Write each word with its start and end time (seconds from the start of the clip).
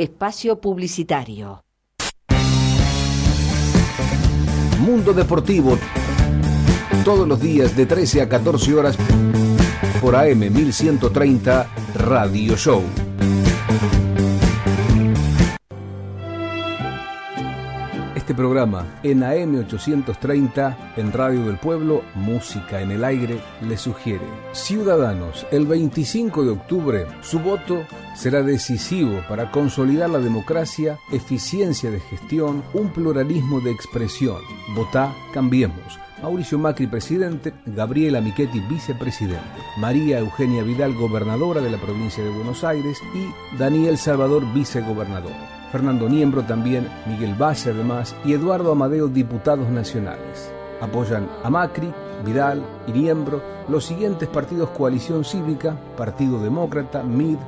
Espacio 0.00 0.58
Publicitario. 0.58 1.62
Mundo 4.78 5.12
Deportivo. 5.12 5.76
Todos 7.04 7.28
los 7.28 7.38
días 7.38 7.76
de 7.76 7.84
13 7.84 8.22
a 8.22 8.28
14 8.30 8.74
horas 8.74 8.96
por 10.00 10.16
AM 10.16 10.38
1130 10.38 11.68
Radio 11.96 12.56
Show. 12.56 12.82
Este 18.30 18.42
programa 18.42 18.86
en 19.02 19.24
AM 19.24 19.56
830 19.58 20.92
en 20.96 21.12
Radio 21.12 21.46
del 21.46 21.58
Pueblo, 21.58 22.04
Música 22.14 22.80
en 22.80 22.92
el 22.92 23.02
Aire, 23.02 23.40
le 23.60 23.76
sugiere. 23.76 24.24
Ciudadanos, 24.52 25.48
el 25.50 25.66
25 25.66 26.44
de 26.44 26.50
octubre, 26.50 27.06
su 27.22 27.40
voto 27.40 27.84
será 28.14 28.44
decisivo 28.44 29.20
para 29.28 29.50
consolidar 29.50 30.10
la 30.10 30.20
democracia, 30.20 30.96
eficiencia 31.10 31.90
de 31.90 31.98
gestión, 31.98 32.62
un 32.72 32.90
pluralismo 32.90 33.60
de 33.62 33.72
expresión. 33.72 34.38
Votá, 34.76 35.12
cambiemos. 35.34 35.98
Mauricio 36.22 36.56
Macri, 36.56 36.86
presidente, 36.86 37.52
Gabriela 37.66 38.20
Michetti, 38.20 38.60
vicepresidente, 38.60 39.40
María 39.76 40.20
Eugenia 40.20 40.62
Vidal, 40.62 40.94
gobernadora 40.94 41.60
de 41.60 41.70
la 41.70 41.78
provincia 41.78 42.22
de 42.22 42.30
Buenos 42.30 42.62
Aires 42.62 42.96
y 43.12 43.58
Daniel 43.58 43.98
Salvador, 43.98 44.44
vicegobernador. 44.54 45.59
Fernando 45.72 46.08
Niembro 46.08 46.42
también, 46.42 46.88
Miguel 47.06 47.40
Valle 47.40 47.70
además 47.70 48.14
y 48.24 48.32
Eduardo 48.32 48.72
Amadeo, 48.72 49.08
diputados 49.08 49.68
nacionales. 49.68 50.52
Apoyan 50.80 51.28
a 51.44 51.50
Macri, 51.50 51.92
Vidal 52.24 52.64
y 52.86 52.92
Niembro 52.92 53.42
los 53.68 53.84
siguientes 53.84 54.28
partidos 54.28 54.70
Coalición 54.70 55.24
Cívica, 55.24 55.76
Partido 55.96 56.42
Demócrata, 56.42 57.02
MID, 57.02 57.38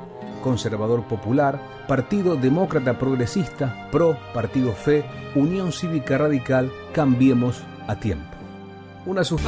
Conservador 0.43 1.03
Popular, 1.05 1.61
Partido 1.89 2.37
Demócrata 2.37 2.98
Progresista, 2.98 3.89
PRO, 3.91 4.17
Partido 4.33 4.73
FE, 4.73 5.05
Unión 5.34 5.73
Cívica 5.73 6.19
Radical, 6.19 6.70
Cambiemos 6.93 7.62
a 7.89 7.97
Tiempo. 7.97 8.37
Una 9.05 9.25
sus... 9.25 9.41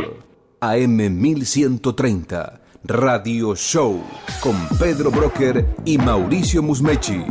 AM1130 0.61 2.61
Radio 2.84 3.55
Show 3.55 4.03
con 4.41 4.56
Pedro 4.78 5.11
Broker 5.11 5.67
y 5.84 5.99
Mauricio 5.99 6.62
Musmechi. 6.62 7.27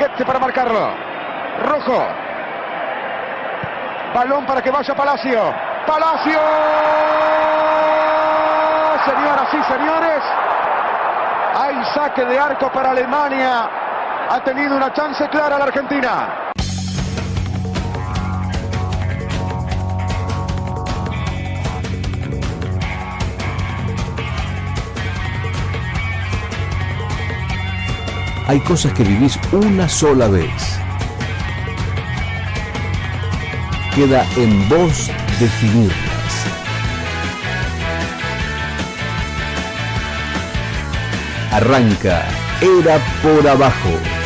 Para 0.00 0.38
marcarlo. 0.38 0.94
Rojo. 1.62 2.06
Balón 4.14 4.46
para 4.46 4.62
que 4.62 4.70
vaya 4.70 4.94
Palacio. 4.94 5.54
Palacio. 5.86 6.40
Señoras 9.04 9.48
y 9.52 9.62
señores. 9.70 10.22
Hay 11.54 11.84
saque 11.94 12.24
de 12.24 12.38
arco 12.38 12.72
para 12.72 12.92
Alemania. 12.92 13.68
Ha 14.30 14.42
tenido 14.42 14.74
una 14.74 14.90
chance 14.94 15.28
clara 15.28 15.58
la 15.58 15.64
Argentina. 15.64 16.50
Hay 28.50 28.58
cosas 28.58 28.92
que 28.94 29.04
vivís 29.04 29.38
una 29.52 29.88
sola 29.88 30.26
vez. 30.26 30.80
Queda 33.94 34.26
en 34.36 34.68
vos 34.68 35.08
definirlas. 35.38 35.94
Arranca 41.52 42.24
Era 42.60 42.98
por 43.22 43.46
abajo. 43.46 44.19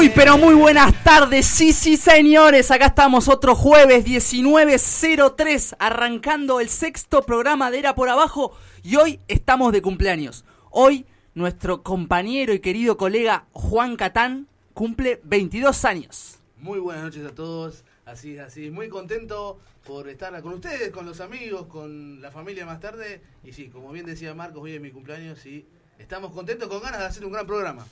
Muy 0.00 0.08
pero 0.08 0.38
muy 0.38 0.54
buenas 0.54 1.04
tardes, 1.04 1.44
sí 1.44 1.74
sí 1.74 1.98
señores, 1.98 2.70
acá 2.70 2.86
estamos 2.86 3.28
otro 3.28 3.54
jueves 3.54 4.02
19.03 4.06 5.76
arrancando 5.78 6.58
el 6.58 6.70
sexto 6.70 7.20
programa 7.20 7.70
de 7.70 7.80
Era 7.80 7.94
por 7.94 8.08
Abajo 8.08 8.56
y 8.82 8.96
hoy 8.96 9.20
estamos 9.28 9.74
de 9.74 9.82
cumpleaños. 9.82 10.46
Hoy 10.70 11.04
nuestro 11.34 11.82
compañero 11.82 12.54
y 12.54 12.60
querido 12.60 12.96
colega 12.96 13.44
Juan 13.52 13.96
Catán 13.96 14.48
cumple 14.72 15.20
22 15.24 15.84
años. 15.84 16.38
Muy 16.56 16.78
buenas 16.78 17.04
noches 17.04 17.26
a 17.26 17.34
todos, 17.34 17.84
así 18.06 18.36
es, 18.36 18.40
así 18.40 18.68
es. 18.68 18.72
Muy 18.72 18.88
contento 18.88 19.60
por 19.86 20.08
estar 20.08 20.40
con 20.40 20.54
ustedes, 20.54 20.92
con 20.92 21.04
los 21.04 21.20
amigos, 21.20 21.66
con 21.66 22.22
la 22.22 22.30
familia 22.30 22.64
más 22.64 22.80
tarde. 22.80 23.20
Y 23.44 23.52
sí, 23.52 23.68
como 23.68 23.92
bien 23.92 24.06
decía 24.06 24.32
Marcos, 24.32 24.62
hoy 24.62 24.72
es 24.72 24.80
mi 24.80 24.92
cumpleaños 24.92 25.44
y 25.44 25.66
estamos 25.98 26.32
contentos 26.32 26.70
con 26.70 26.80
ganas 26.80 27.00
de 27.00 27.04
hacer 27.04 27.26
un 27.26 27.32
gran 27.32 27.46
programa. 27.46 27.84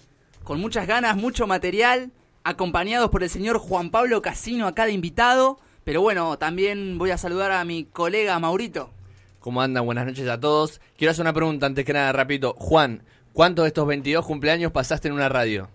Con 0.48 0.62
muchas 0.62 0.86
ganas, 0.86 1.14
mucho 1.14 1.46
material, 1.46 2.10
acompañados 2.42 3.10
por 3.10 3.22
el 3.22 3.28
señor 3.28 3.58
Juan 3.58 3.90
Pablo 3.90 4.22
Casino 4.22 4.66
acá 4.66 4.86
de 4.86 4.92
invitado. 4.92 5.58
Pero 5.84 6.00
bueno, 6.00 6.38
también 6.38 6.96
voy 6.96 7.10
a 7.10 7.18
saludar 7.18 7.52
a 7.52 7.62
mi 7.66 7.84
colega 7.84 8.38
Maurito. 8.38 8.90
¿Cómo 9.40 9.60
andan? 9.60 9.84
Buenas 9.84 10.06
noches 10.06 10.26
a 10.26 10.40
todos. 10.40 10.80
Quiero 10.96 11.10
hacer 11.10 11.22
una 11.22 11.34
pregunta 11.34 11.66
antes 11.66 11.84
que 11.84 11.92
nada, 11.92 12.10
rapidito. 12.12 12.54
Juan, 12.54 13.02
¿cuántos 13.34 13.64
de 13.64 13.68
estos 13.68 13.86
22 13.86 14.24
cumpleaños 14.24 14.72
pasaste 14.72 15.08
en 15.08 15.14
una 15.14 15.28
radio? 15.28 15.68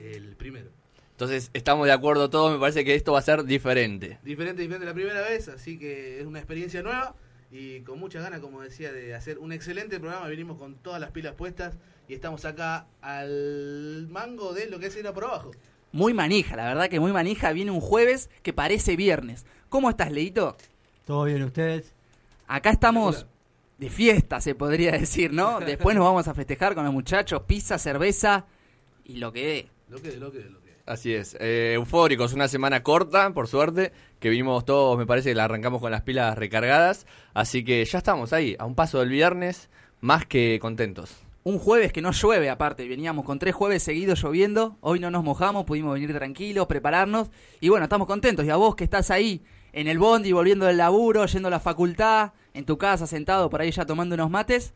El 0.00 0.36
primero. 0.36 0.70
Entonces, 1.10 1.50
estamos 1.52 1.84
de 1.84 1.92
acuerdo 1.92 2.30
todos, 2.30 2.50
me 2.50 2.58
parece 2.58 2.86
que 2.86 2.94
esto 2.94 3.12
va 3.12 3.18
a 3.18 3.22
ser 3.22 3.44
diferente. 3.44 4.18
Diferente, 4.22 4.62
diferente 4.62 4.86
la 4.86 4.94
primera 4.94 5.20
vez, 5.20 5.48
así 5.48 5.78
que 5.78 6.18
es 6.18 6.24
una 6.24 6.38
experiencia 6.38 6.80
nueva. 6.82 7.14
y 7.50 7.80
con 7.80 7.98
muchas 7.98 8.22
ganas, 8.22 8.40
como 8.40 8.62
decía, 8.62 8.90
de 8.90 9.14
hacer 9.14 9.38
un 9.38 9.52
excelente 9.52 10.00
programa. 10.00 10.28
Venimos 10.28 10.56
con 10.56 10.76
todas 10.76 10.98
las 10.98 11.10
pilas 11.10 11.34
puestas 11.34 11.76
y 12.08 12.14
estamos 12.14 12.44
acá 12.46 12.86
al 13.02 14.08
mango 14.10 14.54
de 14.54 14.68
lo 14.68 14.78
que 14.78 14.86
es 14.86 14.96
ir 14.96 15.06
a 15.06 15.12
por 15.12 15.24
abajo. 15.24 15.50
Muy 15.92 16.14
manija, 16.14 16.56
la 16.56 16.64
verdad 16.64 16.88
que 16.88 17.00
muy 17.00 17.12
manija. 17.12 17.52
Viene 17.52 17.70
un 17.70 17.80
jueves 17.80 18.30
que 18.42 18.52
parece 18.52 18.96
viernes. 18.96 19.46
¿Cómo 19.68 19.90
estás, 19.90 20.10
Leito? 20.10 20.56
¿Todo 21.04 21.24
bien 21.24 21.42
ustedes? 21.42 21.92
Acá 22.46 22.70
estamos 22.70 23.26
de 23.78 23.90
fiesta, 23.90 24.40
se 24.40 24.54
podría 24.54 24.92
decir, 24.92 25.32
¿no? 25.32 25.60
Después 25.66 25.94
nos 25.94 26.04
vamos 26.04 26.28
a 26.28 26.34
festejar 26.34 26.74
con 26.74 26.84
los 26.84 26.92
muchachos, 26.92 27.42
pizza, 27.46 27.78
cerveza 27.78 28.46
y 29.04 29.16
lo 29.16 29.32
que 29.32 29.46
dé. 29.46 29.68
Lo 29.88 30.00
que, 30.00 30.16
lo 30.16 30.32
que, 30.32 30.40
lo 30.40 30.60
que. 30.62 30.68
Así 30.86 31.12
es, 31.12 31.36
eh, 31.38 31.74
eufóricos, 31.74 32.32
una 32.32 32.48
semana 32.48 32.82
corta, 32.82 33.30
por 33.34 33.46
suerte, 33.46 33.92
que 34.18 34.30
vimos 34.30 34.64
todos, 34.64 34.96
me 34.96 35.04
parece 35.04 35.30
que 35.30 35.34
la 35.34 35.44
arrancamos 35.44 35.82
con 35.82 35.90
las 35.90 36.00
pilas 36.00 36.38
recargadas, 36.38 37.06
así 37.34 37.62
que 37.62 37.84
ya 37.84 37.98
estamos 37.98 38.32
ahí, 38.32 38.56
a 38.58 38.64
un 38.64 38.74
paso 38.74 39.00
del 39.00 39.10
viernes, 39.10 39.68
más 40.00 40.24
que 40.24 40.58
contentos. 40.62 41.27
Un 41.44 41.58
jueves 41.58 41.92
que 41.92 42.02
no 42.02 42.10
llueve 42.10 42.50
aparte, 42.50 42.86
veníamos 42.86 43.24
con 43.24 43.38
tres 43.38 43.54
jueves 43.54 43.82
seguidos 43.82 44.22
lloviendo, 44.22 44.76
hoy 44.80 45.00
no 45.00 45.10
nos 45.10 45.24
mojamos, 45.24 45.64
pudimos 45.64 45.94
venir 45.94 46.12
tranquilos, 46.12 46.66
prepararnos 46.66 47.30
y 47.60 47.68
bueno, 47.68 47.84
estamos 47.84 48.06
contentos. 48.06 48.44
Y 48.44 48.50
a 48.50 48.56
vos 48.56 48.74
que 48.74 48.84
estás 48.84 49.10
ahí 49.10 49.42
en 49.72 49.86
el 49.86 49.98
bondi, 49.98 50.32
volviendo 50.32 50.66
del 50.66 50.76
laburo, 50.76 51.24
yendo 51.26 51.48
a 51.48 51.50
la 51.50 51.60
facultad, 51.60 52.32
en 52.54 52.64
tu 52.64 52.76
casa 52.76 53.06
sentado 53.06 53.48
por 53.50 53.60
ahí 53.60 53.70
ya 53.70 53.86
tomando 53.86 54.14
unos 54.14 54.30
mates, 54.30 54.74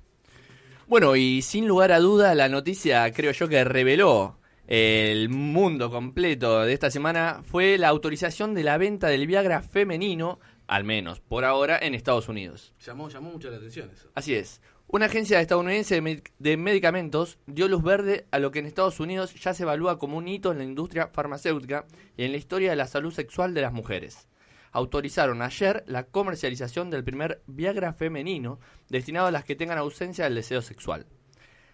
Bueno, 0.86 1.16
y 1.16 1.42
sin 1.42 1.66
lugar 1.66 1.90
a 1.90 1.98
duda, 1.98 2.36
la 2.36 2.48
noticia 2.48 3.12
creo 3.12 3.32
yo 3.32 3.48
que 3.48 3.64
reveló 3.64 4.38
el 4.68 5.30
mundo 5.30 5.90
completo 5.90 6.60
de 6.60 6.72
esta 6.72 6.92
semana 6.92 7.42
fue 7.42 7.76
la 7.76 7.88
autorización 7.88 8.54
de 8.54 8.62
la 8.62 8.78
venta 8.78 9.08
del 9.08 9.26
Viagra 9.26 9.62
femenino, 9.62 10.38
al 10.68 10.84
menos 10.84 11.18
por 11.18 11.44
ahora, 11.44 11.76
en 11.82 11.96
Estados 11.96 12.28
Unidos. 12.28 12.72
Llamó, 12.86 13.08
llamó 13.08 13.32
mucho 13.32 13.50
la 13.50 13.56
atención 13.56 13.90
eso. 13.90 14.10
Así 14.14 14.36
es. 14.36 14.60
Una 14.92 15.06
agencia 15.06 15.40
estadounidense 15.40 15.94
de, 15.94 16.02
med- 16.02 16.28
de 16.40 16.56
medicamentos 16.56 17.38
dio 17.46 17.68
luz 17.68 17.82
verde 17.82 18.26
a 18.32 18.40
lo 18.40 18.50
que 18.50 18.58
en 18.58 18.66
Estados 18.66 18.98
Unidos 18.98 19.32
ya 19.34 19.54
se 19.54 19.62
evalúa 19.62 19.98
como 20.00 20.16
un 20.16 20.26
hito 20.26 20.50
en 20.50 20.58
la 20.58 20.64
industria 20.64 21.08
farmacéutica 21.12 21.84
y 22.16 22.24
en 22.24 22.32
la 22.32 22.38
historia 22.38 22.70
de 22.70 22.76
la 22.76 22.88
salud 22.88 23.12
sexual 23.12 23.54
de 23.54 23.60
las 23.60 23.72
mujeres. 23.72 24.26
Autorizaron 24.72 25.42
ayer 25.42 25.84
la 25.86 26.04
comercialización 26.04 26.90
del 26.90 27.04
primer 27.04 27.40
Viagra 27.46 27.92
femenino 27.92 28.58
destinado 28.88 29.28
a 29.28 29.30
las 29.30 29.44
que 29.44 29.54
tengan 29.56 29.78
ausencia 29.78 30.24
del 30.24 30.34
deseo 30.34 30.60
sexual. 30.62 31.06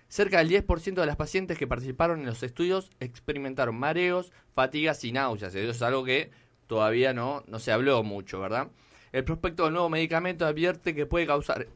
Cerca 0.08 0.38
del 0.38 0.50
10% 0.50 0.94
de 0.94 1.06
las 1.06 1.16
pacientes 1.16 1.58
que 1.58 1.66
participaron 1.66 2.20
en 2.20 2.26
los 2.26 2.42
estudios 2.42 2.90
experimentaron 3.00 3.76
mareos, 3.78 4.30
fatigas 4.54 5.02
y 5.04 5.12
náuseas. 5.12 5.54
Eso 5.54 5.70
es 5.70 5.82
algo 5.82 6.04
que 6.04 6.30
todavía 6.66 7.12
no, 7.14 7.42
no 7.48 7.58
se 7.60 7.72
habló 7.72 8.02
mucho, 8.02 8.40
¿verdad? 8.40 8.68
El 9.12 9.24
prospecto 9.24 9.64
del 9.64 9.72
nuevo 9.72 9.88
medicamento 9.88 10.46
advierte 10.46 10.94
que 10.94 11.06
puede 11.06 11.26
causar 11.26 11.66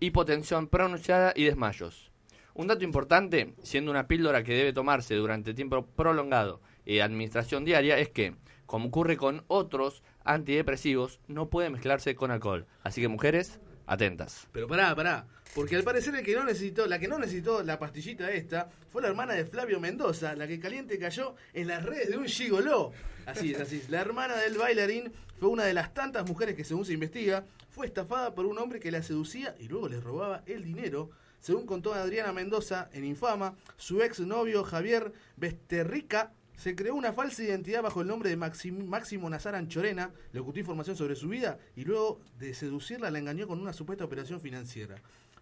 hipotensión 0.00 0.68
pronunciada 0.68 1.32
y 1.34 1.44
desmayos. 1.44 2.10
Un 2.54 2.66
dato 2.66 2.84
importante, 2.84 3.54
siendo 3.62 3.90
una 3.90 4.08
píldora 4.08 4.42
que 4.42 4.54
debe 4.54 4.72
tomarse 4.72 5.14
durante 5.14 5.54
tiempo 5.54 5.84
prolongado 5.84 6.60
y 6.84 7.00
administración 7.00 7.64
diaria, 7.64 7.98
es 7.98 8.08
que, 8.08 8.34
como 8.64 8.88
ocurre 8.88 9.16
con 9.16 9.44
otros 9.46 10.02
antidepresivos, 10.24 11.20
no 11.28 11.50
puede 11.50 11.70
mezclarse 11.70 12.14
con 12.14 12.30
alcohol. 12.30 12.66
Así 12.82 13.00
que 13.00 13.08
mujeres, 13.08 13.60
atentas. 13.86 14.48
Pero 14.52 14.68
pará, 14.68 14.94
pará. 14.94 15.26
Porque 15.56 15.74
al 15.74 15.84
parecer 15.84 16.14
el 16.14 16.22
que 16.22 16.34
no 16.36 16.44
necesitó, 16.44 16.86
la 16.86 16.98
que 16.98 17.08
no 17.08 17.18
necesitó 17.18 17.62
la 17.62 17.78
pastillita 17.78 18.30
esta 18.30 18.68
fue 18.90 19.00
la 19.00 19.08
hermana 19.08 19.32
de 19.32 19.46
Flavio 19.46 19.80
Mendoza, 19.80 20.36
la 20.36 20.46
que 20.46 20.60
caliente 20.60 20.98
cayó 20.98 21.34
en 21.54 21.68
las 21.68 21.82
redes 21.82 22.10
de 22.10 22.18
un 22.18 22.26
gigoló. 22.26 22.92
Así 23.24 23.54
es, 23.54 23.60
así 23.60 23.76
es. 23.76 23.88
La 23.88 24.02
hermana 24.02 24.36
del 24.36 24.58
bailarín 24.58 25.10
fue 25.40 25.48
una 25.48 25.64
de 25.64 25.72
las 25.72 25.94
tantas 25.94 26.28
mujeres 26.28 26.56
que 26.56 26.62
según 26.62 26.84
se 26.84 26.92
investiga, 26.92 27.46
fue 27.70 27.86
estafada 27.86 28.34
por 28.34 28.44
un 28.44 28.58
hombre 28.58 28.80
que 28.80 28.90
la 28.90 29.02
seducía 29.02 29.56
y 29.58 29.66
luego 29.68 29.88
le 29.88 29.98
robaba 29.98 30.42
el 30.44 30.62
dinero. 30.62 31.08
Según 31.40 31.64
contó 31.64 31.94
Adriana 31.94 32.34
Mendoza 32.34 32.90
en 32.92 33.06
Infama, 33.06 33.54
su 33.78 34.02
ex 34.02 34.20
novio 34.20 34.62
Javier 34.62 35.10
Besterrica 35.38 36.32
se 36.56 36.74
creó 36.74 36.94
una 36.94 37.14
falsa 37.14 37.42
identidad 37.42 37.82
bajo 37.82 38.02
el 38.02 38.08
nombre 38.08 38.28
de 38.28 38.36
Maxim- 38.36 38.84
Máximo 38.86 39.28
Nazar 39.30 39.54
Anchorena, 39.54 40.10
le 40.32 40.40
ocultó 40.40 40.60
información 40.60 40.96
sobre 40.96 41.16
su 41.16 41.28
vida 41.28 41.58
y 41.76 41.84
luego 41.84 42.20
de 42.38 42.52
seducirla 42.52 43.10
la 43.10 43.18
engañó 43.18 43.46
con 43.46 43.58
una 43.60 43.72
supuesta 43.72 44.04
operación 44.04 44.40
financiera. 44.40 44.96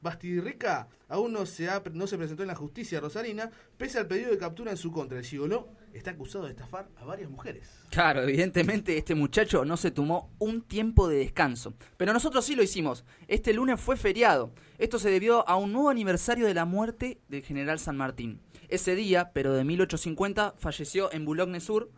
Bastirrica 0.04 0.86
aún 1.08 1.32
no 1.32 1.46
se, 1.46 1.68
ha- 1.68 1.82
no 1.92 2.06
se 2.06 2.16
presentó 2.16 2.42
en 2.44 2.48
la 2.48 2.54
justicia 2.54 3.00
rosarina, 3.00 3.50
pese 3.76 3.98
al 3.98 4.06
pedido 4.06 4.30
de 4.30 4.38
captura 4.38 4.70
en 4.70 4.76
su 4.76 4.92
contra. 4.92 5.18
El 5.18 5.24
gigoló 5.24 5.68
está 5.92 6.12
acusado 6.12 6.44
de 6.44 6.50
estafar 6.50 6.88
a 6.96 7.04
varias 7.04 7.30
mujeres. 7.30 7.68
Claro, 7.90 8.22
evidentemente 8.22 8.96
este 8.96 9.14
muchacho 9.14 9.64
no 9.64 9.76
se 9.76 9.90
tomó 9.90 10.30
un 10.38 10.62
tiempo 10.62 11.08
de 11.08 11.16
descanso. 11.18 11.74
Pero 11.96 12.12
nosotros 12.12 12.44
sí 12.44 12.54
lo 12.54 12.62
hicimos. 12.62 13.04
Este 13.28 13.52
lunes 13.52 13.80
fue 13.80 13.96
feriado. 13.96 14.52
Esto 14.78 14.98
se 14.98 15.10
debió 15.10 15.48
a 15.48 15.56
un 15.56 15.72
nuevo 15.72 15.88
aniversario 15.90 16.46
de 16.46 16.54
la 16.54 16.64
muerte 16.64 17.18
del 17.28 17.42
general 17.42 17.78
San 17.78 17.96
Martín. 17.96 18.40
Ese 18.68 18.94
día, 18.94 19.30
pero 19.32 19.52
de 19.54 19.64
1850, 19.64 20.54
falleció 20.58 21.12
en 21.12 21.24
Boulogne-Sur. 21.24 21.90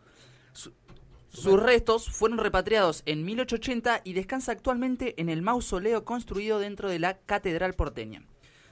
Su- 1.37 1.51
sus 1.51 1.61
restos 1.63 2.09
fueron 2.09 2.39
repatriados 2.39 3.03
en 3.05 3.23
1880 3.23 4.01
y 4.03 4.13
descansa 4.13 4.51
actualmente 4.51 5.13
en 5.21 5.29
el 5.29 5.41
mausoleo 5.41 6.03
construido 6.03 6.59
dentro 6.59 6.89
de 6.89 6.99
la 6.99 7.17
Catedral 7.19 7.73
porteña. 7.75 8.23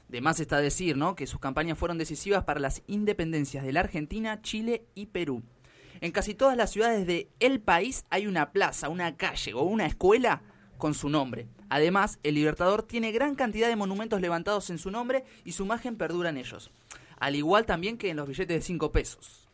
De 0.10 0.22
más 0.22 0.40
está 0.40 0.60
decir, 0.60 0.98
¿no? 0.98 1.16
Que 1.16 1.28
sus 1.28 1.40
campañas 1.40 1.78
fueron 1.78 1.98
decisivas 1.98 2.44
para 2.44 2.60
las 2.60 2.82
independencias 2.88 3.64
de 3.64 3.74
la 3.74 3.80
Argentina, 3.82 4.42
Chile 4.42 4.84
y 4.96 5.08
Perú. 5.08 5.44
En 6.02 6.12
casi 6.12 6.34
todas 6.34 6.58
las 6.58 6.72
ciudades 6.72 7.08
de 7.08 7.30
el 7.40 7.60
país 7.62 8.04
hay 8.10 8.28
una 8.28 8.52
plaza, 8.52 8.90
una 8.90 9.16
calle 9.16 9.54
o 9.54 9.62
una 9.64 9.86
escuela 9.86 10.42
con 10.78 10.94
su 10.94 11.10
nombre. 11.10 11.48
Además, 11.70 12.20
el 12.24 12.36
Libertador 12.36 12.84
tiene 12.84 13.12
gran 13.12 13.36
cantidad 13.36 13.68
de 13.68 13.76
monumentos 13.76 14.22
levantados 14.22 14.70
en 14.70 14.78
su 14.78 14.92
nombre 14.92 15.24
y 15.44 15.54
su 15.54 15.64
imagen 15.64 15.96
perdura 15.98 16.30
en 16.30 16.38
ellos. 16.38 16.70
Al 17.18 17.36
igual 17.36 17.66
también 17.66 17.98
que 17.98 18.10
en 18.10 18.18
los 18.18 18.28
billetes 18.28 18.58
de 18.58 18.62
5 18.62 18.92
pesos. 18.92 19.45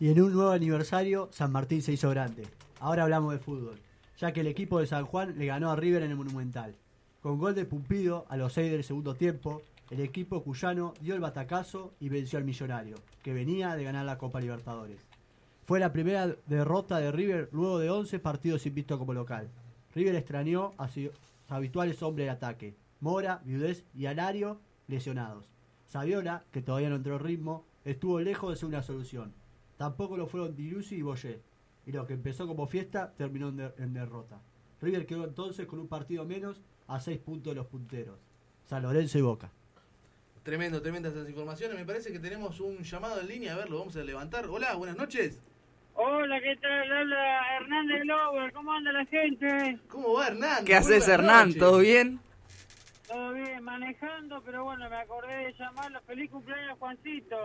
Y 0.00 0.10
en 0.10 0.20
un 0.20 0.32
nuevo 0.32 0.50
aniversario, 0.50 1.28
San 1.32 1.52
Martín 1.52 1.82
se 1.82 1.92
hizo 1.92 2.10
grande. 2.10 2.44
Ahora 2.80 3.04
hablamos 3.04 3.32
de 3.32 3.38
fútbol, 3.38 3.78
ya 4.18 4.32
que 4.32 4.40
el 4.40 4.48
equipo 4.48 4.80
de 4.80 4.86
San 4.86 5.04
Juan 5.04 5.38
le 5.38 5.46
ganó 5.46 5.70
a 5.70 5.76
River 5.76 6.02
en 6.02 6.10
el 6.10 6.16
Monumental. 6.16 6.74
Con 7.20 7.38
gol 7.38 7.54
de 7.54 7.64
Pumpido 7.64 8.26
a 8.28 8.36
los 8.36 8.52
6 8.54 8.72
del 8.72 8.82
segundo 8.82 9.14
tiempo, 9.14 9.62
el 9.90 10.00
equipo 10.00 10.42
cuyano 10.42 10.94
dio 11.00 11.14
el 11.14 11.20
batacazo 11.20 11.92
y 12.00 12.08
venció 12.08 12.38
al 12.38 12.44
Millonario, 12.44 12.96
que 13.22 13.32
venía 13.32 13.76
de 13.76 13.84
ganar 13.84 14.04
la 14.04 14.18
Copa 14.18 14.40
Libertadores. 14.40 15.06
Fue 15.66 15.78
la 15.78 15.92
primera 15.92 16.34
derrota 16.46 16.98
de 16.98 17.12
River 17.12 17.48
luego 17.52 17.78
de 17.78 17.90
11 17.90 18.18
partidos 18.18 18.66
invicto 18.66 18.98
como 18.98 19.14
local. 19.14 19.48
River 19.94 20.16
extrañó 20.16 20.72
a 20.78 20.88
sus 20.88 21.10
habituales 21.48 22.02
hombres 22.02 22.26
de 22.26 22.30
ataque, 22.30 22.74
Mora, 23.00 23.40
Viudez 23.44 23.84
y 23.94 24.06
Alario, 24.06 24.60
lesionados. 24.88 25.46
Saviola, 25.86 26.44
que 26.50 26.62
todavía 26.62 26.88
no 26.88 26.96
entró 26.96 27.16
en 27.16 27.24
ritmo, 27.24 27.66
estuvo 27.84 28.18
lejos 28.20 28.50
de 28.50 28.56
ser 28.56 28.68
una 28.68 28.82
solución. 28.82 29.34
Tampoco 29.82 30.16
lo 30.16 30.28
fueron 30.28 30.54
Dilusi 30.54 30.94
y 30.94 31.02
Boyé, 31.02 31.40
y 31.86 31.90
lo 31.90 32.06
que 32.06 32.12
empezó 32.12 32.46
como 32.46 32.68
fiesta 32.68 33.12
terminó 33.16 33.48
en, 33.48 33.56
der- 33.56 33.74
en 33.78 33.92
derrota. 33.92 34.40
River 34.80 35.04
quedó 35.06 35.24
entonces 35.24 35.66
con 35.66 35.80
un 35.80 35.88
partido 35.88 36.24
menos 36.24 36.60
a 36.86 37.00
6 37.00 37.18
puntos 37.18 37.50
de 37.50 37.56
los 37.56 37.66
punteros. 37.66 38.16
San 38.64 38.84
Lorenzo 38.84 39.18
y 39.18 39.22
Boca. 39.22 39.50
Tremendo, 40.44 40.80
tremendas 40.80 41.14
esas 41.14 41.28
informaciones. 41.28 41.76
Me 41.76 41.84
parece 41.84 42.12
que 42.12 42.20
tenemos 42.20 42.60
un 42.60 42.78
llamado 42.84 43.20
en 43.22 43.26
línea. 43.26 43.54
A 43.54 43.56
ver, 43.56 43.70
lo 43.70 43.80
vamos 43.80 43.96
a 43.96 44.04
levantar. 44.04 44.46
Hola, 44.46 44.72
buenas 44.76 44.96
noches. 44.96 45.40
Hola, 45.94 46.40
¿qué 46.40 46.54
tal? 46.60 46.92
Habla 46.92 47.56
Hernández 47.56 48.02
Glover. 48.04 48.52
¿Cómo 48.52 48.72
anda 48.72 48.92
la 48.92 49.04
gente? 49.06 49.80
¿Cómo 49.88 50.12
va, 50.12 50.28
Hernán? 50.28 50.64
¿Qué 50.64 50.76
haces, 50.76 51.08
Hernán? 51.08 51.54
¿Todo 51.54 51.78
bien? 51.78 52.20
Todo 53.12 53.32
bien, 53.34 53.62
manejando, 53.62 54.42
pero 54.42 54.64
bueno, 54.64 54.88
me 54.88 54.96
acordé 54.96 55.36
de 55.36 55.52
llamarlo. 55.52 56.00
Feliz 56.06 56.30
cumpleaños, 56.30 56.78
Juancito. 56.78 57.36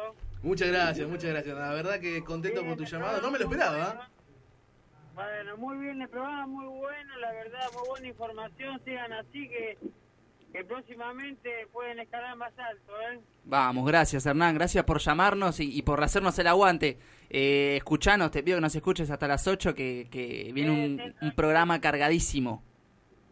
Muchas 0.42 0.70
gracias, 0.70 1.10
muchas 1.10 1.30
gracias. 1.32 1.58
La 1.58 1.74
verdad 1.74 2.00
que 2.00 2.24
contento 2.24 2.64
por 2.64 2.78
tu 2.78 2.86
llamado. 2.86 3.22
No 3.22 3.30
me 3.30 3.38
lo 3.38 3.44
esperaba. 3.46 4.10
Bueno, 5.14 5.58
muy 5.58 5.78
bien 5.80 6.02
el 6.02 6.08
programa, 6.08 6.48
muy 6.48 6.68
bueno, 6.68 7.18
la 7.20 7.32
verdad, 7.34 7.66
muy 7.74 7.88
buena 7.90 8.08
información. 8.08 8.80
Sigan 8.86 9.12
así 9.12 9.50
que, 9.50 9.78
que 10.54 10.64
próximamente 10.64 11.68
pueden 11.74 12.00
escalar 12.00 12.38
más 12.38 12.54
alto, 12.58 12.94
¿eh? 13.12 13.20
Vamos, 13.44 13.86
gracias 13.88 14.26
Hernán, 14.26 14.56
gracias 14.56 14.86
por 14.86 15.00
llamarnos 15.00 15.60
y, 15.60 15.78
y 15.78 15.82
por 15.82 16.02
hacernos 16.02 16.38
el 16.40 16.48
aguante. 16.48 16.98
Eh, 17.30 17.76
escuchanos, 17.78 18.32
te 18.32 18.42
pido 18.42 18.58
que 18.58 18.62
nos 18.62 18.76
escuches 18.76 19.10
hasta 19.10 19.28
las 19.28 19.46
8, 19.46 19.76
que, 19.76 20.08
que 20.10 20.52
viene 20.54 20.72
un, 20.72 21.14
un 21.20 21.32
programa 21.36 21.82
cargadísimo. 21.82 22.64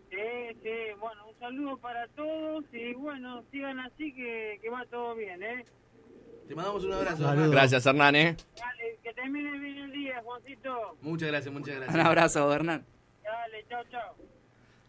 Sí, 0.10 0.18
sí, 0.64 0.70
bueno, 1.00 1.25
saludo 1.46 1.78
para 1.78 2.08
todos 2.08 2.66
y 2.74 2.94
bueno, 2.96 3.44
sigan 3.52 3.80
así 3.80 4.12
que, 4.14 4.58
que 4.62 4.70
va 4.70 4.84
todo 4.90 5.14
bien, 5.16 5.44
¿eh? 5.44 5.64
Te 6.48 6.56
mandamos 6.56 6.84
un 6.84 6.94
abrazo. 6.94 7.24
Saludos. 7.24 7.52
Gracias, 7.52 7.86
Hernán, 7.86 8.16
¿eh? 8.16 8.36
Dale, 8.58 9.00
que 9.04 9.14
termine 9.14 9.60
bien 9.60 9.78
el 9.78 9.92
día, 9.92 10.22
Juancito. 10.24 10.98
Muchas 11.02 11.28
gracias, 11.30 11.54
muchas 11.54 11.76
gracias. 11.76 11.96
Un 11.96 12.02
abrazo, 12.02 12.52
Hernán. 12.52 12.84
Dale, 13.24 13.66
chao, 13.70 13.84
chao. 13.92 14.16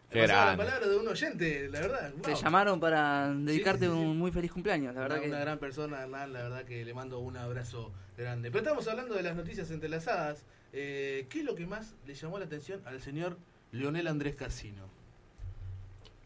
Qué 0.09 0.25
la 0.25 0.55
palabra 0.57 0.87
de 0.87 0.97
un 0.97 1.07
oyente, 1.07 1.69
la 1.69 1.79
verdad. 1.81 2.13
Te 2.23 2.33
llamaron 2.33 2.79
para 2.79 3.31
dedicarte 3.33 3.85
sí, 3.85 3.91
sí. 3.91 3.97
un 3.97 4.17
muy 4.17 4.31
feliz 4.31 4.51
cumpleaños, 4.51 4.95
la 4.95 5.01
verdad 5.01 5.17
una, 5.17 5.23
que... 5.23 5.29
una 5.29 5.39
gran 5.39 5.59
persona, 5.59 6.01
Hernán, 6.01 6.33
la 6.33 6.43
verdad 6.43 6.63
que 6.63 6.83
le 6.85 6.93
mando 6.93 7.19
un 7.19 7.37
abrazo 7.37 7.91
grande. 8.17 8.49
Pero 8.49 8.63
estamos 8.63 8.87
hablando 8.87 9.13
de 9.13 9.21
las 9.21 9.35
noticias 9.35 9.69
entrelazadas. 9.69 10.43
Eh, 10.73 11.27
¿Qué 11.29 11.39
es 11.39 11.45
lo 11.45 11.53
que 11.53 11.67
más 11.67 11.95
le 12.07 12.15
llamó 12.15 12.39
la 12.39 12.45
atención 12.45 12.81
al 12.85 12.99
señor 12.99 13.37
Leonel 13.71 14.07
Andrés 14.07 14.35
Casino? 14.35 14.96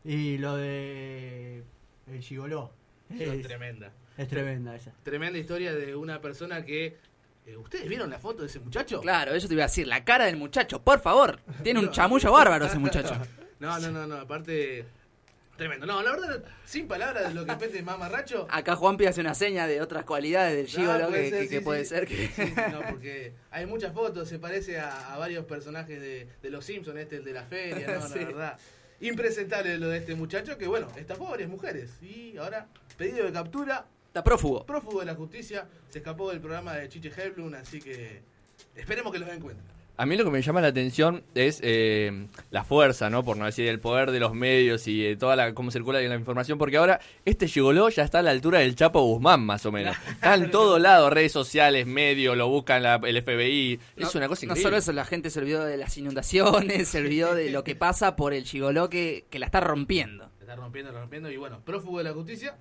Y 0.04 0.38
lo 0.38 0.56
de 0.58 1.64
el 2.12 2.22
Gigoló. 2.22 2.72
Es 3.10 3.22
Es, 3.22 3.42
tremenda. 3.42 3.92
es 4.18 4.28
tremenda 4.28 4.76
esa. 4.76 4.92
Tremenda 5.04 5.38
historia 5.40 5.74
de 5.74 5.96
una 5.96 6.22
persona 6.22 6.64
que... 6.66 6.98
eh, 7.46 7.58
¿Ustedes 7.58 7.88
vieron 7.88 8.10
la 8.10 8.20
foto 8.20 8.42
de 8.42 8.48
ese 8.48 8.60
muchacho? 8.60 9.02
Claro, 9.02 9.34
eso 9.34 9.48
te 9.48 9.54
iba 9.54 9.64
a 9.64 9.68
decir, 9.68 9.88
la 9.88 10.04
cara 10.04 10.26
del 10.26 10.38
muchacho, 10.38 10.82
por 10.82 11.00
favor. 11.02 11.40
Tiene 11.64 11.80
un 11.80 11.92
chamullo 11.92 12.32
bárbaro 12.32 12.66
ese 12.66 12.80
muchacho. 12.80 13.16
No, 13.62 13.78
no, 13.80 13.92
no, 13.92 14.08
no, 14.08 14.16
aparte... 14.16 14.86
Tremendo. 15.56 15.86
No, 15.86 16.02
la 16.02 16.10
verdad, 16.14 16.44
sin 16.66 16.88
palabras 16.88 17.28
de 17.28 17.36
lo 17.36 17.46
que 17.46 17.54
pete 17.58 17.84
mamarracho. 17.84 18.48
Acá 18.50 18.76
Juanpi 18.76 19.06
hace 19.06 19.22
una 19.22 19.36
seña 19.36 19.68
de 19.68 19.82
otras 19.82 20.04
cualidades 20.04 20.56
del 20.56 20.66
No, 20.66 20.92
gigolo 20.96 21.10
puede 21.10 21.30
que, 21.30 21.30
ser, 21.30 21.38
que- 21.38 21.44
sí, 21.44 21.50
que 21.50 21.60
sí. 21.60 21.64
puede 21.64 21.86
ser 21.86 22.08
que... 22.08 22.72
No, 22.72 22.82
porque 22.90 23.34
hay 23.52 23.68
muchas 23.68 23.94
fotos, 23.94 24.28
se 24.28 24.40
parece 24.40 24.80
a, 24.80 25.14
a 25.14 25.18
varios 25.20 25.46
personajes 25.46 26.02
de, 26.02 26.28
de 26.42 26.50
los 26.50 26.66
Simpsons, 26.66 26.98
este, 26.98 27.18
el 27.18 27.24
de 27.24 27.34
la 27.34 27.44
feria, 27.44 28.00
no, 28.00 28.02
Sí. 28.08 28.18
la 28.18 28.26
verdad. 28.26 28.60
Impresentable 29.02 29.78
lo 29.78 29.90
de 29.90 29.98
este 29.98 30.16
muchacho 30.16 30.58
que, 30.58 30.68
bueno, 30.68 30.88
estafó 30.96 31.28
a 31.28 31.32
varias 31.32 31.50
mujeres. 31.50 31.92
Y 32.02 32.38
ahora, 32.38 32.68
pedido 32.98 33.26
de 33.26 33.32
captura, 33.32 33.86
Está 34.08 34.24
prófugo. 34.24 34.66
prófugo 34.66 35.00
de 35.00 35.06
la 35.06 35.16
justicia, 35.16 35.68
se 35.90 36.00
escapó 36.00 36.30
del 36.32 36.42
programa 36.42 36.76
de 36.76 36.90
Chiche 36.90 37.10
Helblum, 37.16 37.54
así 37.56 37.80
que 37.80 38.22
esperemos 38.76 39.12
que 39.14 39.20
lo 39.20 39.32
encuentren. 39.32 39.71
A 39.98 40.06
mí 40.08 40.18
lo 40.18 40.24
que 40.24 40.32
me 40.32 40.42
llama 40.42 40.62
la 40.62 40.68
atención 40.70 41.24
es 41.36 41.60
eh, 41.62 42.26
la 42.50 42.64
fuerza, 42.64 43.12
¿no? 43.12 43.24
Por 43.24 43.38
no 43.38 43.46
decir 43.46 43.68
el 43.68 43.80
poder 43.80 44.10
de 44.10 44.20
los 44.20 44.34
medios 44.34 44.88
y 44.88 45.04
de 45.04 45.16
toda 45.16 45.36
la 45.36 45.54
cómo 45.54 45.70
circula 45.70 46.02
la 46.02 46.16
información, 46.16 46.58
porque 46.58 46.78
ahora 46.78 47.00
este 47.24 47.48
gigoló 47.48 47.88
ya 47.90 48.04
está 48.04 48.20
a 48.20 48.22
la 48.24 48.32
altura 48.32 48.60
del 48.60 48.76
Chapo 48.76 49.02
Guzmán, 49.04 49.46
más 49.46 49.64
o 49.68 49.72
menos. 49.72 49.96
Está 50.10 50.34
en 50.34 50.50
todo 50.50 50.80
lado, 50.80 51.12
redes 51.12 51.32
sociales, 51.32 51.86
medios, 51.86 52.36
lo 52.36 52.48
buscan 52.50 52.82
la- 52.82 52.96
el 53.04 53.22
FBI. 53.22 53.80
Es 53.96 54.04
No- 54.16 54.20
una 54.20 54.28
cosa 54.28 54.46
No 54.48 54.54
increíble. 54.54 54.62
solo 54.64 54.78
eso, 54.78 54.92
la 54.92 55.06
gente 55.06 55.30
se 55.30 55.40
olvidó 55.40 55.66
de 55.66 55.78
las 55.78 55.96
inundaciones, 55.98 56.88
se 56.88 56.98
olvidó 56.98 57.36
de 57.36 57.52
lo 57.52 57.64
que 57.64 57.76
pasa 57.76 58.16
por 58.16 58.34
el 58.34 58.44
gigoló 58.46 58.90
que, 58.90 59.26
que 59.30 59.38
la 59.38 59.46
está 59.46 59.60
rompiendo. 59.60 60.30
Se 60.38 60.46
está 60.46 60.56
rompiendo, 60.56 60.92
rompiendo, 60.92 61.30
y 61.30 61.38
bueno, 61.38 61.62
prófugo 61.64 62.00
de 62.00 62.06
la 62.06 62.14
justicia, 62.14 62.56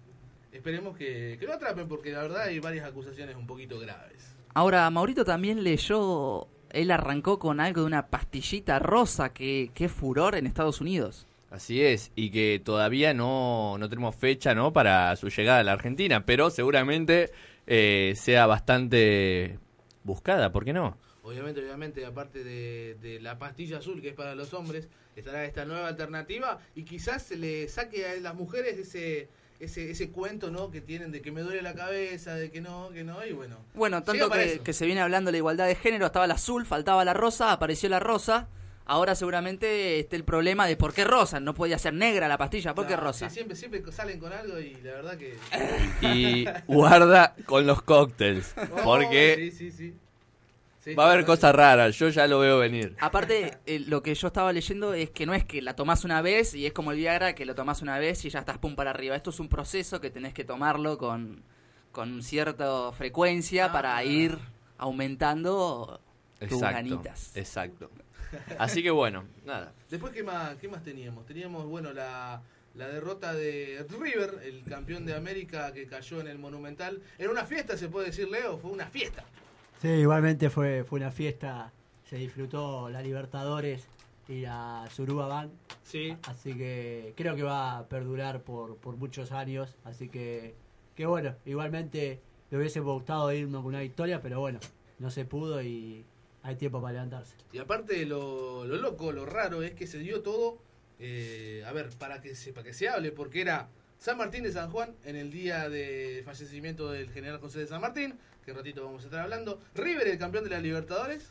esperemos 0.52 0.94
que, 0.94 1.36
que 1.40 1.46
lo 1.46 1.54
atrapen, 1.54 1.88
porque 1.88 2.10
la 2.12 2.20
verdad 2.20 2.42
hay 2.42 2.58
varias 2.58 2.84
acusaciones 2.86 3.34
un 3.36 3.46
poquito 3.46 3.78
graves. 3.78 4.34
Ahora, 4.52 4.90
Maurito 4.90 5.24
también 5.24 5.62
leyó, 5.64 6.48
él 6.72 6.90
arrancó 6.90 7.38
con 7.38 7.60
algo 7.60 7.82
de 7.82 7.86
una 7.86 8.06
pastillita 8.08 8.78
rosa, 8.78 9.32
que, 9.32 9.70
que 9.74 9.88
furor 9.88 10.34
en 10.34 10.46
Estados 10.46 10.80
Unidos. 10.80 11.26
Así 11.50 11.82
es, 11.82 12.12
y 12.14 12.30
que 12.30 12.60
todavía 12.64 13.12
no, 13.12 13.76
no 13.78 13.88
tenemos 13.88 14.14
fecha, 14.14 14.54
¿no? 14.54 14.72
Para 14.72 15.14
su 15.16 15.28
llegada 15.28 15.58
a 15.58 15.64
la 15.64 15.72
Argentina, 15.72 16.24
pero 16.24 16.48
seguramente 16.50 17.32
eh, 17.66 18.14
sea 18.16 18.46
bastante 18.46 19.58
buscada, 20.04 20.52
¿por 20.52 20.64
qué 20.64 20.72
no? 20.72 20.96
Obviamente, 21.22 21.60
obviamente, 21.60 22.06
aparte 22.06 22.44
de, 22.44 22.96
de 23.02 23.20
la 23.20 23.38
pastilla 23.38 23.78
azul 23.78 24.00
que 24.00 24.10
es 24.10 24.14
para 24.14 24.34
los 24.34 24.54
hombres, 24.54 24.88
estará 25.16 25.44
esta 25.44 25.64
nueva 25.64 25.88
alternativa 25.88 26.60
y 26.74 26.84
quizás 26.84 27.22
se 27.24 27.36
le 27.36 27.68
saque 27.68 28.06
a 28.06 28.14
las 28.16 28.34
mujeres 28.34 28.78
ese 28.78 29.28
ese 29.60 29.90
ese 29.90 30.10
cuento, 30.10 30.50
¿no? 30.50 30.70
Que 30.70 30.80
tienen 30.80 31.12
de 31.12 31.22
que 31.22 31.30
me 31.32 31.42
duele 31.42 31.62
la 31.62 31.74
cabeza, 31.74 32.34
de 32.34 32.50
que 32.50 32.60
no, 32.60 32.90
que 32.90 33.04
no, 33.04 33.24
y 33.24 33.32
bueno. 33.32 33.56
Bueno, 33.74 34.02
tanto 34.02 34.28
que, 34.30 34.60
que 34.64 34.72
se 34.72 34.86
viene 34.86 35.00
hablando 35.00 35.28
de 35.28 35.32
la 35.32 35.38
igualdad 35.38 35.66
de 35.66 35.74
género, 35.76 36.06
estaba 36.06 36.26
la 36.26 36.34
azul, 36.34 36.66
faltaba 36.66 37.04
la 37.04 37.14
rosa, 37.14 37.52
apareció 37.52 37.88
la 37.88 38.00
rosa. 38.00 38.48
Ahora 38.86 39.14
seguramente 39.14 40.00
esté 40.00 40.16
el 40.16 40.24
problema 40.24 40.66
de 40.66 40.76
por 40.76 40.92
qué 40.92 41.04
rosa, 41.04 41.38
no 41.38 41.54
podía 41.54 41.78
ser 41.78 41.94
negra 41.94 42.26
la 42.26 42.36
pastilla, 42.38 42.74
¿por 42.74 42.88
qué 42.88 42.96
No, 42.96 43.02
rosa? 43.02 43.28
sí, 43.28 43.34
siempre, 43.36 43.54
siempre 43.56 43.82
salen 43.92 44.18
con 44.18 44.32
algo 44.32 44.58
y 44.58 44.74
la 44.82 44.92
verdad 44.94 45.16
que... 45.16 45.36
Y 46.02 46.44
guarda 46.66 47.36
con 47.46 47.66
los 47.68 47.82
cócteles, 47.82 48.52
porque 48.84 49.34
Oh, 49.34 49.38
sí, 49.38 49.50
sí, 49.52 49.70
sí. 49.70 49.94
Sí, 50.82 50.94
va 50.94 51.08
a 51.08 51.12
haber 51.12 51.26
cosas 51.26 51.54
raras, 51.54 51.94
yo 51.98 52.08
ya 52.08 52.26
lo 52.26 52.38
veo 52.40 52.58
venir. 52.58 52.96
Aparte, 53.00 53.58
eh, 53.66 53.80
lo 53.86 54.02
que 54.02 54.14
yo 54.14 54.28
estaba 54.28 54.50
leyendo 54.52 54.94
es 54.94 55.10
que 55.10 55.26
no 55.26 55.34
es 55.34 55.44
que 55.44 55.60
la 55.60 55.76
tomás 55.76 56.04
una 56.04 56.22
vez 56.22 56.54
y 56.54 56.64
es 56.64 56.72
como 56.72 56.90
el 56.92 56.96
Viagra, 56.98 57.34
que 57.34 57.44
lo 57.44 57.54
tomás 57.54 57.82
una 57.82 57.98
vez 57.98 58.24
y 58.24 58.30
ya 58.30 58.38
estás 58.38 58.56
pum 58.58 58.74
para 58.74 58.90
arriba. 58.90 59.14
Esto 59.14 59.28
es 59.30 59.40
un 59.40 59.48
proceso 59.50 60.00
que 60.00 60.10
tenés 60.10 60.32
que 60.32 60.42
tomarlo 60.44 60.96
con, 60.96 61.42
con 61.92 62.22
cierta 62.22 62.92
frecuencia 62.92 63.66
Ah. 63.66 63.72
para 63.72 64.02
ir 64.04 64.38
aumentando 64.78 66.00
tus 66.38 66.52
Exacto, 66.52 66.74
ganitas. 66.74 67.36
exacto. 67.36 67.90
Así 68.58 68.82
que 68.82 68.90
bueno, 68.90 69.24
nada. 69.44 69.72
Después, 69.90 70.12
¿qué 70.12 70.22
más, 70.22 70.56
qué 70.56 70.68
más 70.68 70.82
teníamos? 70.82 71.26
Teníamos, 71.26 71.66
bueno, 71.66 71.92
la, 71.92 72.40
la 72.74 72.88
derrota 72.88 73.34
de 73.34 73.84
River, 74.00 74.40
el 74.44 74.62
campeón 74.64 75.04
de 75.04 75.14
América 75.14 75.72
que 75.72 75.86
cayó 75.86 76.20
en 76.20 76.28
el 76.28 76.38
Monumental. 76.38 77.02
Era 77.18 77.30
una 77.30 77.44
fiesta, 77.44 77.76
se 77.76 77.88
puede 77.88 78.06
decir, 78.06 78.28
Leo, 78.28 78.56
fue 78.58 78.70
una 78.70 78.86
fiesta. 78.86 79.24
Sí, 79.80 79.88
igualmente 79.88 80.50
fue, 80.50 80.84
fue 80.84 80.98
una 80.98 81.10
fiesta. 81.10 81.72
Se 82.04 82.16
disfrutó 82.16 82.90
la 82.90 83.00
Libertadores 83.00 83.84
y 84.28 84.40
la 84.40 84.86
Suruba 84.94 85.26
Bank. 85.26 85.50
Sí. 85.84 86.16
Así 86.24 86.54
que 86.54 87.14
creo 87.16 87.34
que 87.34 87.42
va 87.42 87.78
a 87.78 87.88
perdurar 87.88 88.42
por, 88.42 88.76
por 88.76 88.96
muchos 88.96 89.32
años. 89.32 89.74
Así 89.84 90.08
que, 90.08 90.54
que 90.94 91.06
bueno, 91.06 91.34
igualmente 91.46 92.20
le 92.50 92.58
hubiese 92.58 92.80
gustado 92.80 93.32
irnos 93.32 93.62
con 93.62 93.70
una 93.70 93.80
victoria, 93.80 94.20
pero 94.20 94.38
bueno, 94.38 94.60
no 94.98 95.10
se 95.10 95.24
pudo 95.24 95.62
y 95.62 96.04
hay 96.42 96.56
tiempo 96.56 96.82
para 96.82 96.94
levantarse. 96.94 97.36
Y 97.52 97.58
aparte, 97.58 98.04
lo, 98.04 98.66
lo 98.66 98.76
loco, 98.76 99.12
lo 99.12 99.24
raro 99.24 99.62
es 99.62 99.72
que 99.72 99.86
se 99.86 99.98
dio 99.98 100.20
todo, 100.20 100.58
eh, 100.98 101.64
a 101.66 101.72
ver, 101.72 101.88
para 101.98 102.20
que, 102.20 102.34
se, 102.34 102.52
para 102.52 102.64
que 102.64 102.74
se 102.74 102.88
hable, 102.88 103.12
porque 103.12 103.40
era 103.40 103.68
San 103.98 104.18
Martín 104.18 104.42
de 104.42 104.52
San 104.52 104.70
Juan 104.70 104.94
en 105.04 105.16
el 105.16 105.30
día 105.30 105.68
de 105.68 106.22
fallecimiento 106.24 106.90
del 106.90 107.10
general 107.10 107.38
José 107.38 107.60
de 107.60 107.66
San 107.66 107.80
Martín, 107.80 108.18
que 108.50 108.56
ratito 108.58 108.84
vamos 108.84 109.02
a 109.02 109.06
estar 109.06 109.20
hablando. 109.20 109.60
River, 109.74 110.08
el 110.08 110.18
campeón 110.18 110.44
de 110.44 110.50
la 110.50 110.60
Libertadores, 110.60 111.24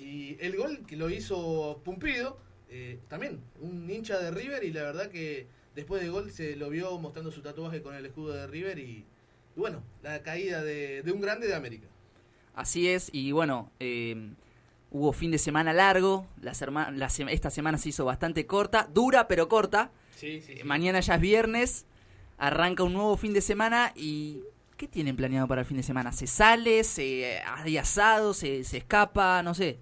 y 0.00 0.36
el 0.40 0.56
gol 0.56 0.84
que 0.86 0.96
lo 0.96 1.08
hizo 1.10 1.80
Pumpido, 1.84 2.38
eh, 2.70 2.98
también 3.08 3.40
un 3.60 3.88
hincha 3.90 4.18
de 4.18 4.30
River, 4.30 4.64
y 4.64 4.72
la 4.72 4.82
verdad 4.82 5.08
que 5.10 5.46
después 5.74 6.02
del 6.02 6.10
gol 6.10 6.30
se 6.32 6.56
lo 6.56 6.68
vio 6.70 6.98
mostrando 6.98 7.30
su 7.30 7.40
tatuaje 7.42 7.82
con 7.82 7.94
el 7.94 8.04
escudo 8.06 8.32
de 8.34 8.46
River, 8.46 8.78
y, 8.78 9.04
y 9.56 9.60
bueno, 9.60 9.82
la 10.02 10.22
caída 10.22 10.62
de, 10.62 11.02
de 11.02 11.12
un 11.12 11.20
grande 11.20 11.46
de 11.46 11.54
América. 11.54 11.86
Así 12.54 12.88
es, 12.88 13.08
y 13.12 13.30
bueno, 13.32 13.70
eh, 13.78 14.30
hubo 14.90 15.12
fin 15.12 15.30
de 15.30 15.38
semana 15.38 15.72
largo, 15.72 16.26
la 16.42 16.52
serma- 16.54 16.90
la 16.90 17.08
se- 17.08 17.32
esta 17.32 17.50
semana 17.50 17.78
se 17.78 17.90
hizo 17.90 18.04
bastante 18.04 18.46
corta, 18.46 18.88
dura 18.92 19.28
pero 19.28 19.48
corta. 19.48 19.90
Sí, 20.16 20.40
sí, 20.40 20.56
sí. 20.56 20.64
Mañana 20.64 20.98
ya 20.98 21.14
es 21.14 21.20
viernes, 21.20 21.86
arranca 22.36 22.82
un 22.82 22.94
nuevo 22.94 23.16
fin 23.16 23.32
de 23.32 23.40
semana 23.40 23.92
y 23.94 24.40
¿qué 24.78 24.86
tienen 24.86 25.16
planeado 25.16 25.48
para 25.48 25.62
el 25.62 25.66
fin 25.66 25.76
de 25.76 25.82
semana? 25.82 26.12
¿Se 26.12 26.26
sale? 26.26 26.84
¿Se 26.84 27.42
hay 27.44 27.76
asado? 27.76 28.32
¿Se, 28.32 28.64
se 28.64 28.78
escapa? 28.78 29.42
No 29.42 29.52
sé. 29.52 29.78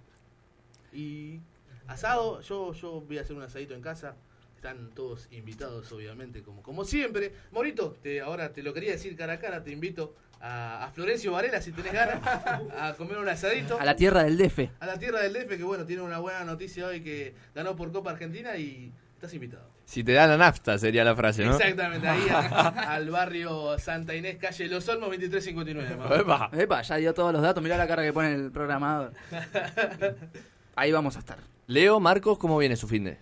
Y 0.92 1.38
asado, 1.86 2.40
yo, 2.40 2.72
yo 2.72 3.02
voy 3.02 3.18
a 3.18 3.20
hacer 3.20 3.36
un 3.36 3.42
asadito 3.42 3.74
en 3.74 3.82
casa. 3.82 4.16
Están 4.56 4.90
todos 4.94 5.28
invitados, 5.30 5.92
obviamente, 5.92 6.42
como, 6.42 6.62
como 6.62 6.84
siempre. 6.84 7.32
Morito, 7.52 7.94
te, 8.02 8.22
ahora 8.22 8.52
te 8.52 8.62
lo 8.62 8.72
quería 8.72 8.92
decir 8.92 9.14
cara 9.14 9.34
a 9.34 9.38
cara, 9.38 9.62
te 9.62 9.70
invito 9.70 10.16
a, 10.40 10.86
a 10.86 10.90
Florencio 10.90 11.30
Varela, 11.30 11.60
si 11.60 11.72
tenés 11.72 11.92
ganas, 11.92 12.20
a 12.76 12.94
comer 12.96 13.18
un 13.18 13.28
asadito. 13.28 13.78
A 13.78 13.84
la 13.84 13.94
tierra 13.94 14.24
del 14.24 14.38
DF. 14.38 14.70
A 14.80 14.86
la 14.86 14.98
tierra 14.98 15.20
del 15.20 15.34
DF, 15.34 15.58
que 15.58 15.62
bueno, 15.62 15.84
tiene 15.84 16.00
una 16.00 16.18
buena 16.18 16.42
noticia 16.44 16.86
hoy 16.86 17.02
que 17.02 17.34
ganó 17.54 17.76
por 17.76 17.92
Copa 17.92 18.12
Argentina 18.12 18.56
y 18.56 18.90
estás 19.14 19.34
invitado. 19.34 19.75
Si 19.86 20.02
te 20.02 20.12
dan 20.12 20.28
la 20.30 20.36
nafta 20.36 20.76
sería 20.78 21.04
la 21.04 21.14
frase, 21.14 21.44
¿no? 21.44 21.52
Exactamente, 21.56 22.06
ahí 22.08 22.28
a- 22.30 22.92
al 22.94 23.08
barrio 23.08 23.78
Santa 23.78 24.14
Inés, 24.14 24.36
calle 24.38 24.66
Los 24.66 24.88
Olmos 24.88 25.10
2359. 25.10 25.96
Mau. 25.96 26.12
Epa. 26.12 26.50
Epa, 26.52 26.82
ya 26.82 26.96
dio 26.96 27.14
todos 27.14 27.32
los 27.32 27.40
datos. 27.40 27.62
Mirá 27.62 27.76
la 27.78 27.86
cara 27.86 28.02
que 28.02 28.12
pone 28.12 28.34
el 28.34 28.50
programador. 28.50 29.12
Ahí 30.76 30.92
vamos 30.92 31.16
a 31.16 31.20
estar. 31.20 31.38
Leo, 31.68 32.00
Marcos, 32.00 32.36
¿cómo 32.36 32.58
viene 32.58 32.76
su 32.76 32.86
fin 32.88 33.04
de? 33.04 33.18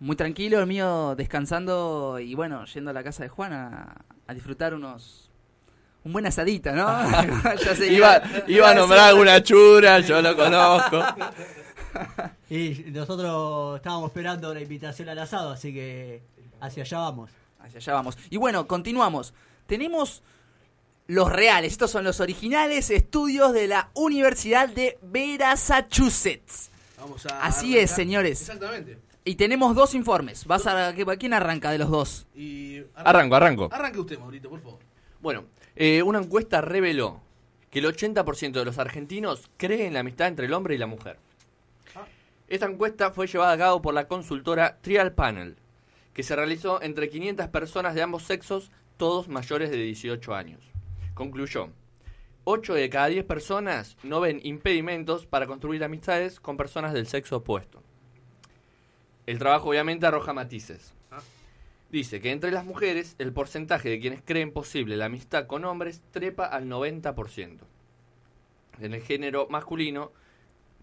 Muy 0.00 0.16
tranquilo, 0.16 0.58
el 0.60 0.66
mío 0.66 1.14
descansando 1.16 2.18
y 2.20 2.34
bueno, 2.34 2.64
yendo 2.64 2.90
a 2.90 2.94
la 2.94 3.04
casa 3.04 3.22
de 3.22 3.28
Juan 3.28 3.52
a, 3.52 3.94
a 4.26 4.34
disfrutar 4.34 4.74
unos. 4.74 5.30
Un 6.04 6.12
buen 6.12 6.24
asadito, 6.26 6.72
¿no? 6.72 6.86
Ya 7.64 7.74
sé 7.76 7.88
que- 7.88 7.92
Iba, 7.94 8.22
iba 8.46 8.70
a 8.70 8.74
nombrar 8.74 9.10
alguna 9.10 9.42
chura, 9.42 10.00
yo 10.00 10.22
lo 10.22 10.34
conozco. 10.36 11.04
Y 12.50 12.84
nosotros 12.92 13.76
estábamos 13.76 14.08
esperando 14.08 14.54
la 14.54 14.60
invitación 14.60 15.08
al 15.08 15.18
asado, 15.18 15.50
así 15.50 15.72
que 15.72 16.22
hacia 16.60 16.82
allá 16.82 16.98
vamos. 16.98 17.30
Hacia 17.60 17.78
allá 17.78 17.92
vamos. 17.94 18.16
Y 18.30 18.36
bueno, 18.36 18.66
continuamos. 18.66 19.34
Tenemos 19.66 20.22
los 21.06 21.30
reales, 21.30 21.72
estos 21.72 21.90
son 21.90 22.04
los 22.04 22.20
originales 22.20 22.90
estudios 22.90 23.52
de 23.52 23.66
la 23.66 23.90
Universidad 23.94 24.68
de 24.68 24.98
Massachusetts. 25.02 26.70
Vamos 26.98 27.26
a 27.26 27.42
Así 27.42 27.66
arrancar. 27.72 27.84
es, 27.84 27.90
señores. 27.90 28.40
Exactamente. 28.42 28.98
Y 29.24 29.34
tenemos 29.34 29.74
dos 29.74 29.94
informes. 29.94 30.46
Vas 30.46 30.66
a 30.66 30.94
¿quién 31.18 31.34
arranca 31.34 31.70
de 31.70 31.78
los 31.78 31.90
dos? 31.90 32.26
Y 32.34 32.82
Arranco, 32.94 33.36
arranco. 33.36 33.68
Arranque 33.70 34.00
usted, 34.00 34.18
Maurito, 34.18 34.48
por 34.48 34.60
favor. 34.62 34.78
Bueno, 35.20 35.44
eh, 35.76 36.02
una 36.02 36.18
encuesta 36.18 36.60
reveló 36.62 37.20
que 37.70 37.80
el 37.80 37.84
80% 37.84 38.52
de 38.52 38.64
los 38.64 38.78
argentinos 38.78 39.50
cree 39.58 39.86
en 39.86 39.94
la 39.94 40.00
amistad 40.00 40.28
entre 40.28 40.46
el 40.46 40.54
hombre 40.54 40.74
y 40.74 40.78
la 40.78 40.86
mujer. 40.86 41.18
Esta 42.48 42.64
encuesta 42.64 43.10
fue 43.10 43.26
llevada 43.26 43.52
a 43.52 43.58
cabo 43.58 43.82
por 43.82 43.92
la 43.92 44.08
consultora 44.08 44.78
Trial 44.80 45.12
Panel, 45.12 45.56
que 46.14 46.22
se 46.22 46.34
realizó 46.34 46.80
entre 46.80 47.10
500 47.10 47.48
personas 47.48 47.94
de 47.94 48.00
ambos 48.00 48.22
sexos, 48.22 48.70
todos 48.96 49.28
mayores 49.28 49.70
de 49.70 49.76
18 49.76 50.34
años. 50.34 50.60
Concluyó, 51.12 51.68
8 52.44 52.72
de 52.72 52.88
cada 52.88 53.08
10 53.08 53.26
personas 53.26 53.98
no 54.02 54.20
ven 54.20 54.40
impedimentos 54.44 55.26
para 55.26 55.46
construir 55.46 55.84
amistades 55.84 56.40
con 56.40 56.56
personas 56.56 56.94
del 56.94 57.06
sexo 57.06 57.36
opuesto. 57.36 57.82
El 59.26 59.38
trabajo 59.38 59.68
obviamente 59.68 60.06
arroja 60.06 60.32
matices. 60.32 60.94
Dice 61.90 62.22
que 62.22 62.32
entre 62.32 62.50
las 62.50 62.64
mujeres 62.64 63.14
el 63.18 63.34
porcentaje 63.34 63.90
de 63.90 64.00
quienes 64.00 64.22
creen 64.22 64.52
posible 64.52 64.96
la 64.96 65.04
amistad 65.04 65.46
con 65.46 65.66
hombres 65.66 66.00
trepa 66.12 66.46
al 66.46 66.66
90%. 66.66 67.58
En 68.80 68.94
el 68.94 69.02
género 69.02 69.48
masculino 69.50 70.12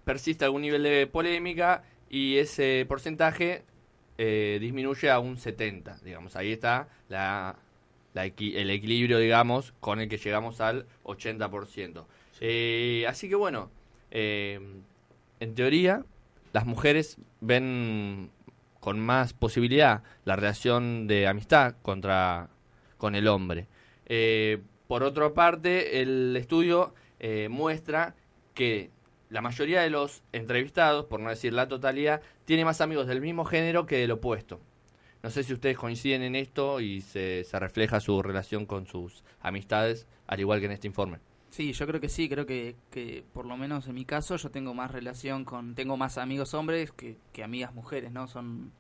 persiste 0.05 0.45
algún 0.45 0.62
nivel 0.62 0.83
de 0.83 1.07
polémica 1.07 1.83
y 2.09 2.38
ese 2.38 2.85
porcentaje 2.88 3.63
eh, 4.17 4.57
disminuye 4.62 5.09
a 5.09 5.19
un 5.19 5.38
70%. 5.38 6.01
Digamos, 6.01 6.35
ahí 6.35 6.51
está 6.53 6.88
la, 7.09 7.57
la 8.13 8.25
equi- 8.25 8.55
el 8.55 8.69
equilibrio, 8.69 9.17
digamos, 9.19 9.74
con 9.81 10.00
el 10.00 10.07
que 10.07 10.17
llegamos 10.17 10.62
al 10.62 10.85
80%. 11.03 12.05
Eh, 12.39 13.05
así 13.07 13.27
que 13.27 13.35
bueno, 13.35 13.69
eh, 14.12 14.59
en 15.39 15.55
teoría, 15.55 16.05
las 16.53 16.65
mujeres 16.65 17.17
ven 17.41 18.29
con 18.79 19.00
más 19.00 19.33
posibilidad 19.33 20.03
la 20.24 20.35
relación 20.35 21.07
de 21.07 21.27
amistad 21.27 21.75
contra 21.81 22.50
con 22.97 23.15
el 23.15 23.27
hombre. 23.27 23.67
Por 24.88 25.01
otra 25.03 25.33
parte, 25.33 26.01
el 26.01 26.35
estudio 26.38 26.93
muestra 27.50 28.15
que 28.53 28.91
la 29.29 29.41
mayoría 29.41 29.82
de 29.82 29.89
los 29.89 30.24
entrevistados, 30.34 31.05
por 31.05 31.20
no 31.20 31.29
decir 31.29 31.53
la 31.53 31.67
totalidad, 31.67 32.22
tiene 32.46 32.65
más 32.65 32.82
amigos 32.82 33.08
del 33.08 33.22
mismo 33.22 33.46
género 33.46 33.86
que 33.86 33.98
del 33.98 34.12
opuesto. 34.12 34.60
No 35.24 35.32
sé 35.32 35.44
si 35.44 35.53
ustedes 35.53 35.77
coinciden 35.77 36.22
en 36.22 36.36
esto 36.36 36.79
y 36.79 37.01
se, 37.01 37.44
se 37.44 37.60
refleja 37.60 38.00
su 38.00 38.22
relación 38.22 38.65
con 38.67 38.86
sus 38.86 39.24
amistades, 39.42 40.07
al 40.27 40.40
igual 40.40 40.59
que 40.59 40.68
en 40.68 40.72
este 40.74 40.88
informe. 40.88 41.18
Sí, 41.50 41.72
yo 41.74 41.88
creo 41.88 42.01
que 42.01 42.09
sí, 42.09 42.27
creo 42.29 42.46
que, 42.46 42.75
que 42.92 43.24
por 43.33 43.46
lo 43.46 43.55
menos 43.57 43.88
en 43.88 43.96
mi 43.96 44.05
caso 44.05 44.35
yo 44.35 44.51
tengo 44.51 44.74
más 44.74 44.92
relación 44.92 45.46
con, 45.46 45.74
tengo 45.74 45.98
más 45.98 46.18
amigos 46.18 46.53
hombres 46.53 46.92
que, 46.92 47.18
que 47.33 47.44
amigas 47.44 47.74
mujeres, 47.74 48.11
¿no? 48.11 48.27
Son... 48.27 48.72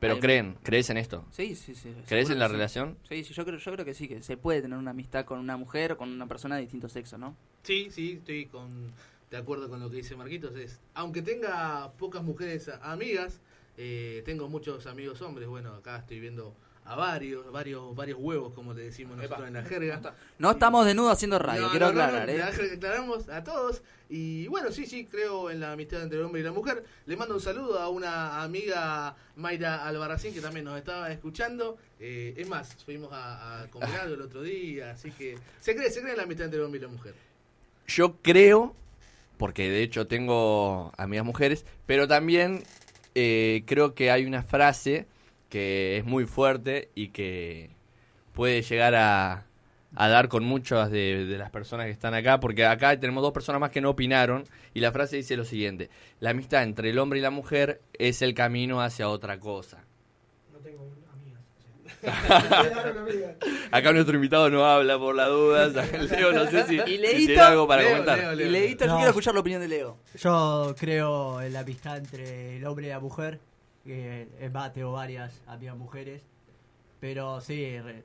Pero 0.00 0.14
hay- 0.14 0.20
creen, 0.20 0.56
¿crees 0.64 0.90
en 0.90 0.96
esto? 0.96 1.24
Sí, 1.30 1.54
sí, 1.54 1.74
sí. 1.76 1.94
¿Crees 2.08 2.30
en 2.30 2.38
la 2.40 2.46
que 2.46 2.50
sí. 2.50 2.52
relación? 2.54 2.98
Sí, 3.08 3.22
sí, 3.22 3.34
yo 3.34 3.44
creo, 3.44 3.58
yo 3.58 3.72
creo 3.72 3.84
que 3.84 3.94
sí, 3.94 4.08
que 4.08 4.22
se 4.22 4.36
puede 4.36 4.62
tener 4.62 4.78
una 4.78 4.90
amistad 4.90 5.24
con 5.24 5.38
una 5.38 5.56
mujer 5.56 5.92
o 5.92 5.96
con 5.98 6.10
una 6.10 6.26
persona 6.26 6.56
de 6.56 6.62
distinto 6.62 6.88
sexo, 6.88 7.18
¿no? 7.18 7.36
Sí, 7.62 7.88
sí, 7.90 8.14
estoy 8.18 8.46
con, 8.46 8.90
de 9.32 9.38
acuerdo 9.38 9.68
con 9.68 9.80
lo 9.80 9.90
que 9.90 9.96
dice 9.96 10.14
Marquitos. 10.14 10.54
Es, 10.56 10.78
aunque 10.94 11.22
tenga 11.22 11.90
pocas 11.98 12.22
mujeres 12.22 12.70
amigas, 12.82 13.40
eh, 13.78 14.22
tengo 14.26 14.48
muchos 14.48 14.86
amigos 14.86 15.20
hombres. 15.22 15.48
Bueno, 15.48 15.74
acá 15.74 15.96
estoy 15.96 16.20
viendo 16.20 16.54
a 16.84 16.96
varios, 16.96 17.50
varios, 17.50 17.94
varios 17.96 18.18
huevos, 18.20 18.52
como 18.52 18.74
le 18.74 18.82
decimos 18.84 19.16
nosotros 19.16 19.48
en 19.48 19.54
la 19.54 19.62
jerga. 19.62 20.14
No 20.38 20.50
estamos 20.50 20.84
desnudos 20.84 21.12
haciendo 21.12 21.38
radio, 21.38 21.62
No, 21.62 21.70
quiero 21.70 21.86
no, 21.86 21.92
no, 21.94 22.02
aclarar, 22.02 22.26
no, 22.28 22.32
¿eh? 22.34 22.38
la- 22.38 22.74
aclaramos 22.74 23.28
a 23.30 23.42
todos. 23.42 23.82
Y 24.10 24.46
bueno, 24.48 24.70
sí, 24.70 24.84
sí, 24.84 25.06
creo 25.06 25.50
en 25.50 25.60
la 25.60 25.72
amistad 25.72 26.02
entre 26.02 26.18
el 26.18 26.24
hombre 26.26 26.42
y 26.42 26.44
la 26.44 26.52
mujer. 26.52 26.84
Le 27.06 27.16
mando 27.16 27.34
un 27.34 27.40
saludo 27.40 27.78
a 27.78 27.88
una 27.88 28.42
amiga, 28.42 29.16
Mayra 29.36 29.86
Albarracín, 29.86 30.34
que 30.34 30.42
también 30.42 30.66
nos 30.66 30.76
estaba 30.76 31.10
escuchando. 31.10 31.78
Eh, 31.98 32.34
es 32.36 32.46
más, 32.46 32.74
fuimos 32.84 33.10
a, 33.12 33.62
a 33.62 33.70
comer 33.70 33.88
algo 33.98 34.14
el 34.16 34.20
otro 34.22 34.42
día, 34.42 34.90
así 34.90 35.10
que 35.12 35.38
se 35.60 35.74
cree, 35.74 35.90
se 35.90 36.00
cree 36.00 36.10
en 36.12 36.18
la 36.18 36.24
amistad 36.24 36.44
entre 36.44 36.58
el 36.58 36.66
hombre 36.66 36.80
y 36.80 36.82
la 36.82 36.88
mujer. 36.88 37.14
Yo 37.86 38.16
creo, 38.20 38.74
porque 39.36 39.70
de 39.70 39.82
hecho 39.82 40.06
tengo 40.06 40.92
amigas 40.96 41.24
mujeres, 41.24 41.66
pero 41.86 42.08
también 42.08 42.62
eh, 43.14 43.64
creo 43.66 43.94
que 43.94 44.10
hay 44.10 44.24
una 44.24 44.42
frase 44.42 45.06
que 45.48 45.98
es 45.98 46.04
muy 46.04 46.24
fuerte 46.26 46.90
y 46.94 47.08
que 47.08 47.70
puede 48.32 48.62
llegar 48.62 48.94
a, 48.94 49.46
dar 49.94 50.28
con 50.28 50.44
muchas 50.44 50.90
de, 50.90 51.26
de 51.26 51.38
las 51.38 51.50
personas 51.50 51.86
que 51.86 51.92
están 51.92 52.14
acá, 52.14 52.40
porque 52.40 52.64
acá 52.64 52.98
tenemos 52.98 53.22
dos 53.22 53.32
personas 53.32 53.60
más 53.60 53.70
que 53.70 53.82
no 53.82 53.90
opinaron, 53.90 54.44
y 54.72 54.80
la 54.80 54.92
frase 54.92 55.16
dice 55.16 55.36
lo 55.36 55.44
siguiente, 55.44 55.90
la 56.20 56.30
amistad 56.30 56.62
entre 56.62 56.90
el 56.90 56.98
hombre 56.98 57.18
y 57.18 57.22
la 57.22 57.30
mujer 57.30 57.82
es 57.98 58.22
el 58.22 58.32
camino 58.32 58.80
hacia 58.80 59.08
otra 59.08 59.38
cosa. 59.38 59.84
Acá 63.70 63.92
nuestro 63.92 64.14
invitado 64.16 64.50
no 64.50 64.64
habla 64.64 64.98
por 64.98 65.14
las 65.14 65.28
dudas, 65.28 65.72
Leo 66.10 66.32
no 66.32 66.50
sé 66.50 66.64
si, 66.66 66.76
Y 66.76 66.98
si 66.98 67.26
tiene 67.26 67.40
algo 67.40 67.66
para 67.66 67.82
Leo, 67.82 67.90
comentar. 67.92 68.18
Leo, 68.18 68.34
Leo. 68.34 68.46
Y 68.46 68.50
Leito, 68.50 68.84
yo 68.84 68.90
No. 68.90 68.96
quiero 68.96 69.10
escuchar 69.10 69.34
la 69.34 69.40
opinión 69.40 69.60
de 69.60 69.68
Leo. 69.68 69.96
Yo 70.18 70.74
creo 70.78 71.40
en 71.40 71.52
la 71.52 71.60
amistad 71.60 71.98
entre 71.98 72.56
el 72.56 72.66
hombre 72.66 72.86
y 72.86 72.90
la 72.90 73.00
mujer. 73.00 73.40
Que 73.84 74.28
tengo 74.74 74.92
varias 74.92 75.40
amigas 75.46 75.76
mujeres. 75.76 76.22
Pero 77.00 77.40
sí, 77.40 77.78
re- 77.80 78.04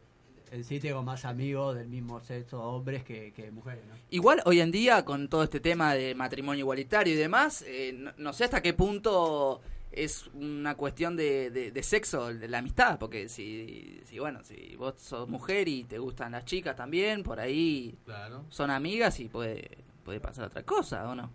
en 0.51 0.63
sí 0.63 0.79
tengo 0.79 1.03
más 1.03 1.25
amigos 1.25 1.75
del 1.75 1.87
mismo 1.87 2.19
sexo, 2.21 2.61
hombres, 2.63 3.03
que, 3.03 3.31
que 3.35 3.51
mujeres, 3.51 3.83
¿no? 3.87 3.93
Igual 4.09 4.41
hoy 4.45 4.59
en 4.61 4.71
día 4.71 5.03
con 5.05 5.27
todo 5.27 5.43
este 5.43 5.59
tema 5.59 5.93
de 5.93 6.15
matrimonio 6.15 6.61
igualitario 6.61 7.13
y 7.13 7.17
demás, 7.17 7.63
eh, 7.67 7.93
no, 7.95 8.11
no 8.17 8.33
sé 8.33 8.45
hasta 8.45 8.61
qué 8.61 8.73
punto 8.73 9.61
es 10.03 10.27
una 10.33 10.75
cuestión 10.75 11.15
de, 11.15 11.49
de- 11.51 11.71
de 11.71 11.83
sexo, 11.83 12.27
de 12.33 12.47
la 12.47 12.59
amistad, 12.59 12.97
porque 12.99 13.29
si, 13.29 13.99
si, 14.05 14.19
bueno, 14.19 14.43
si 14.43 14.75
vos 14.75 14.95
sos 14.97 15.27
mujer 15.27 15.67
y 15.67 15.83
te 15.83 15.97
gustan 15.99 16.31
las 16.33 16.45
chicas 16.45 16.75
también, 16.75 17.23
por 17.23 17.39
ahí 17.39 17.97
Claro. 18.05 18.45
son 18.49 18.69
amigas 18.71 19.19
y 19.19 19.27
puede, 19.29 19.69
puede 20.03 20.19
pasar 20.19 20.45
otra 20.45 20.63
cosa, 20.63 21.07
¿o 21.09 21.15
no? 21.15 21.31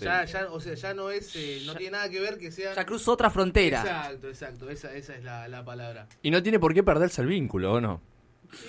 Ya, 0.00 0.24
ya, 0.24 0.46
o 0.52 0.60
sea, 0.60 0.74
ya 0.74 0.94
no 0.94 1.10
es, 1.10 1.34
eh, 1.34 1.62
no 1.66 1.74
tiene 1.74 1.92
nada 1.96 2.08
que 2.08 2.20
ver 2.20 2.38
que 2.38 2.52
sea... 2.52 2.74
Ya 2.74 2.86
cruzó 2.86 3.12
otra 3.12 3.28
frontera. 3.28 3.80
Exacto, 3.80 4.28
exacto, 4.28 4.70
esa, 4.70 4.94
esa 4.94 5.16
es 5.16 5.24
la, 5.24 5.48
la 5.48 5.64
palabra. 5.64 6.06
Y 6.22 6.30
no 6.30 6.40
tiene 6.42 6.60
por 6.60 6.72
qué 6.72 6.84
perderse 6.84 7.22
el 7.22 7.26
vínculo, 7.26 7.72
¿o 7.72 7.80
no? 7.80 8.00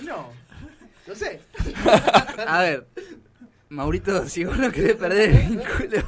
No, 0.03 0.29
no 1.07 1.15
sé. 1.15 1.41
A 2.47 2.61
ver, 2.63 2.87
Maurito, 3.69 4.27
si 4.27 4.43
vos 4.45 4.57
no 4.57 4.71
querés 4.71 4.95
perder 4.95 5.29
el 5.29 5.47
vínculo, 5.49 6.03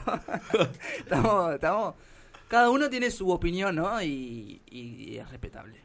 estamos, 0.98 1.54
estamos, 1.54 1.96
cada 2.54 2.70
uno 2.70 2.88
tiene 2.88 3.10
su 3.10 3.32
opinión, 3.32 3.76
¿no? 3.76 4.00
Y, 4.04 4.62
y 4.70 5.18
es 5.18 5.28
respetable. 5.32 5.82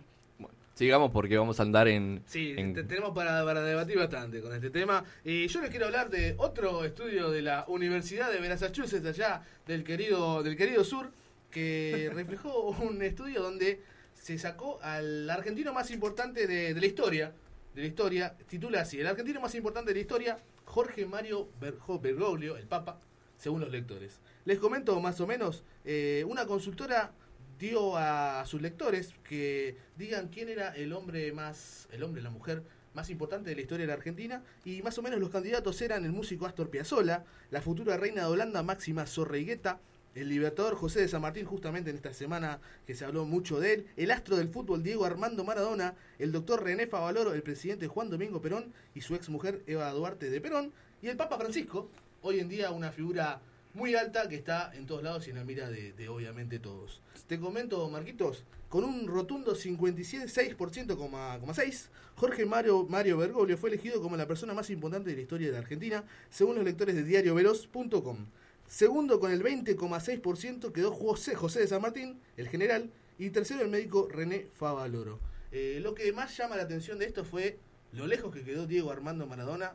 Sigamos 0.75 1.11
porque 1.11 1.39
vamos 1.39 1.59
a 1.59 1.63
andar 1.63 1.89
en... 1.89 2.23
Sí, 2.27 2.55
en- 2.59 2.75
te- 2.75 2.85
tenemos 2.85 3.13
para, 3.15 3.43
para 3.43 3.63
debatir 3.63 3.97
bastante 3.97 4.43
con 4.43 4.55
este 4.55 4.69
tema. 4.69 5.03
Y 5.25 5.47
yo 5.49 5.63
les 5.63 5.71
quiero 5.71 5.87
hablar 5.87 6.11
de 6.11 6.35
otro 6.37 6.85
estudio 6.85 7.31
de 7.31 7.41
la 7.41 7.65
Universidad 7.69 8.31
de 8.31 8.39
Massachusetts, 8.47 9.07
allá 9.07 9.41
del 9.67 9.83
querido, 9.83 10.43
del 10.43 10.57
querido 10.57 10.85
sur, 10.85 11.11
que 11.51 12.11
reflejó 12.15 12.69
un 12.83 13.01
estudio 13.03 13.41
donde 13.43 13.81
se 14.13 14.39
sacó 14.39 14.79
al 14.83 15.29
argentino 15.31 15.73
más 15.73 15.91
importante 15.91 16.47
de, 16.47 16.75
de 16.75 16.81
la 16.81 16.87
historia. 16.87 17.33
De 17.75 17.81
la 17.81 17.87
historia, 17.89 18.37
titula 18.47 18.83
así, 18.83 19.01
el 19.01 19.07
argentino 19.07 19.41
más 19.41 19.55
importante 19.55 19.89
de 19.91 19.95
la 19.95 20.01
historia, 20.03 20.39
Jorge 20.67 21.07
Mario 21.07 21.49
Berjo- 21.61 21.99
Bergoglio, 22.01 22.57
el 22.59 22.67
Papa, 22.67 23.01
según 23.39 23.61
los 23.61 23.71
lectores. 23.71 24.21
Les 24.45 24.59
comento 24.59 25.01
más 25.01 25.21
o 25.21 25.27
menos, 25.27 25.63
eh, 25.85 26.25
una 26.29 26.47
consultora 26.47 27.13
dio 27.59 27.97
a 27.97 28.45
sus 28.47 28.61
lectores 28.61 29.15
que 29.25 29.77
digan 29.97 30.29
quién 30.29 30.49
era 30.49 30.75
el 30.77 30.93
hombre 30.93 31.33
más, 31.33 31.89
el 31.91 32.03
hombre, 32.03 32.23
la 32.23 32.31
mujer 32.31 32.63
más 32.95 33.11
importante 33.11 33.51
de 33.51 33.57
la 33.57 33.63
historia 33.63 33.85
de 33.85 33.89
la 33.89 33.95
Argentina 33.95 34.43
y 34.65 34.83
más 34.83 34.99
o 34.99 35.03
menos 35.03 35.21
los 35.21 35.31
candidatos 35.31 35.81
eran 35.83 36.05
el 36.05 36.13
músico 36.13 36.47
Astor 36.47 36.71
Piazzolla, 36.71 37.25
la 37.51 37.63
futura 37.63 37.97
reina 37.97 38.23
de 38.23 38.29
Holanda 38.29 38.63
Máxima 38.63 39.07
Zorreigueta, 39.07 39.81
el 40.15 40.29
libertador 40.29 40.75
José 40.75 41.01
de 41.01 41.09
San 41.09 41.23
Martín, 41.23 41.45
justamente 41.47 41.91
en 41.91 41.97
esta 41.97 42.13
semana 42.13 42.61
que 42.87 42.95
se 42.95 43.05
habló 43.05 43.25
mucho 43.25 43.61
de 43.61 43.75
él, 43.75 43.87
el 43.97 44.11
astro 44.11 44.37
del 44.37 44.49
fútbol 44.49 44.83
Diego 44.83 45.05
Armando 45.05 45.45
Maradona, 45.45 45.95
el 46.19 46.33
doctor 46.33 46.65
René 46.65 46.87
Favaloro, 46.87 47.35
el 47.35 47.43
presidente 47.43 47.87
Juan 47.87 48.11
Domingo 48.11 48.41
Perón 48.41 48.73
y 48.95 49.01
su 49.03 49.15
ex 49.15 49.29
mujer 49.29 49.63
Eva 49.67 49.91
Duarte 49.93 50.31
de 50.31 50.41
Perón, 50.41 50.73
y 51.01 51.09
el 51.09 51.17
Papa 51.17 51.39
Francisco, 51.39 51.89
hoy 52.23 52.41
en 52.41 52.49
día 52.49 52.71
una 52.71 52.93
figura 52.93 53.41
muy 53.75 53.95
alta 53.95 54.27
que 54.29 54.37
está 54.37 54.73
en 54.75 54.87
todos 54.87 55.03
lados 55.03 55.27
y 55.27 55.31
en 55.31 55.37
la 55.37 55.45
mira 55.45 55.69
de, 55.71 56.09
obviamente 56.09 56.59
todos. 56.59 57.03
Te 57.27 57.39
comento, 57.39 57.89
Marquitos, 57.89 58.45
con 58.69 58.85
un 58.85 59.07
rotundo 59.07 59.55
56,6%, 59.55 61.89
Jorge 62.17 62.47
Mario, 62.47 62.87
Mario 62.89 63.19
Bergoglio 63.19 63.57
fue 63.57 63.71
elegido 63.71 64.03
como 64.03 64.17
la 64.17 64.27
persona 64.27 64.53
más 64.53 64.71
importante 64.71 65.11
de 65.11 65.17
la 65.17 65.23
historia 65.23 65.47
de 65.47 65.53
la 65.53 65.61
Argentina, 65.61 66.03
según 66.31 66.57
los 66.57 66.65
lectores 66.65 66.97
de 66.97 67.05
diarioveloz.com. 67.05 68.27
Segundo, 68.67 69.21
con 69.21 69.31
el 69.31 69.41
20,6% 69.43 70.73
quedó 70.73 70.91
José, 70.93 71.37
José 71.37 71.61
de 71.61 71.69
San 71.69 71.81
Martín, 71.81 72.21
el 72.37 72.49
general, 72.49 72.91
y 73.19 73.31
tercero 73.31 73.63
el 73.63 73.69
médico 73.69 74.09
René 74.11 74.49
Favaloro. 74.53 75.21
Eh, 75.53 75.79
lo 75.83 75.95
que 75.95 76.13
más 76.13 76.37
llama 76.37 76.57
la 76.57 76.65
atención 76.65 76.99
de 76.99 77.07
esto 77.07 77.25
fue 77.25 77.59
lo 77.93 78.07
lejos 78.07 78.35
que 78.35 78.45
quedó 78.45 78.67
Diego 78.67 78.91
Armando 78.91 79.27
Maradona. 79.27 79.75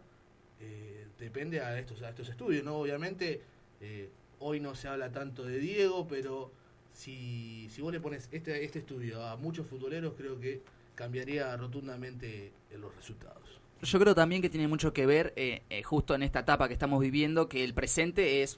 eh, 0.60 1.03
depende 1.24 1.62
a 1.62 1.80
estos, 1.80 2.02
a 2.02 2.10
estos 2.10 2.30
estudios, 2.30 2.64
¿no? 2.64 2.76
Obviamente, 2.76 3.42
eh, 3.82 4.10
hoy 4.40 4.60
no 4.60 4.76
se 4.76 4.88
habla 4.88 5.12
tanto 5.12 5.44
de 5.46 5.58
Diego, 5.58 6.08
pero 6.08 6.52
si, 6.92 7.68
si 7.70 7.82
vos 7.82 7.92
le 7.92 8.00
pones 8.00 8.30
este, 8.32 8.64
este 8.64 8.80
estudio 8.80 9.24
a 9.24 9.36
muchos 9.36 9.66
futboleros, 9.68 10.14
creo 10.16 10.40
que 10.40 10.62
cambiaría 10.96 11.56
rotundamente 11.58 12.52
eh, 12.70 12.78
los 12.78 12.96
resultados. 12.96 13.60
Yo 13.82 14.00
creo 14.00 14.16
también 14.16 14.42
que 14.42 14.50
tiene 14.50 14.68
mucho 14.68 14.94
que 14.94 15.06
ver, 15.06 15.34
eh, 15.36 15.62
eh, 15.70 15.84
justo 15.84 16.16
en 16.16 16.24
esta 16.24 16.40
etapa 16.40 16.68
que 16.68 16.74
estamos 16.74 17.02
viviendo, 17.02 17.50
que 17.50 17.64
el 17.64 17.74
presente 17.74 18.42
es 18.42 18.58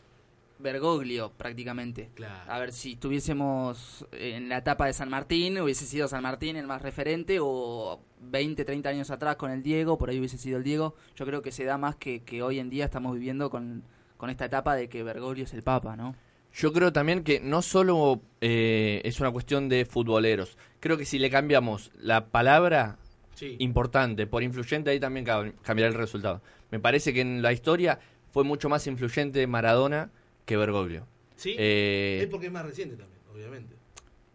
Bergoglio 0.60 1.32
prácticamente. 1.38 2.10
Claro. 2.16 2.52
A 2.52 2.60
ver, 2.60 2.72
si 2.72 2.94
estuviésemos 2.94 4.06
en 4.14 4.50
la 4.50 4.58
etapa 4.60 4.86
de 4.88 4.94
San 4.94 5.10
Martín, 5.10 5.60
hubiese 5.60 5.86
sido 5.86 6.08
San 6.08 6.24
Martín 6.24 6.56
el 6.56 6.68
más 6.68 6.82
referente, 6.82 7.38
o 7.42 8.00
20, 8.22 8.64
30 8.66 8.90
años 8.90 9.12
atrás 9.12 9.36
con 9.36 9.52
el 9.52 9.62
Diego, 9.64 9.98
por 9.98 10.10
ahí 10.10 10.20
hubiese 10.20 10.38
sido 10.38 10.58
el 10.58 10.64
Diego. 10.64 10.96
Yo 11.16 11.26
creo 11.26 11.42
que 11.42 11.52
se 11.52 11.66
da 11.66 11.78
más 11.78 11.96
que, 11.96 12.22
que 12.24 12.42
hoy 12.42 12.60
en 12.60 12.70
día 12.70 12.86
estamos 12.86 13.14
viviendo 13.14 13.50
con, 13.50 13.84
con 14.18 14.30
esta 14.30 14.46
etapa 14.46 14.76
de 14.76 14.88
que 14.90 15.04
Bergoglio 15.04 15.44
es 15.44 15.54
el 15.54 15.64
Papa, 15.64 15.96
¿no? 15.96 16.16
Yo 16.54 16.72
creo 16.72 16.94
también 16.94 17.24
que 17.24 17.42
no 17.42 17.62
solo 17.62 18.22
eh, 18.40 19.02
es 19.04 19.20
una 19.20 19.30
cuestión 19.32 19.68
de 19.68 19.84
futboleros. 19.86 20.58
Creo 20.80 20.98
que 20.98 21.04
si 21.06 21.20
le 21.20 21.30
cambiamos 21.30 21.92
la 22.00 22.28
palabra 22.28 22.98
Sí. 23.34 23.58
importante 23.60 24.26
por 24.28 24.42
influyente, 24.44 24.90
ahí 24.92 25.00
también 25.02 25.26
cam- 25.26 25.52
cambiará 25.62 25.92
el 25.92 25.98
resultado. 25.98 26.42
Me 26.72 26.80
parece 26.80 27.14
que 27.14 27.20
en 27.20 27.42
la 27.42 27.52
historia 27.52 28.00
fue 28.32 28.46
mucho 28.46 28.70
más 28.70 28.88
influyente 28.88 29.46
Maradona 29.48 30.10
que 30.46 30.58
Bergoglio. 30.58 31.08
Sí, 31.36 31.56
Eh, 31.58 32.20
es 32.24 32.28
porque 32.28 32.48
es 32.48 32.52
más 32.52 32.66
reciente 32.66 32.96
también, 32.96 33.20
obviamente. 33.34 33.76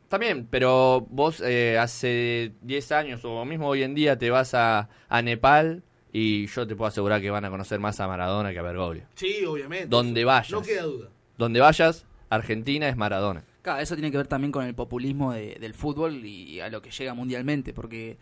También, 0.08 0.46
pero 0.50 1.06
vos 1.08 1.40
eh, 1.40 1.78
hace 1.78 2.52
10 2.62 2.92
años 2.92 3.24
o 3.24 3.44
mismo 3.44 3.68
hoy 3.68 3.82
en 3.84 3.94
día 3.94 4.18
te 4.18 4.28
vas 4.30 4.54
a, 4.54 4.88
a 5.08 5.22
Nepal 5.22 5.84
y 6.12 6.46
yo 6.48 6.66
te 6.66 6.74
puedo 6.74 6.88
asegurar 6.88 7.20
que 7.20 7.30
van 7.30 7.44
a 7.44 7.50
conocer 7.50 7.78
más 7.78 8.00
a 8.00 8.08
Maradona 8.08 8.52
que 8.52 8.58
a 8.58 8.62
Bergoglio. 8.62 9.04
Sí, 9.14 9.44
obviamente. 9.44 9.86
Donde 9.86 10.20
eso, 10.22 10.26
vayas. 10.26 10.50
No 10.50 10.62
queda 10.62 10.82
duda. 10.82 11.08
Donde 11.38 11.60
vayas, 11.60 12.04
Argentina 12.28 12.88
es 12.88 12.96
Maradona. 12.96 13.44
Claro, 13.62 13.80
eso 13.80 13.94
tiene 13.94 14.10
que 14.10 14.16
ver 14.16 14.26
también 14.26 14.50
con 14.50 14.64
el 14.64 14.74
populismo 14.74 15.32
de- 15.32 15.56
del 15.60 15.74
fútbol 15.74 16.24
y 16.26 16.58
a 16.60 16.68
lo 16.70 16.82
que 16.82 16.90
llega 16.90 17.14
mundialmente, 17.14 17.72
porque 17.72 18.16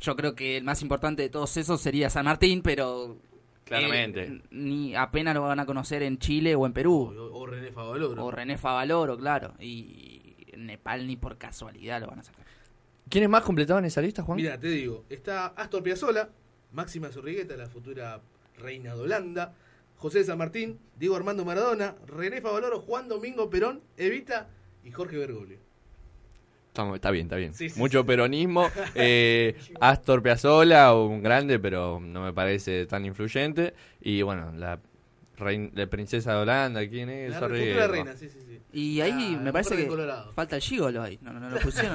yo 0.00 0.16
creo 0.16 0.34
que 0.34 0.56
el 0.56 0.64
más 0.64 0.80
importante 0.82 1.22
de 1.22 1.28
todos 1.28 1.56
esos 1.58 1.80
sería 1.80 2.08
San 2.10 2.24
Martín, 2.24 2.62
pero 2.62 3.18
Claramente. 3.64 4.24
eh, 4.24 4.42
ni 4.50 4.94
apenas 4.94 5.34
lo 5.34 5.42
van 5.42 5.60
a 5.60 5.66
conocer 5.66 6.02
en 6.02 6.18
Chile 6.18 6.54
o 6.54 6.66
en 6.66 6.72
Perú, 6.72 7.14
O, 7.16 7.38
o 7.40 7.46
René 7.46 7.70
Favaloro. 7.72 8.24
o 8.24 8.30
René 8.30 8.58
Favaloro, 8.58 9.16
claro, 9.16 9.54
y 9.60 10.34
en 10.48 10.66
Nepal 10.66 11.06
ni 11.06 11.16
por 11.16 11.38
casualidad 11.38 12.00
lo 12.00 12.08
van 12.08 12.18
a 12.20 12.22
sacar. 12.22 12.44
¿Quiénes 13.08 13.28
más 13.30 13.42
completaban 13.42 13.84
esa 13.84 14.00
lista, 14.00 14.22
Juan? 14.22 14.36
Mira, 14.36 14.58
te 14.58 14.68
digo, 14.68 15.04
está 15.08 15.46
Astor 15.48 15.82
Piazzolla, 15.82 16.28
Máxima 16.72 17.08
Zorrigueta, 17.08 17.56
la 17.56 17.68
futura 17.68 18.20
reina 18.58 18.94
de 18.94 19.00
Holanda, 19.00 19.54
José 19.96 20.18
de 20.18 20.24
San 20.24 20.38
Martín, 20.38 20.78
Diego 20.98 21.14
Armando 21.16 21.44
Maradona, 21.44 21.94
René 22.06 22.40
Favaloro, 22.40 22.80
Juan 22.80 23.08
Domingo 23.08 23.48
Perón, 23.50 23.80
Evita 23.96 24.48
y 24.84 24.90
Jorge 24.90 25.16
Bergoglio. 25.18 25.58
Está 26.74 27.10
bien, 27.10 27.26
está 27.26 27.36
bien. 27.36 27.52
Sí, 27.52 27.68
sí, 27.68 27.78
Mucho 27.78 28.00
sí. 28.00 28.06
peronismo. 28.06 28.68
Eh, 28.94 29.54
Astor 29.80 30.22
Piazzolla, 30.22 30.94
un 30.94 31.22
grande, 31.22 31.58
pero 31.58 32.00
no 32.00 32.22
me 32.22 32.32
parece 32.32 32.86
tan 32.86 33.04
influyente. 33.04 33.74
Y 34.00 34.22
bueno, 34.22 34.52
la, 34.56 34.78
rein- 35.38 35.70
la 35.74 35.86
princesa 35.86 36.32
de 36.34 36.38
Holanda, 36.42 36.88
¿quién 36.88 37.10
es? 37.10 37.30
La 37.32 37.40
Sorry, 37.40 37.74
no. 37.74 37.86
reina, 37.88 38.16
sí, 38.16 38.28
sí, 38.30 38.38
sí. 38.46 38.58
Y 38.72 39.00
ahí 39.02 39.34
Ah, 39.36 39.40
me 39.42 39.52
parece 39.52 39.76
que 39.76 39.86
Colorado. 39.86 40.32
falta 40.32 40.56
el 40.56 40.62
gigolo 40.62 41.02
ahí, 41.02 41.18
no, 41.20 41.34
no, 41.34 41.40
no 41.40 41.50
lo 41.50 41.58
pusieron 41.60 41.94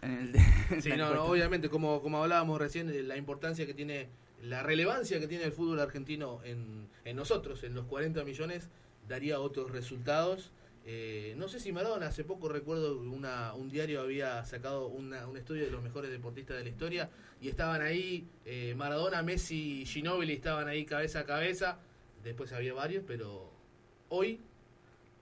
en 0.00 0.12
el... 0.12 0.36
en 0.72 0.82
Sí, 0.82 0.90
no, 0.96 1.14
no, 1.14 1.24
obviamente, 1.24 1.68
como, 1.68 2.00
como 2.00 2.22
hablábamos 2.22 2.58
recién, 2.58 3.06
la 3.08 3.18
importancia 3.18 3.66
que 3.66 3.74
tiene, 3.74 4.08
la 4.42 4.62
relevancia 4.62 5.20
que 5.20 5.28
tiene 5.28 5.44
el 5.44 5.52
fútbol 5.52 5.78
argentino 5.80 6.40
en, 6.44 6.88
en 7.04 7.16
nosotros, 7.16 7.62
en 7.64 7.74
los 7.74 7.84
40 7.84 8.24
millones, 8.24 8.70
daría 9.06 9.40
otros 9.40 9.70
resultados. 9.72 10.52
Eh, 10.88 11.34
no 11.36 11.48
sé 11.48 11.58
si 11.58 11.72
Maradona, 11.72 12.06
hace 12.06 12.22
poco 12.22 12.48
recuerdo 12.48 12.96
una, 13.00 13.54
un 13.54 13.68
diario 13.68 14.00
había 14.00 14.44
sacado 14.44 14.86
una- 14.86 15.26
un 15.26 15.36
estudio 15.36 15.64
de 15.64 15.70
los 15.72 15.82
mejores 15.82 16.12
deportistas 16.12 16.56
de 16.56 16.62
la 16.62 16.68
historia 16.70 17.10
y 17.40 17.48
estaban 17.48 17.82
ahí 17.82 18.28
eh, 18.44 18.72
Maradona, 18.76 19.20
Messi 19.24 19.82
y 19.82 19.86
Ginóbili 19.86 20.34
estaban 20.34 20.68
ahí 20.68 20.84
cabeza 20.84 21.20
a 21.20 21.24
cabeza. 21.24 21.78
Después 22.22 22.52
había 22.52 22.72
varios, 22.72 23.02
pero 23.04 23.50
hoy 24.10 24.40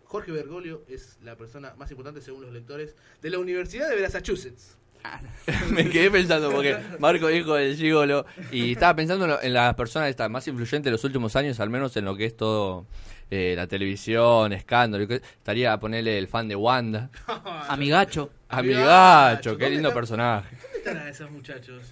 Jorge 0.04 0.32
Bergoglio 0.32 0.82
es 0.86 1.18
la 1.24 1.34
persona 1.36 1.72
más 1.78 1.90
importante 1.90 2.20
según 2.20 2.42
los 2.42 2.52
lectores 2.52 2.94
de 3.22 3.30
la 3.30 3.38
Universidad 3.38 3.88
de 3.88 4.02
Massachusetts. 4.02 4.76
me 5.70 5.88
quedé 5.90 6.10
pensando 6.10 6.50
porque 6.50 6.78
Marco 6.98 7.28
dijo 7.28 7.54
del 7.54 7.76
gigolo 7.76 8.24
y 8.50 8.72
estaba 8.72 8.96
pensando 8.96 9.38
en, 9.40 9.52
las 9.52 9.74
personas 9.74 10.14
más 10.30 10.46
influyentes 10.48 10.84
de 10.84 10.90
los 10.90 11.04
últimos 11.04 11.36
años, 11.36 11.60
al 11.60 11.70
menos 11.70 11.96
en 11.96 12.04
lo 12.04 12.16
que 12.16 12.26
es 12.26 12.36
todo 12.36 12.86
eh, 13.34 13.54
la 13.56 13.66
televisión, 13.66 14.52
escándalo. 14.52 15.04
Estaría 15.12 15.72
a 15.72 15.80
ponerle 15.80 16.16
el 16.18 16.28
fan 16.28 16.46
de 16.48 16.56
Wanda. 16.56 17.10
Amigacho. 17.68 18.30
Amigacho, 18.48 19.56
qué 19.56 19.64
¿Dónde 19.64 19.70
lindo 19.70 19.88
está? 19.88 20.00
personaje. 20.00 20.56
¿Dónde 20.62 20.78
estarán 20.78 21.08
esos 21.08 21.30
muchachos? 21.30 21.82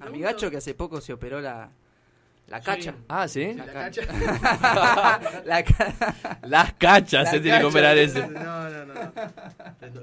Amigacho 0.00 0.50
que 0.50 0.58
hace 0.58 0.74
poco 0.74 1.00
se 1.00 1.12
operó 1.12 1.40
la, 1.40 1.70
la 2.48 2.58
Sí. 2.60 2.64
cacha. 2.66 2.94
Ah, 3.08 3.26
¿sí? 3.26 3.54
La 3.54 3.66
La 3.66 3.72
cacha. 3.72 4.02
La 5.44 5.64
ca- 5.64 6.38
Las 6.44 6.72
cachas 6.74 7.24
La 7.24 7.30
se 7.30 7.40
tiene 7.40 7.58
que 7.58 7.64
operar 7.64 7.96
ese. 7.98 8.26
No, 8.28 8.70
no, 8.70 8.84
no. 8.86 8.94
no. 8.94 9.12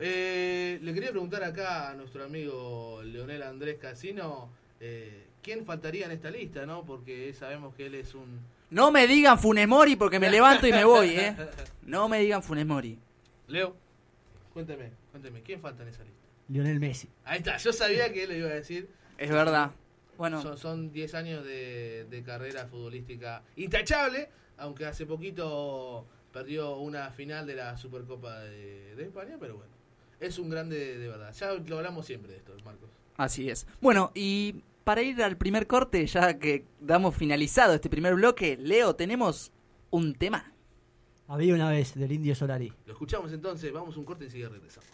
Eh, 0.02 0.80
le 0.82 0.94
quería 0.94 1.12
preguntar 1.12 1.44
acá 1.44 1.90
a 1.92 1.94
nuestro 1.94 2.24
amigo 2.26 3.02
Leonel 3.04 3.44
Andrés 3.44 3.78
Casino, 3.80 4.50
eh, 4.80 5.28
¿quién 5.42 5.66
faltaría 5.66 6.06
en 6.06 6.12
esta 6.12 6.30
lista, 6.30 6.66
no? 6.66 6.84
Porque 6.86 7.34
sabemos 7.34 7.74
que 7.76 7.86
él 7.88 7.96
es 7.96 8.14
un... 8.16 8.40
No 8.70 8.92
me 8.92 9.08
digan 9.08 9.40
Funes 9.40 9.68
Mori 9.68 9.96
porque 9.96 10.20
me 10.20 10.30
levanto 10.30 10.68
y 10.68 10.72
me 10.72 10.84
voy, 10.84 11.10
¿eh? 11.12 11.36
No 11.84 12.08
me 12.08 12.20
digan 12.20 12.44
Funes 12.44 12.66
Mori. 12.66 13.00
Leo, 13.48 13.76
cuénteme, 14.54 14.92
cuénteme, 15.12 15.42
¿quién 15.42 15.60
falta 15.60 15.82
en 15.84 15.90
esa 15.90 16.04
lista? 16.04 16.20
Lionel 16.50 16.80
Messi. 16.80 17.10
Ahí 17.26 17.40
está, 17.40 17.58
yo 17.58 17.74
sabía 17.74 18.12
que 18.14 18.24
él 18.24 18.30
lo 18.30 18.36
iba 18.36 18.50
a 18.50 18.54
decir. 18.54 18.90
Es 19.18 19.30
verdad. 19.32 19.72
Bueno, 20.18 20.42
Son- 20.42 20.58
Son 20.58 20.92
10 20.92 21.16
años 21.16 21.46
de, 21.46 22.06
de 22.10 22.24
carrera 22.24 22.68
futbolística 22.68 23.42
intachable, 23.56 24.30
aunque 24.58 24.86
hace 24.86 25.06
poquito 25.06 26.06
perdió 26.34 26.76
una 26.78 27.10
final 27.12 27.48
de 27.48 27.56
la 27.56 27.78
Supercopa 27.78 28.40
de, 28.42 28.96
de 28.96 29.04
España, 29.04 29.38
pero 29.40 29.56
bueno, 29.58 29.72
es 30.20 30.38
un 30.38 30.50
grande 30.50 30.98
de, 30.98 31.08
verdad. 31.08 31.34
Ya 31.34 31.54
lo 31.54 31.78
hablamos 31.78 32.06
siempre 32.06 32.34
de 32.34 32.38
esto, 32.40 32.54
Marcos. 32.66 32.90
así 33.18 33.50
es. 33.50 33.66
Bueno, 33.82 34.12
y 34.14 34.62
para 34.90 35.04
ir 35.04 35.22
al 35.22 35.38
primer 35.38 35.68
corte, 35.68 36.04
ya 36.08 36.40
que 36.40 36.66
damos 36.80 37.16
finalizado 37.16 37.76
este 37.76 37.92
primer 37.92 38.16
bloque, 38.16 38.58
Leo, 38.60 38.96
tenemos 38.96 39.52
un 39.92 40.16
tema. 40.16 40.52
Había 41.28 41.54
una 41.54 41.70
vez 41.70 41.94
del 41.94 42.12
Indio 42.12 42.34
Solari. 42.34 42.74
Lo 42.88 42.94
escuchamos 42.94 43.32
entonces, 43.32 43.72
vamos 43.72 43.96
a 43.96 44.00
un 44.00 44.06
corte 44.06 44.24
y 44.24 44.26
enseguida 44.26 44.50
regresamos. 44.50 44.90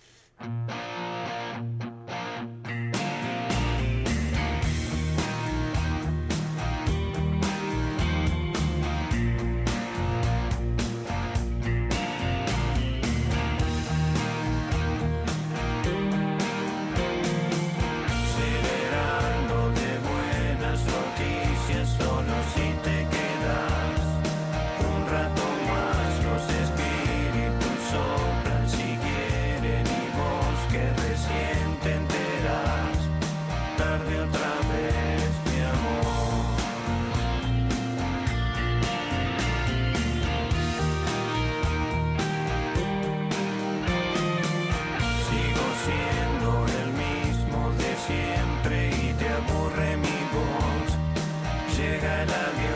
I 52.07 52.23
love 52.25 52.61
you. 52.61 52.74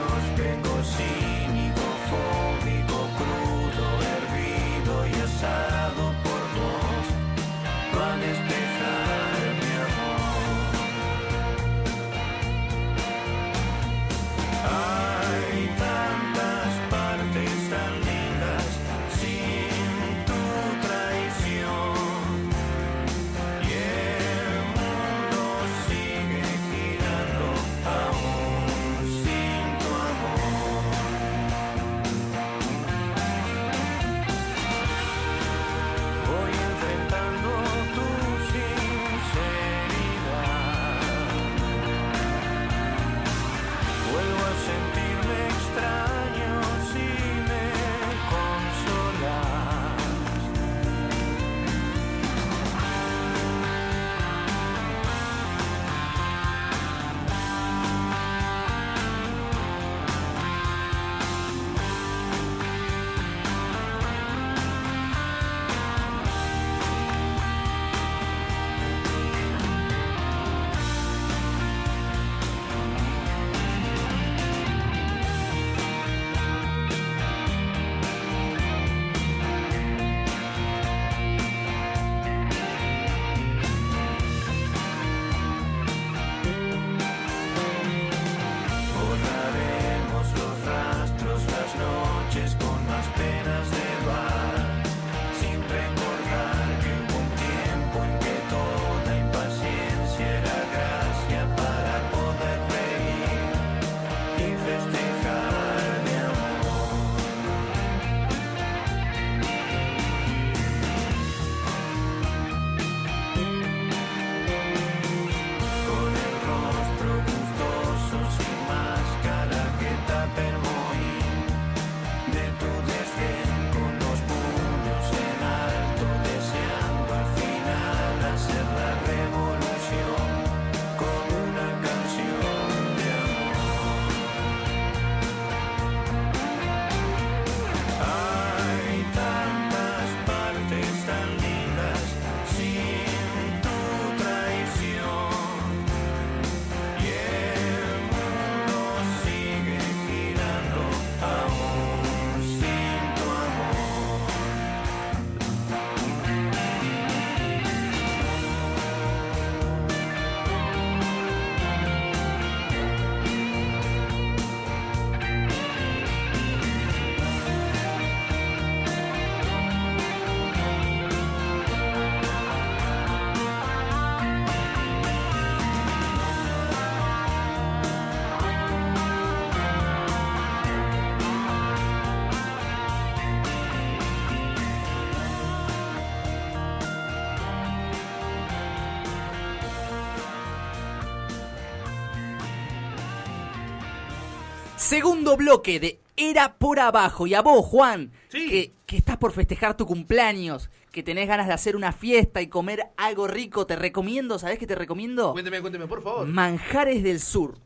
Segundo 194.89 195.37
bloque 195.37 195.79
de 195.79 195.99
Era 196.17 196.57
por 196.57 196.79
Abajo. 196.79 197.27
Y 197.27 197.35
a 197.35 197.43
vos, 197.43 197.63
Juan, 197.63 198.11
que, 198.31 198.71
que 198.87 198.97
estás 198.97 199.17
por 199.17 199.33
festejar 199.33 199.77
tu 199.77 199.85
cumpleaños, 199.85 200.71
que 200.91 201.03
tenés 201.03 201.27
ganas 201.27 201.45
de 201.45 201.53
hacer 201.53 201.75
una 201.75 201.91
fiesta 201.91 202.41
y 202.41 202.47
comer 202.47 202.87
algo 202.97 203.27
rico, 203.27 203.67
te 203.67 203.75
recomiendo, 203.75 204.39
¿sabés 204.39 204.57
qué 204.57 204.65
te 204.65 204.73
recomiendo? 204.73 205.33
Cuénteme, 205.33 205.61
cuénteme, 205.61 205.85
por 205.85 206.01
favor. 206.01 206.25
Manjares 206.25 207.03
del 207.03 207.19
Sur. 207.19 207.59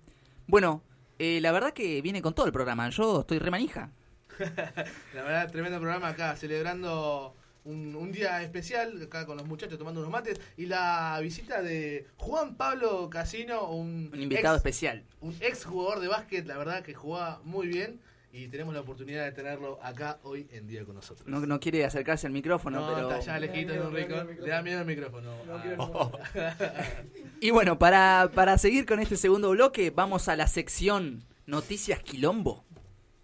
Bueno, 0.48 0.84
eh, 1.20 1.40
la 1.42 1.52
verdad 1.52 1.74
que 1.74 2.02
viene 2.02 2.22
con 2.22 2.34
todo 2.34 2.46
el 2.46 2.52
programa. 2.52 2.90
Yo 2.90 3.22
estoy 3.22 3.40
remanija. 3.40 3.92
La 5.14 5.24
verdad, 5.24 5.52
tremendo 5.52 5.80
programa 5.80 6.10
acá, 6.10 6.36
celebrando 6.36 7.36
un, 7.64 7.96
un 7.96 8.12
día 8.12 8.42
especial, 8.42 9.00
acá 9.04 9.26
con 9.28 9.38
los 9.38 9.46
muchachos 9.46 9.78
tomando 9.78 10.00
unos 10.02 10.12
mates, 10.12 10.42
y 10.58 10.66
la 10.66 11.20
visita 11.22 11.62
de 11.62 12.08
Juan 12.18 12.56
Pablo 12.56 13.08
Casino, 13.10 13.70
un, 13.70 14.10
Un 14.12 14.22
invitado 14.22 14.56
ex- 14.56 14.62
especial. 14.66 15.04
Un 15.20 15.36
ex 15.42 15.64
jugador 15.66 16.00
de 16.00 16.08
básquet, 16.08 16.48
la 16.48 16.58
verdad 16.58 16.82
que 16.82 16.96
jugaba 16.96 17.40
muy 17.44 17.68
bien, 17.68 18.02
y 18.34 18.48
tenemos 18.48 18.74
la 18.74 18.82
oportunidad 18.82 19.26
de 19.26 19.32
tenerlo 19.32 19.80
acá 19.84 20.20
hoy 20.24 20.48
en 20.52 20.68
día 20.68 20.86
con 20.86 20.96
nosotros. 20.96 21.28
No, 21.28 21.40
no 21.42 21.60
quiere 21.60 21.84
acercarse 21.84 22.28
al 22.28 22.34
micrófono, 22.34 22.80
No, 22.80 22.96
pero... 22.96 23.12
está 23.12 23.34
allá 23.34 23.40
lejito 23.40 23.74
un 23.74 23.94
rincón. 23.94 24.30
Le 24.40 24.50
da 24.50 24.62
miedo 24.62 24.80
el 24.80 24.86
micrófono. 24.88 25.32
Ah. 25.50 26.12
Y 27.42 27.50
bueno, 27.50 27.80
para, 27.80 28.30
para 28.36 28.58
seguir 28.60 28.86
con 28.86 29.00
este 29.00 29.18
segundo 29.18 29.50
bloque, 29.50 29.90
vamos 29.90 30.28
a 30.28 30.36
la 30.36 30.48
sección 30.48 31.24
Noticias 31.48 32.00
Quilombo. 32.04 32.64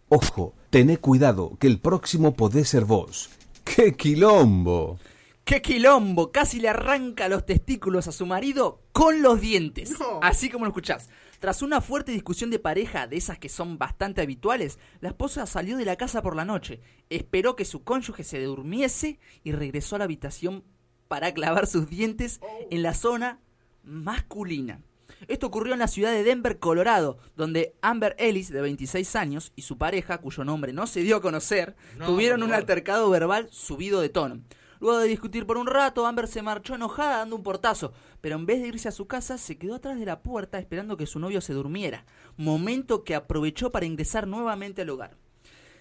Ojo, 0.10 0.56
tené 0.70 0.98
cuidado, 0.98 1.58
que 1.60 1.68
el 1.68 1.80
próximo 1.80 2.34
podés 2.34 2.70
ser 2.70 2.86
vos. 2.86 3.30
¡Qué 3.64 3.94
quilombo! 3.94 4.98
¡Qué 5.48 5.62
quilombo! 5.62 6.34
Casi 6.34 6.60
le 6.60 6.68
arranca 6.68 7.30
los 7.30 7.46
testículos 7.46 8.10
a 8.10 8.12
su 8.12 8.26
marido 8.26 8.82
con 8.92 9.22
los 9.22 9.40
dientes. 9.40 9.96
Así 10.22 10.50
como 10.50 10.66
lo 10.66 10.72
escuchás. 10.72 11.08
Tras 11.40 11.62
una 11.62 11.80
fuerte 11.80 12.12
discusión 12.12 12.50
de 12.50 12.60
pareja, 12.60 13.08
de 13.08 13.16
esas 13.16 13.40
que 13.40 13.48
son 13.48 13.78
bastante 13.78 14.20
habituales, 14.22 14.78
la 15.00 15.08
esposa 15.08 15.46
salió 15.46 15.78
de 15.78 15.86
la 15.86 15.96
casa 15.96 16.22
por 16.22 16.36
la 16.36 16.44
noche, 16.44 16.82
esperó 17.10 17.56
que 17.56 17.64
su 17.64 17.86
cónyuge 17.86 18.26
se 18.26 18.44
durmiese 18.44 19.22
y 19.46 19.54
regresó 19.54 19.96
a 19.96 20.00
la 20.00 20.04
habitación 20.04 20.66
para 21.08 21.34
clavar 21.34 21.66
sus 21.66 21.90
dientes 21.90 22.42
en 22.70 22.84
la 22.84 22.94
zona 22.94 23.40
masculina. 23.86 24.82
Esto 25.30 25.48
ocurrió 25.48 25.72
en 25.72 25.80
la 25.80 25.88
ciudad 25.88 26.12
de 26.12 26.24
Denver, 26.26 26.60
Colorado, 26.60 27.20
donde 27.38 27.74
Amber 27.82 28.18
Ellis, 28.20 28.50
de 28.50 28.60
26 28.60 29.16
años, 29.16 29.54
y 29.56 29.62
su 29.62 29.78
pareja, 29.78 30.18
cuyo 30.18 30.44
nombre 30.44 30.74
no 30.74 30.88
se 30.88 31.04
dio 31.04 31.16
a 31.16 31.22
conocer, 31.22 31.78
No, 31.98 32.08
tuvieron 32.08 32.44
un 32.44 32.52
altercado 32.52 33.10
verbal 33.10 33.48
subido 33.50 34.02
de 34.02 34.10
tono. 34.10 34.42
Luego 34.80 35.00
de 35.00 35.08
discutir 35.08 35.46
por 35.46 35.58
un 35.58 35.68
rato, 35.68 36.06
Amber 36.06 36.28
se 36.28 36.42
marchó 36.42 36.76
enojada 36.76 37.18
dando 37.18 37.36
un 37.36 37.44
portazo, 37.44 37.94
pero 38.22 38.36
en 38.36 38.46
vez 38.46 38.62
de 38.62 38.68
irse 38.68 38.88
a 38.88 38.92
su 38.92 39.08
casa, 39.08 39.38
se 39.38 39.58
quedó 39.58 39.76
atrás 39.76 40.00
de 40.00 40.06
la 40.06 40.22
puerta 40.22 40.60
esperando 40.60 40.98
que 40.98 41.08
su 41.08 41.20
novio 41.20 41.42
se 41.42 41.54
durmiera, 41.54 42.06
momento 42.36 43.04
que 43.04 43.16
aprovechó 43.16 43.72
para 43.72 43.86
ingresar 43.86 44.28
nuevamente 44.28 44.82
al 44.82 44.90
hogar. 44.90 45.18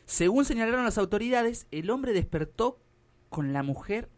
Según 0.07 0.45
señalaron 0.45 0.85
las 0.85 0.99
autoridades, 0.99 1.67
el 1.71 1.91
hombre 1.91 2.13
despertó 2.13 2.81
con 3.29 3.53
la 3.53 3.63
mujer 3.63 4.09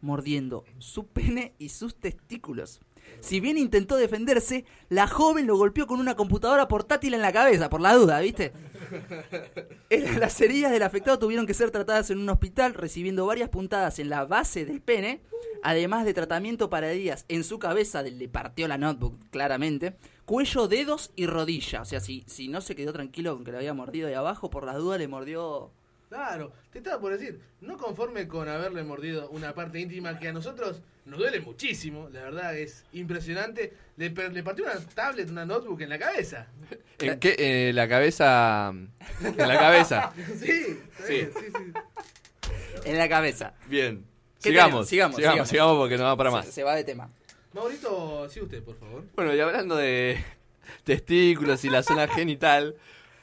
mordiendo 0.00 0.64
su 0.78 1.06
pene 1.06 1.54
y 1.58 1.70
sus 1.70 1.96
testículos. 1.96 2.80
Si 3.20 3.38
bien 3.38 3.56
intentó 3.56 3.96
defenderse, 3.96 4.64
la 4.88 5.06
joven 5.06 5.46
lo 5.46 5.56
golpeó 5.56 5.86
con 5.86 6.00
una 6.00 6.16
computadora 6.16 6.66
portátil 6.66 7.14
en 7.14 7.22
la 7.22 7.32
cabeza, 7.32 7.70
por 7.70 7.80
la 7.80 7.94
duda, 7.94 8.18
¿viste? 8.20 8.52
Las 10.18 10.40
heridas 10.40 10.72
del 10.72 10.82
afectado 10.82 11.20
tuvieron 11.20 11.46
que 11.46 11.54
ser 11.54 11.70
tratadas 11.70 12.10
en 12.10 12.18
un 12.18 12.28
hospital, 12.28 12.74
recibiendo 12.74 13.24
varias 13.24 13.48
puntadas 13.48 14.00
en 14.00 14.08
la 14.08 14.24
base 14.24 14.64
del 14.64 14.80
pene, 14.80 15.22
además 15.62 16.04
de 16.04 16.14
tratamiento 16.14 16.68
para 16.68 16.90
heridas 16.90 17.24
en 17.28 17.44
su 17.44 17.60
cabeza, 17.60 18.02
le 18.02 18.28
partió 18.28 18.66
la 18.66 18.76
notebook, 18.76 19.16
claramente, 19.30 19.96
cuello, 20.24 20.66
dedos 20.66 21.12
y 21.14 21.26
rodilla. 21.26 21.82
O 21.82 21.84
sea, 21.84 22.00
si, 22.00 22.24
si 22.26 22.48
no 22.48 22.60
se 22.60 22.74
quedó 22.74 22.92
tranquilo 22.92 23.34
con 23.34 23.44
que 23.44 23.52
le 23.52 23.58
había 23.58 23.72
mordido 23.72 24.08
de 24.08 24.16
abajo, 24.16 24.50
por 24.50 24.64
las 24.64 24.76
dudas 24.76 24.98
le 24.98 25.08
mordió... 25.08 25.70
Claro, 26.12 26.52
te 26.70 26.76
estaba 26.78 27.00
por 27.00 27.10
decir, 27.12 27.40
no 27.62 27.78
conforme 27.78 28.28
con 28.28 28.46
haberle 28.46 28.82
mordido 28.82 29.30
una 29.30 29.54
parte 29.54 29.80
íntima 29.80 30.18
que 30.18 30.28
a 30.28 30.32
nosotros 30.34 30.82
nos 31.06 31.18
duele 31.18 31.40
muchísimo, 31.40 32.10
la 32.12 32.20
verdad 32.24 32.54
es 32.54 32.84
impresionante, 32.92 33.72
le, 33.96 34.10
per- 34.10 34.30
le 34.30 34.42
partió 34.42 34.64
una 34.66 34.74
tablet, 34.94 35.30
una 35.30 35.46
notebook 35.46 35.80
en 35.80 35.88
la 35.88 35.98
cabeza. 35.98 36.48
¿En 36.98 37.18
qué? 37.18 37.34
Eh, 37.38 37.72
la 37.72 37.88
cabeza. 37.88 38.74
En 39.22 39.36
la 39.48 39.58
cabeza. 39.58 40.12
sí, 40.38 40.50
está 40.50 41.06
Sí. 41.06 41.12
bien, 41.14 41.30
sí, 41.34 41.46
sí. 41.50 42.50
En 42.84 42.98
la 42.98 43.08
cabeza. 43.08 43.54
Bien. 43.66 44.04
¿Qué 44.42 44.50
Sigamos, 44.50 44.68
tenemos? 44.70 44.88
Sigamos, 44.88 45.16
sigamos, 45.16 45.32
sigamos. 45.34 45.48
sigamos 45.48 45.76
porque 45.78 45.96
no 45.96 46.04
va 46.04 46.16
para 46.18 46.28
Se- 46.30 46.36
más. 46.36 46.46
se 46.46 46.62
va 46.62 46.74
de 46.76 46.84
tema. 46.84 47.08
Maurito, 47.54 48.28
sí 48.28 48.38
usted, 48.42 48.62
por 48.62 48.78
favor. 48.78 49.04
Bueno, 49.16 49.34
y 49.34 49.40
hablando 49.40 49.76
de 49.76 50.22
testículos 50.84 51.64
y 51.64 51.70
la 51.70 51.82
zona 51.82 52.06
genital, 52.06 52.76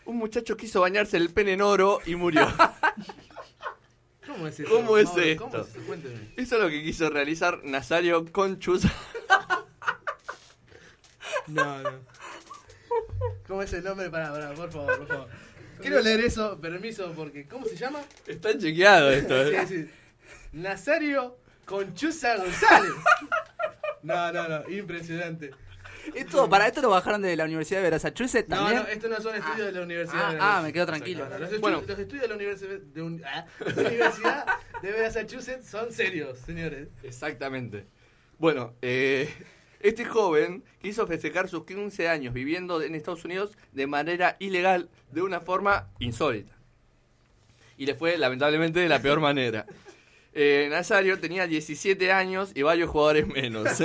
un 0.05 0.17
muchacho 0.17 0.57
quiso 0.57 0.81
bañarse 0.81 1.17
el 1.17 1.29
pene 1.29 1.53
en 1.53 1.61
oro 1.61 1.99
y 2.05 2.15
murió. 2.15 2.47
¿Cómo 4.27 4.47
es 4.47 4.59
eso? 4.59 4.69
¿Cómo 4.69 4.97
es 4.97 5.09
esto? 5.17 5.49
¿Cómo 5.49 5.63
es 5.63 5.69
eso? 5.69 5.79
Cuénteme. 5.87 6.33
Eso 6.37 6.55
es 6.55 6.61
lo 6.61 6.69
que 6.69 6.83
quiso 6.83 7.09
realizar 7.09 7.63
Nazario 7.63 8.25
Conchus. 8.31 8.83
No, 11.47 11.81
no. 11.81 11.89
¿Cómo 13.47 13.63
es 13.63 13.73
el 13.73 13.83
nombre? 13.83 14.09
Pará, 14.11 14.31
pará, 14.31 14.53
por 14.53 14.71
favor, 14.71 14.99
por 14.99 15.07
favor. 15.07 15.29
Quiero 15.81 15.99
leer 16.01 16.19
eso, 16.19 16.59
permiso, 16.59 17.11
porque 17.15 17.47
¿cómo 17.47 17.65
se 17.65 17.75
llama? 17.75 18.01
Está 18.27 18.55
chequeado 18.55 19.09
esto. 19.09 19.35
¿eh? 19.41 19.65
Sí, 19.67 19.83
sí. 19.83 19.89
Nazario 20.51 21.37
Conchuza 21.65 22.37
González. 22.37 22.91
No, 24.03 24.31
no, 24.31 24.47
no, 24.47 24.69
impresionante. 24.69 25.51
Esto, 26.15 26.49
para 26.49 26.67
esto 26.67 26.81
lo 26.81 26.89
bajaron 26.89 27.21
de 27.21 27.35
la 27.35 27.45
Universidad 27.45 27.81
de 27.83 27.91
Massachusetts 27.91 28.47
No, 28.49 28.55
también. 28.57 28.83
no, 28.83 28.87
estos 28.89 29.09
no 29.09 29.21
son 29.21 29.35
estudios 29.35 29.65
de 29.67 29.71
la 29.73 29.81
Universidad 29.81 30.25
Ah, 30.29 30.31
de 30.33 30.37
ah, 30.41 30.61
me 30.63 30.73
quedo 30.73 30.85
tranquilo. 30.85 31.25
No, 31.25 31.31
no, 31.31 31.39
Los, 31.39 31.51
estu- 31.51 31.59
Bueno. 31.59 31.83
los 31.87 31.99
estudios 31.99 32.21
de 32.23 32.27
la 32.27 32.35
Universidad 32.35 32.77
de, 32.79 33.01
un- 33.01 33.23
ah, 33.25 33.45
la 33.59 33.81
Universidad 33.89 34.45
de 34.81 35.01
Massachusetts 35.03 35.67
son 35.67 35.91
serios, 35.91 36.39
señores. 36.39 36.87
Exactamente. 37.03 37.85
Bueno, 38.37 38.73
eh, 38.81 39.29
este 39.81 40.05
joven 40.05 40.63
quiso 40.81 41.05
festejar 41.07 41.47
sus 41.49 41.65
15 41.65 42.07
años 42.09 42.33
viviendo 42.33 42.81
en 42.81 42.95
Estados 42.95 43.25
Unidos 43.25 43.57
de 43.73 43.87
manera 43.87 44.35
ilegal, 44.39 44.89
de 45.11 45.21
una 45.21 45.39
forma 45.41 45.89
insólita. 45.99 46.53
y 47.77 47.85
le 47.85 47.95
fue 47.95 48.17
lamentablemente 48.17 48.79
de 48.81 48.89
la 48.89 49.01
peor 49.01 49.19
manera. 49.21 49.65
Eh, 50.41 50.69
Nazario 50.69 51.19
tenía 51.19 51.47
17 51.47 52.13
años 52.13 52.53
y 52.55 52.61
varios 52.61 52.89
jugadores 52.89 53.27
menos. 53.27 53.67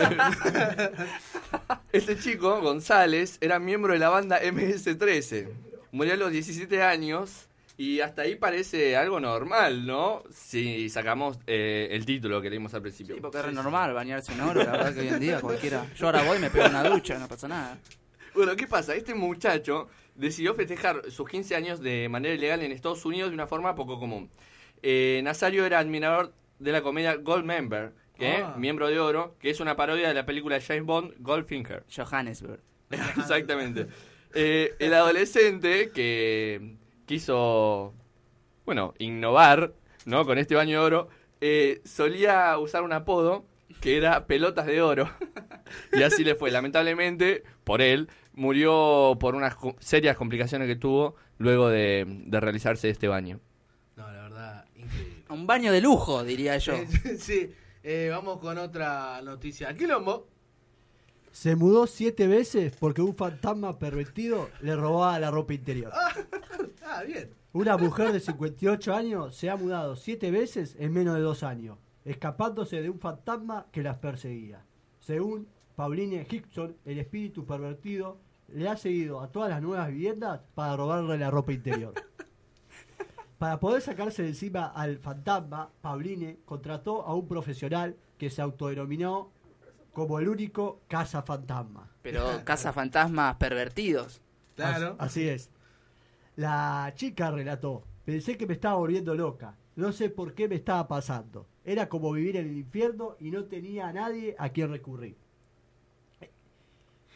este 1.93 2.17
chico, 2.17 2.61
González, 2.61 3.39
era 3.41 3.59
miembro 3.59 3.93
de 3.93 3.99
la 3.99 4.09
banda 4.09 4.41
MS-13. 4.41 5.49
Murió 5.91 6.13
a 6.13 6.17
los 6.17 6.31
17 6.31 6.81
años 6.81 7.49
y 7.77 7.99
hasta 7.99 8.23
ahí 8.23 8.37
parece 8.37 8.97
algo 8.97 9.19
normal, 9.19 9.85
¿no? 9.85 10.23
Si 10.33 10.89
sacamos 10.91 11.41
eh, 11.49 11.89
el 11.91 12.07
título 12.07 12.41
que 12.41 12.51
leímos 12.51 12.73
al 12.75 12.83
principio. 12.83 13.17
Sí, 13.17 13.21
porque 13.21 13.41
es 13.41 13.53
normal 13.53 13.93
bañarse 13.93 14.33
en 14.33 14.43
oro, 14.43 14.61
la 14.63 14.71
verdad 14.71 14.95
que 14.95 15.01
hoy 15.01 15.09
en 15.09 15.19
día 15.19 15.41
cualquiera. 15.41 15.85
Yo 15.97 16.07
ahora 16.07 16.23
voy 16.23 16.39
y 16.39 16.41
me 16.41 16.51
pego 16.51 16.69
una 16.69 16.89
ducha, 16.89 17.19
no 17.19 17.27
pasa 17.27 17.49
nada. 17.49 17.79
Bueno, 18.33 18.55
¿qué 18.55 18.69
pasa? 18.69 18.95
Este 18.95 19.13
muchacho 19.13 19.89
decidió 20.15 20.55
festejar 20.55 21.11
sus 21.11 21.29
15 21.29 21.57
años 21.57 21.81
de 21.81 22.09
manera 22.09 22.33
ilegal 22.33 22.63
en 22.63 22.71
Estados 22.71 23.05
Unidos 23.05 23.31
de 23.31 23.35
una 23.35 23.49
forma 23.49 23.75
poco 23.75 23.99
común. 23.99 24.31
Eh, 24.85 25.21
Nazario 25.25 25.67
era 25.67 25.81
admirador 25.81 26.33
de 26.59 26.73
la 26.73 26.83
comedia 26.83 27.17
Goldmember, 27.17 27.93
que 28.17 28.37
Ah. 28.37 28.55
miembro 28.57 28.89
de 28.89 28.99
oro, 29.01 29.37
que 29.41 29.51
es 29.51 29.61
una 29.61 29.77
parodia 29.77 30.09
de 30.09 30.15
la 30.15 30.25
película 30.27 30.55
de 30.57 30.61
James 30.63 30.85
Bond 30.85 31.15
Goldfinger. 31.19 31.85
Johannesburg. 31.95 32.61
Exactamente. 32.91 33.87
Eh, 34.35 34.75
el 34.79 34.95
adolescente 34.95 35.91
que 35.91 36.77
quiso, 37.07 37.95
bueno, 38.65 38.95
innovar, 38.99 39.73
¿no? 40.07 40.25
Con 40.25 40.39
este 40.39 40.55
baño 40.55 40.81
de 40.81 40.87
oro, 40.87 41.09
eh, 41.41 41.81
solía 41.85 42.57
usar 42.59 42.83
un 42.83 42.93
apodo 42.93 43.45
que 43.81 43.97
era 43.97 44.27
pelotas 44.27 44.67
de 44.67 44.81
oro. 44.83 45.09
y 45.93 46.03
así 46.03 46.25
le 46.25 46.35
fue. 46.35 46.51
Lamentablemente, 46.51 47.43
por 47.65 47.81
él, 47.83 48.09
murió 48.33 49.17
por 49.21 49.35
unas 49.35 49.57
serias 49.81 50.17
complicaciones 50.17 50.69
que 50.69 50.77
tuvo 50.77 51.17
luego 51.39 51.69
de, 51.69 52.05
de 52.07 52.41
realizarse 52.41 52.89
este 52.89 53.09
baño. 53.09 53.41
No, 53.97 54.11
la 54.11 54.23
verdad, 54.23 54.65
increíble. 54.77 55.14
Un 55.31 55.47
baño 55.47 55.73
de 55.73 55.81
lujo, 55.81 56.23
diría 56.25 56.59
yo. 56.59 56.75
sí, 57.19 57.51
eh, 57.83 58.09
vamos 58.11 58.39
con 58.39 58.59
otra 58.59 59.21
noticia. 59.23 59.75
Quilombo. 59.77 60.29
Se 61.33 61.57
mudó 61.57 61.87
siete 61.87 62.29
veces 62.29 62.77
porque 62.79 63.03
un 63.03 63.17
fantasma 63.17 63.79
pervertido 63.79 64.51
le 64.61 64.77
robaba 64.77 65.19
la 65.19 65.31
ropa 65.31 65.55
interior. 65.55 65.93
Ah, 66.87 67.03
bien. 67.03 67.31
Una 67.55 67.79
mujer 67.79 68.13
de 68.13 68.21
58 68.21 68.95
años 68.95 69.35
se 69.35 69.49
ha 69.49 69.57
mudado 69.57 69.97
siete 69.97 70.31
veces 70.31 70.77
en 70.79 70.93
menos 70.93 71.15
de 71.15 71.23
dos 71.23 71.43
años, 71.43 71.79
escapándose 72.05 72.83
de 72.83 72.91
un 72.91 73.01
fantasma 73.01 73.67
que 73.73 73.83
las 73.83 73.97
perseguía. 73.97 74.65
Según 75.01 75.49
Pauline 75.75 76.27
Hickson, 76.31 76.77
el 76.85 76.99
espíritu 76.99 77.47
pervertido 77.47 78.19
le 78.49 78.69
ha 78.69 78.77
seguido 78.77 79.21
a 79.21 79.33
todas 79.33 79.51
las 79.51 79.63
nuevas 79.63 79.89
viviendas 79.89 80.41
para 80.55 80.77
robarle 80.77 81.19
la 81.19 81.31
ropa 81.31 81.53
interior. 81.53 81.95
Para 83.39 83.61
poder 83.61 83.83
sacarse 83.83 84.23
de 84.23 84.29
encima 84.29 84.67
al 84.67 84.99
fantasma, 84.99 85.71
Pauline 85.81 86.39
contrató 86.45 87.03
a 87.03 87.15
un 87.15 87.27
profesional 87.27 87.97
que 88.19 88.31
se 88.31 88.41
autodenominó 88.43 89.31
como 89.93 90.19
el 90.19 90.29
único 90.29 90.81
casa 90.89 91.23
fantasma. 91.23 91.91
Pero 92.03 92.25
casa 92.45 92.73
fantasmas 92.73 93.37
pervertidos. 93.37 94.21
As- 94.59 94.77
Así 94.99 95.29
es. 95.29 95.51
La 96.37 96.93
chica 96.97 97.31
relató, 97.31 97.83
pensé 98.05 98.37
que 98.37 98.47
me 98.47 98.55
estaba 98.55 98.77
volviendo 98.77 99.15
loca. 99.15 99.57
No 99.77 99.93
sé 99.93 100.09
por 100.11 100.35
qué 100.35 100.49
me 100.49 100.55
estaba 100.57 100.87
pasando. 100.87 101.47
Era 101.65 101.89
como 101.89 102.13
vivir 102.13 102.37
en 102.37 102.49
el 102.49 102.57
infierno 102.57 103.17
y 103.19 103.31
no 103.31 103.45
tenía 103.45 103.89
a 103.89 103.93
nadie 103.93 104.37
a 104.39 104.49
quien 104.51 104.71
recurrir. 104.71 105.17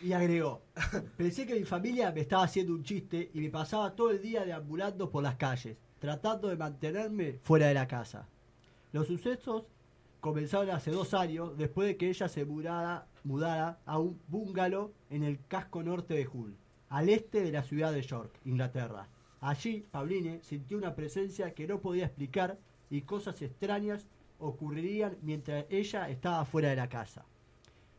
Y 0.00 0.12
agregó, 0.12 0.62
pensé 1.16 1.44
que 1.46 1.54
mi 1.56 1.64
familia 1.64 2.12
me 2.12 2.20
estaba 2.20 2.44
haciendo 2.44 2.72
un 2.72 2.84
chiste 2.84 3.30
y 3.34 3.40
me 3.40 3.50
pasaba 3.50 3.94
todo 3.96 4.10
el 4.10 4.22
día 4.22 4.44
deambulando 4.44 5.10
por 5.10 5.24
las 5.24 5.34
calles, 5.34 5.76
tratando 5.98 6.48
de 6.48 6.56
mantenerme 6.56 7.38
fuera 7.42 7.68
de 7.68 7.74
la 7.74 7.88
casa. 7.88 8.26
Los 8.92 9.06
sucesos 9.06 9.64
comenzaron 10.20 10.70
hace 10.70 10.90
dos 10.90 11.14
años 11.14 11.56
después 11.56 11.88
de 11.88 11.96
que 11.96 12.08
ella 12.08 12.28
se 12.28 12.44
mudara, 12.44 13.78
a 13.84 13.98
un 13.98 14.20
bungalow 14.28 14.92
en 15.10 15.22
el 15.22 15.38
casco 15.46 15.82
norte 15.82 16.14
de 16.14 16.26
Hull, 16.26 16.56
al 16.88 17.08
este 17.08 17.42
de 17.42 17.52
la 17.52 17.62
ciudad 17.62 17.92
de 17.92 18.02
York, 18.02 18.32
Inglaterra. 18.44 19.08
Allí, 19.40 19.86
Pauline 19.90 20.40
sintió 20.42 20.78
una 20.78 20.94
presencia 20.94 21.54
que 21.54 21.66
no 21.66 21.80
podía 21.80 22.06
explicar 22.06 22.58
y 22.90 23.02
cosas 23.02 23.40
extrañas 23.42 24.08
ocurrirían 24.38 25.16
mientras 25.22 25.66
ella 25.68 26.08
estaba 26.08 26.44
fuera 26.44 26.70
de 26.70 26.76
la 26.76 26.88
casa. 26.88 27.24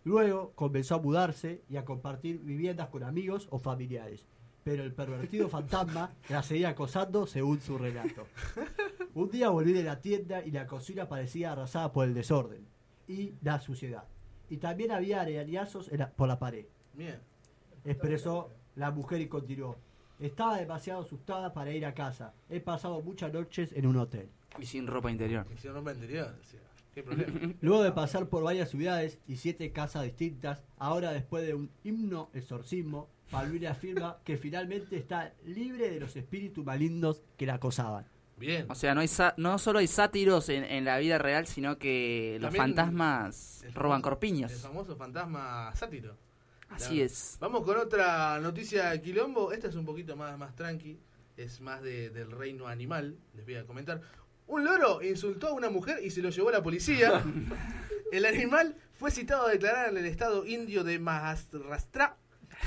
Luego 0.04 0.54
comenzó 0.56 0.96
a 0.96 1.02
mudarse 1.02 1.62
y 1.70 1.78
a 1.78 1.86
compartir 1.86 2.40
viviendas 2.40 2.90
con 2.90 3.04
amigos 3.04 3.48
o 3.52 3.60
familiares, 3.60 4.26
pero 4.70 4.84
el 4.84 4.94
pervertido 4.94 5.50
fantasma 5.50 6.12
la 6.30 6.44
seguía 6.44 6.70
acosando 6.70 7.26
según 7.26 7.60
su 7.60 7.76
relato. 7.80 8.28
Un 9.16 9.32
día 9.32 9.50
volví 9.50 9.74
de 9.74 9.82
la 9.82 10.00
tienda 10.00 10.46
y 10.46 10.52
la 10.52 10.68
cocina 10.68 11.10
parecía 11.10 11.54
arrasada 11.54 11.92
por 11.92 12.06
el 12.08 12.14
desorden 12.14 12.68
y 13.08 13.34
la 13.42 13.60
suciedad. 13.60 14.04
Y 14.48 14.58
también 14.58 14.92
había 14.92 15.24
la- 15.98 16.12
por 16.12 16.28
la 16.28 16.38
pared. 16.38 16.68
Bien. 16.94 17.18
Expresó 17.84 18.52
la 18.76 18.92
mujer 18.92 19.22
y 19.22 19.28
continuó. 19.28 19.76
Estaba 20.20 20.60
demasiado 20.60 21.02
asustada 21.02 21.52
para 21.52 21.72
ir 21.72 21.84
a 21.84 21.96
casa. 21.96 22.36
He 22.48 22.60
pasado 22.60 23.02
muchas 23.02 23.34
noches 23.34 23.74
en 23.74 23.88
un 23.88 23.98
hotel. 23.98 24.30
Y 24.60 24.68
sin 24.68 24.86
ropa 24.86 25.10
interior. 25.10 25.48
Y 25.52 25.58
sin 25.58 25.74
ropa 25.74 25.94
interior. 25.94 26.36
¿Qué 26.94 27.02
problema? 27.02 27.54
Luego 27.62 27.82
de 27.82 27.92
pasar 27.92 28.28
por 28.28 28.44
varias 28.44 28.70
ciudades 28.70 29.18
y 29.28 29.38
siete 29.38 29.72
casas 29.72 30.04
distintas, 30.04 30.62
ahora 30.78 31.12
después 31.12 31.44
de 31.48 31.56
un 31.56 31.72
himno 31.84 32.30
exorcismo, 32.36 33.08
Palmini 33.30 33.66
afirma 33.68 34.18
que 34.24 34.38
finalmente 34.38 34.98
está 34.98 35.34
libre 35.46 35.90
de 35.90 36.00
los 36.00 36.16
espíritus 36.16 36.66
malignos 36.66 37.22
que 37.38 37.46
la 37.46 37.56
acosaban. 37.56 38.06
Bien. 38.38 38.66
O 38.70 38.76
sea, 38.76 38.96
no, 38.96 39.02
hay 39.02 39.08
sa- 39.10 39.34
no 39.38 39.58
solo 39.60 39.80
hay 39.80 39.88
sátiros 39.88 40.48
en, 40.50 40.64
en 40.64 40.86
la 40.86 40.98
vida 40.98 41.18
real, 41.18 41.46
sino 41.46 41.78
que 41.78 42.38
los 42.40 42.56
fantasmas 42.56 43.66
roban 43.74 44.02
corpiños. 44.02 44.52
El 44.52 44.58
famoso 44.60 44.96
fantasma 44.96 45.72
sátiro. 45.76 46.16
Así 46.70 47.00
La- 47.00 47.06
es. 47.06 47.38
Vamos 47.42 47.64
con 47.64 47.78
otra 47.78 48.40
noticia 48.40 48.92
de 48.92 49.02
Quilombo. 49.02 49.52
Esta 49.52 49.68
es 49.68 49.76
un 49.76 49.86
poquito 49.86 50.16
más, 50.16 50.38
más 50.38 50.56
tranqui. 50.56 50.98
Es 51.36 51.60
más 51.62 51.82
de- 51.82 52.10
del 52.12 52.32
reino 52.32 52.68
animal. 52.68 53.18
Les 53.36 53.44
voy 53.46 53.56
a 53.56 53.66
comentar. 53.66 54.02
Un 54.48 54.64
loro 54.64 55.04
insultó 55.04 55.50
a 55.50 55.54
una 55.54 55.70
mujer 55.70 56.00
y 56.04 56.10
se 56.10 56.22
lo 56.22 56.30
llevó 56.30 56.50
a 56.50 56.54
la 56.54 56.64
policía. 56.64 57.22
El 58.12 58.26
animal 58.26 58.76
fue 58.94 59.12
citado 59.12 59.46
a 59.48 59.52
declarar 59.52 59.90
en 59.90 59.98
el 59.98 60.06
estado 60.06 60.44
indio 60.48 60.84
de 60.84 60.98
Maharashtra 60.98 62.18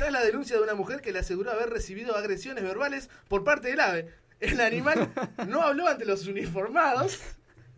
tras 0.02 0.12
la 0.12 0.24
denuncia 0.24 0.56
de 0.56 0.62
una 0.64 0.74
mujer 0.74 1.00
que 1.00 1.12
le 1.12 1.20
aseguró 1.20 1.52
haber 1.52 1.70
recibido 1.70 2.16
agresiones 2.16 2.64
verbales 2.64 3.08
por 3.28 3.44
parte 3.44 3.68
del 3.68 3.78
ave. 3.78 4.08
El 4.40 4.60
animal 4.60 5.12
no 5.46 5.62
habló 5.62 5.86
ante 5.86 6.04
los 6.04 6.26
uniformados. 6.26 7.20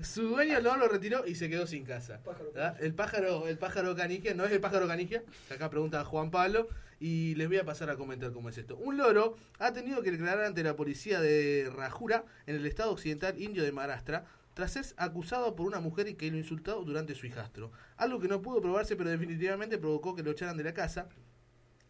Su 0.01 0.29
dueño 0.29 0.59
no 0.63 0.75
lo 0.79 0.89
retiró 0.89 1.27
y 1.27 1.35
se 1.35 1.51
quedó 1.51 1.67
sin 1.67 1.85
casa. 1.85 2.23
¿verdad? 2.55 2.83
El 2.83 2.95
pájaro, 2.95 3.47
el 3.47 3.59
pájaro 3.59 3.95
canigia, 3.95 4.33
no 4.33 4.47
es 4.47 4.53
el 4.53 4.61
pájaro 4.63 4.89
canigia, 4.89 5.23
que 5.49 5.55
acá 5.55 5.69
pregunta 5.69 6.03
Juan 6.03 6.31
Pablo, 6.31 6.69
y 6.99 7.35
les 7.35 7.47
voy 7.47 7.59
a 7.59 7.67
pasar 7.67 7.91
a 7.91 7.97
comentar 7.97 8.33
cómo 8.33 8.49
es 8.49 8.57
esto. 8.57 8.75
Un 8.79 8.97
loro 8.97 9.37
ha 9.59 9.75
tenido 9.75 10.01
que 10.01 10.11
declarar 10.11 10.47
ante 10.47 10.63
la 10.63 10.77
policía 10.77 11.21
de 11.21 11.71
Rajura, 11.77 12.25
en 12.47 12.57
el 12.57 12.65
estado 12.65 12.91
occidental 12.93 13.39
indio 13.39 13.65
de 13.65 13.73
Maharashtra, 13.73 14.25
tras 14.55 14.73
ser 14.73 14.87
acusado 14.97 15.55
por 15.55 15.67
una 15.67 15.81
mujer 15.81 16.09
y 16.09 16.15
que 16.15 16.31
lo 16.31 16.39
insultó 16.39 16.83
durante 16.85 17.15
su 17.15 17.27
hijastro. 17.27 17.71
Algo 17.99 18.19
que 18.19 18.29
no 18.29 18.41
pudo 18.41 18.63
probarse, 18.63 18.97
pero 18.97 19.11
definitivamente 19.11 19.77
provocó 19.77 20.17
que 20.17 20.23
lo 20.23 20.31
echaran 20.31 20.57
de 20.57 20.65
la 20.65 20.73
casa. 20.73 21.11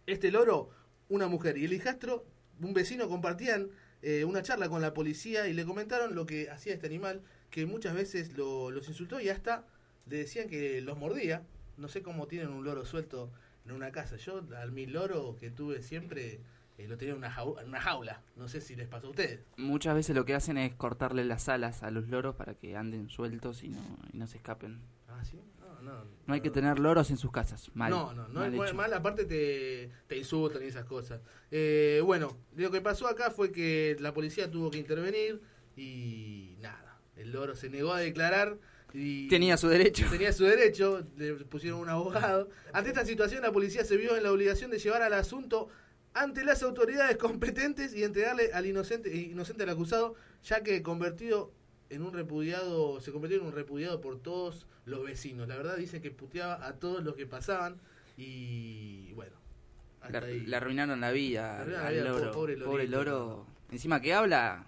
Este 0.06 0.30
loro, 0.30 0.70
una 1.08 1.28
mujer 1.28 1.56
y 1.58 1.64
el 1.64 1.72
hijastro, 1.72 2.24
un 2.60 2.74
vecino 2.74 3.08
compartían 3.08 3.68
eh, 4.02 4.24
una 4.24 4.42
charla 4.42 4.68
con 4.68 4.82
la 4.82 4.92
policía 4.92 5.48
y 5.48 5.54
le 5.54 5.64
comentaron 5.64 6.14
lo 6.14 6.26
que 6.26 6.50
hacía 6.50 6.74
este 6.74 6.86
animal, 6.86 7.22
que 7.50 7.64
muchas 7.66 7.94
veces 7.94 8.36
lo- 8.36 8.70
los 8.70 8.88
insultó 8.88 9.20
y 9.20 9.28
hasta 9.30 9.66
le 10.06 10.18
decían 10.18 10.48
que 10.48 10.80
los 10.82 10.98
mordía. 10.98 11.42
No 11.78 11.88
sé 11.88 12.02
cómo 12.02 12.26
tienen 12.26 12.48
un 12.50 12.64
loro 12.64 12.84
suelto 12.84 13.32
en 13.64 13.72
una 13.72 13.90
casa. 13.92 14.16
Yo 14.16 14.42
al 14.58 14.72
mi 14.72 14.86
loro 14.86 15.36
que 15.40 15.50
tuve 15.50 15.82
siempre 15.82 16.40
eh, 16.76 16.86
lo 16.88 16.98
tenía 16.98 17.12
en 17.14 17.18
una, 17.18 17.34
jau- 17.34 17.60
en 17.62 17.68
una 17.68 17.80
jaula. 17.80 18.20
No 18.36 18.46
sé 18.48 18.60
si 18.60 18.76
les 18.76 18.88
pasó 18.88 19.06
a 19.06 19.10
ustedes. 19.10 19.40
Muchas 19.56 19.94
veces 19.94 20.14
lo 20.14 20.24
que 20.26 20.34
hacen 20.34 20.58
es 20.58 20.74
cortarle 20.74 21.24
las 21.24 21.48
alas 21.48 21.82
a 21.82 21.90
los 21.90 22.08
loros 22.08 22.34
para 22.36 22.54
que 22.54 22.76
anden 22.76 23.08
sueltos 23.08 23.62
y 23.64 23.68
no, 23.70 23.80
y 24.12 24.18
no 24.18 24.26
se 24.26 24.36
escapen. 24.36 24.82
Ah, 25.08 25.24
sí. 25.24 25.38
No, 25.84 26.04
no. 26.04 26.34
Hay 26.34 26.40
que 26.40 26.50
tener 26.50 26.78
loros 26.78 27.10
en 27.10 27.16
sus 27.16 27.30
casas. 27.30 27.70
Mal. 27.74 27.90
No, 27.90 28.14
no, 28.14 28.28
no 28.28 28.50
mal 28.50 28.74
mal, 28.74 28.92
aparte 28.92 29.24
te, 29.24 29.90
te 30.06 30.16
insultan 30.16 30.62
y 30.62 30.66
esas 30.66 30.84
cosas. 30.84 31.20
Eh, 31.50 32.00
bueno, 32.04 32.36
lo 32.56 32.70
que 32.70 32.80
pasó 32.80 33.06
acá 33.06 33.30
fue 33.30 33.52
que 33.52 33.96
la 34.00 34.14
policía 34.14 34.50
tuvo 34.50 34.70
que 34.70 34.78
intervenir 34.78 35.40
y 35.76 36.56
nada, 36.60 36.98
el 37.16 37.32
loro 37.32 37.54
se 37.54 37.68
negó 37.68 37.92
a 37.92 38.00
declarar 38.00 38.58
y 38.94 39.26
Tenía 39.28 39.56
su 39.56 39.68
derecho. 39.68 40.06
Tenía 40.08 40.32
su 40.32 40.44
derecho, 40.44 41.04
le 41.16 41.34
pusieron 41.34 41.80
un 41.80 41.88
abogado. 41.88 42.48
Ante 42.72 42.90
esta 42.90 43.04
situación 43.04 43.42
la 43.42 43.50
policía 43.50 43.84
se 43.84 43.96
vio 43.96 44.16
en 44.16 44.22
la 44.22 44.30
obligación 44.30 44.70
de 44.70 44.78
llevar 44.78 45.02
al 45.02 45.14
asunto 45.14 45.68
ante 46.14 46.44
las 46.44 46.62
autoridades 46.62 47.16
competentes 47.16 47.92
y 47.92 48.04
entregarle 48.04 48.52
al 48.52 48.66
inocente, 48.66 49.14
inocente 49.14 49.64
al 49.64 49.70
acusado, 49.70 50.14
ya 50.44 50.62
que 50.62 50.80
convertido 50.82 51.52
en 51.90 52.02
un 52.02 52.12
repudiado, 52.12 53.00
se 53.00 53.10
convirtió 53.10 53.40
en 53.40 53.46
un 53.46 53.52
repudiado 53.52 54.00
por 54.00 54.20
todos 54.20 54.66
los 54.86 55.04
vecinos. 55.04 55.48
La 55.48 55.56
verdad 55.56 55.76
dice 55.76 56.00
que 56.00 56.10
puteaba 56.10 56.66
a 56.66 56.74
todos 56.74 57.02
los 57.02 57.14
que 57.14 57.26
pasaban 57.26 57.80
y 58.16 59.12
bueno. 59.14 59.36
Le, 60.00 60.16
hasta 60.18 60.26
ahí. 60.26 60.40
le 60.40 60.56
arruinaron 60.56 61.00
la 61.00 61.10
vida 61.10 61.60
arruinaron 61.60 61.82
la 61.82 61.88
al 61.88 61.94
vida, 61.94 62.04
loro. 62.04 62.32
pobre 62.32 62.56
Pobre, 62.58 62.88
loro. 62.88 63.46
Encima 63.70 64.00
que 64.00 64.12
habla. 64.12 64.66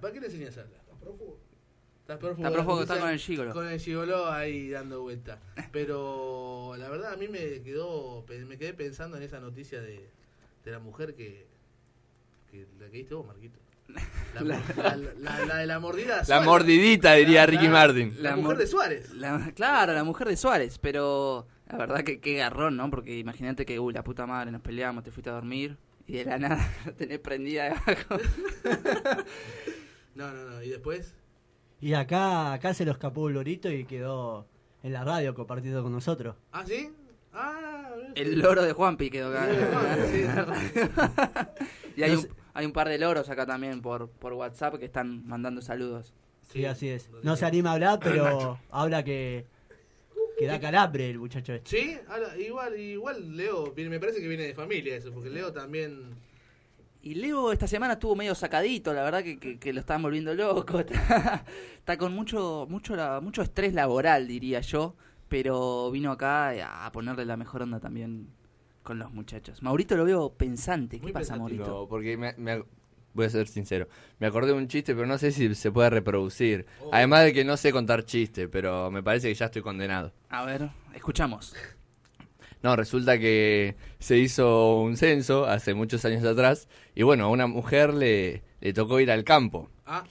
¿Para 0.00 0.12
qué 0.12 0.20
le 0.20 0.26
enseñas 0.26 0.58
a 0.58 0.62
hablar? 0.62 0.80
Está 0.80 0.96
prófugo. 0.98 1.38
Está 2.00 2.18
prófugo, 2.18 2.82
está 2.82 2.94
la 2.96 3.00
con 3.00 3.10
el 3.10 3.18
gigolo. 3.18 3.52
Con 3.52 3.68
el 3.68 3.80
gigolo 3.80 4.30
ahí 4.30 4.68
dando 4.68 5.02
vuelta. 5.02 5.40
Pero 5.72 6.74
la 6.76 6.88
verdad 6.88 7.12
a 7.12 7.16
mí 7.16 7.28
me 7.28 7.62
quedó, 7.62 8.26
me 8.46 8.58
quedé 8.58 8.74
pensando 8.74 9.16
en 9.16 9.22
esa 9.22 9.40
noticia 9.40 9.80
de, 9.80 10.10
de 10.64 10.70
la 10.70 10.80
mujer 10.80 11.14
que, 11.14 11.46
que 12.50 12.66
la 12.78 12.90
que 12.90 12.98
diste 12.98 13.14
vos, 13.14 13.26
Marquito. 13.26 13.58
La, 14.34 14.40
la- 14.42 14.60
la- 14.76 14.96
la- 15.18 15.44
la 15.46 15.56
de 15.58 15.66
la 15.66 15.78
mordida. 15.78 16.16
La 16.18 16.24
Suárez. 16.24 16.44
mordidita, 16.46 17.12
diría 17.14 17.46
Ricky 17.46 17.68
Martin. 17.68 18.14
La 18.20 18.34
mujer 18.36 18.56
de 18.58 18.66
Suárez. 18.66 19.12
la- 19.14 19.52
claro, 19.54 19.92
la 19.94 20.02
mujer 20.04 20.26
de 20.28 20.36
Suárez, 20.36 20.78
pero 20.78 21.46
la 21.70 21.76
verdad 21.78 22.02
que 22.02 22.18
qué 22.20 22.34
garrón, 22.34 22.76
¿no? 22.76 22.90
Porque 22.90 23.16
imagínate 23.18 23.64
que, 23.64 23.78
uy, 23.78 23.92
la 23.92 24.02
puta 24.02 24.26
madre, 24.26 24.50
nos 24.50 24.60
peleamos, 24.62 25.04
te 25.04 25.10
fuiste 25.12 25.30
a 25.30 25.34
dormir 25.34 25.76
y 26.06 26.14
de 26.14 26.24
la 26.24 26.38
nada 26.38 26.68
la 26.86 26.92
tenés 26.92 27.20
prendida 27.20 27.64
debajo. 27.64 28.16
No, 30.14 30.32
no, 30.32 30.44
no. 30.50 30.62
Y 30.62 30.68
después. 30.70 31.14
Y 31.80 31.94
acá, 31.94 32.52
acá 32.52 32.72
se 32.74 32.84
lo 32.84 32.92
escapó 32.92 33.22
un 33.22 33.34
lorito 33.34 33.70
y 33.70 33.84
quedó 33.84 34.46
en 34.82 34.92
la 34.92 35.04
radio 35.04 35.34
compartiendo 35.34 35.82
con 35.82 35.92
nosotros. 35.92 36.36
¿Ah, 36.52 36.64
sí? 36.66 36.90
Ah, 37.32 37.90
El 38.14 38.38
loro 38.40 38.62
de 38.62 38.72
Juanpi 38.72 39.10
quedó 39.10 39.28
acá. 39.30 39.46
De 39.46 39.64
Juanpi, 39.66 40.18
y 41.96 42.02
hay 42.02 42.10
No 42.12 42.16
un, 42.18 42.22
sé- 42.22 42.30
hay 42.54 42.64
un 42.66 42.72
par 42.72 42.88
de 42.88 42.98
loros 42.98 43.28
acá 43.28 43.44
también 43.44 43.82
por, 43.82 44.08
por 44.08 44.32
WhatsApp 44.32 44.76
que 44.78 44.86
están 44.86 45.26
mandando 45.26 45.60
saludos. 45.60 46.14
Sí, 46.50 46.64
así 46.64 46.88
es. 46.88 47.10
No 47.22 47.36
se 47.36 47.44
anima 47.46 47.70
a 47.70 47.72
hablar, 47.74 47.98
pero 48.02 48.58
habla 48.70 49.02
que, 49.04 49.46
que 50.38 50.46
da 50.46 50.58
calambre 50.60 51.10
el 51.10 51.18
muchacho 51.18 51.52
este. 51.52 51.68
Sí, 51.70 51.98
ahora, 52.08 52.36
igual, 52.38 52.78
igual 52.78 53.36
Leo, 53.36 53.74
me 53.76 54.00
parece 54.00 54.20
que 54.20 54.28
viene 54.28 54.44
de 54.44 54.54
familia 54.54 54.96
eso, 54.96 55.12
porque 55.12 55.30
Leo 55.30 55.52
también... 55.52 56.14
Y 57.02 57.16
Leo 57.16 57.52
esta 57.52 57.66
semana 57.66 57.94
estuvo 57.94 58.16
medio 58.16 58.34
sacadito, 58.34 58.94
la 58.94 59.02
verdad 59.02 59.22
que, 59.22 59.38
que, 59.38 59.58
que 59.58 59.72
lo 59.74 59.80
están 59.80 60.00
volviendo 60.00 60.32
loco. 60.34 60.78
Está, 60.80 61.44
está 61.76 61.98
con 61.98 62.14
mucho, 62.14 62.66
mucho, 62.70 62.96
la- 62.96 63.20
mucho 63.20 63.42
estrés 63.42 63.74
laboral, 63.74 64.26
diría 64.26 64.60
yo. 64.60 64.94
Pero 65.28 65.90
vino 65.90 66.12
acá 66.12 66.86
a 66.86 66.92
ponerle 66.92 67.24
la 67.26 67.36
mejor 67.36 67.62
onda 67.62 67.80
también 67.80 68.28
con 68.84 68.98
los 69.00 69.10
muchachos. 69.12 69.62
Maurito 69.62 69.96
lo 69.96 70.04
veo 70.04 70.32
pensante. 70.32 71.00
¿Qué 71.00 71.12
pasa, 71.12 71.36
Maurito? 71.36 71.88
Porque 71.88 72.16
me, 72.16 72.34
me 72.36 72.62
voy 73.14 73.26
a 73.26 73.30
ser 73.30 73.48
sincero. 73.48 73.88
Me 74.20 74.28
acordé 74.28 74.52
de 74.52 74.58
un 74.58 74.68
chiste, 74.68 74.94
pero 74.94 75.06
no 75.06 75.18
sé 75.18 75.32
si 75.32 75.52
se 75.56 75.72
puede 75.72 75.90
reproducir. 75.90 76.66
Oh. 76.80 76.90
Además 76.92 77.24
de 77.24 77.32
que 77.32 77.44
no 77.44 77.56
sé 77.56 77.72
contar 77.72 78.04
chistes, 78.04 78.48
pero 78.52 78.90
me 78.92 79.02
parece 79.02 79.28
que 79.28 79.34
ya 79.34 79.46
estoy 79.46 79.62
condenado. 79.62 80.12
A 80.28 80.44
ver, 80.44 80.70
escuchamos. 80.94 81.56
No, 82.62 82.76
resulta 82.76 83.18
que 83.18 83.74
se 83.98 84.18
hizo 84.18 84.80
un 84.80 84.96
censo 84.96 85.44
hace 85.46 85.74
muchos 85.74 86.04
años 86.04 86.24
atrás 86.24 86.68
y 86.94 87.02
bueno, 87.02 87.24
a 87.24 87.28
una 87.28 87.46
mujer 87.46 87.92
le, 87.92 88.42
le 88.60 88.72
tocó 88.72 89.00
ir 89.00 89.10
al 89.10 89.22
campo. 89.24 89.68
Ah, 89.84 90.04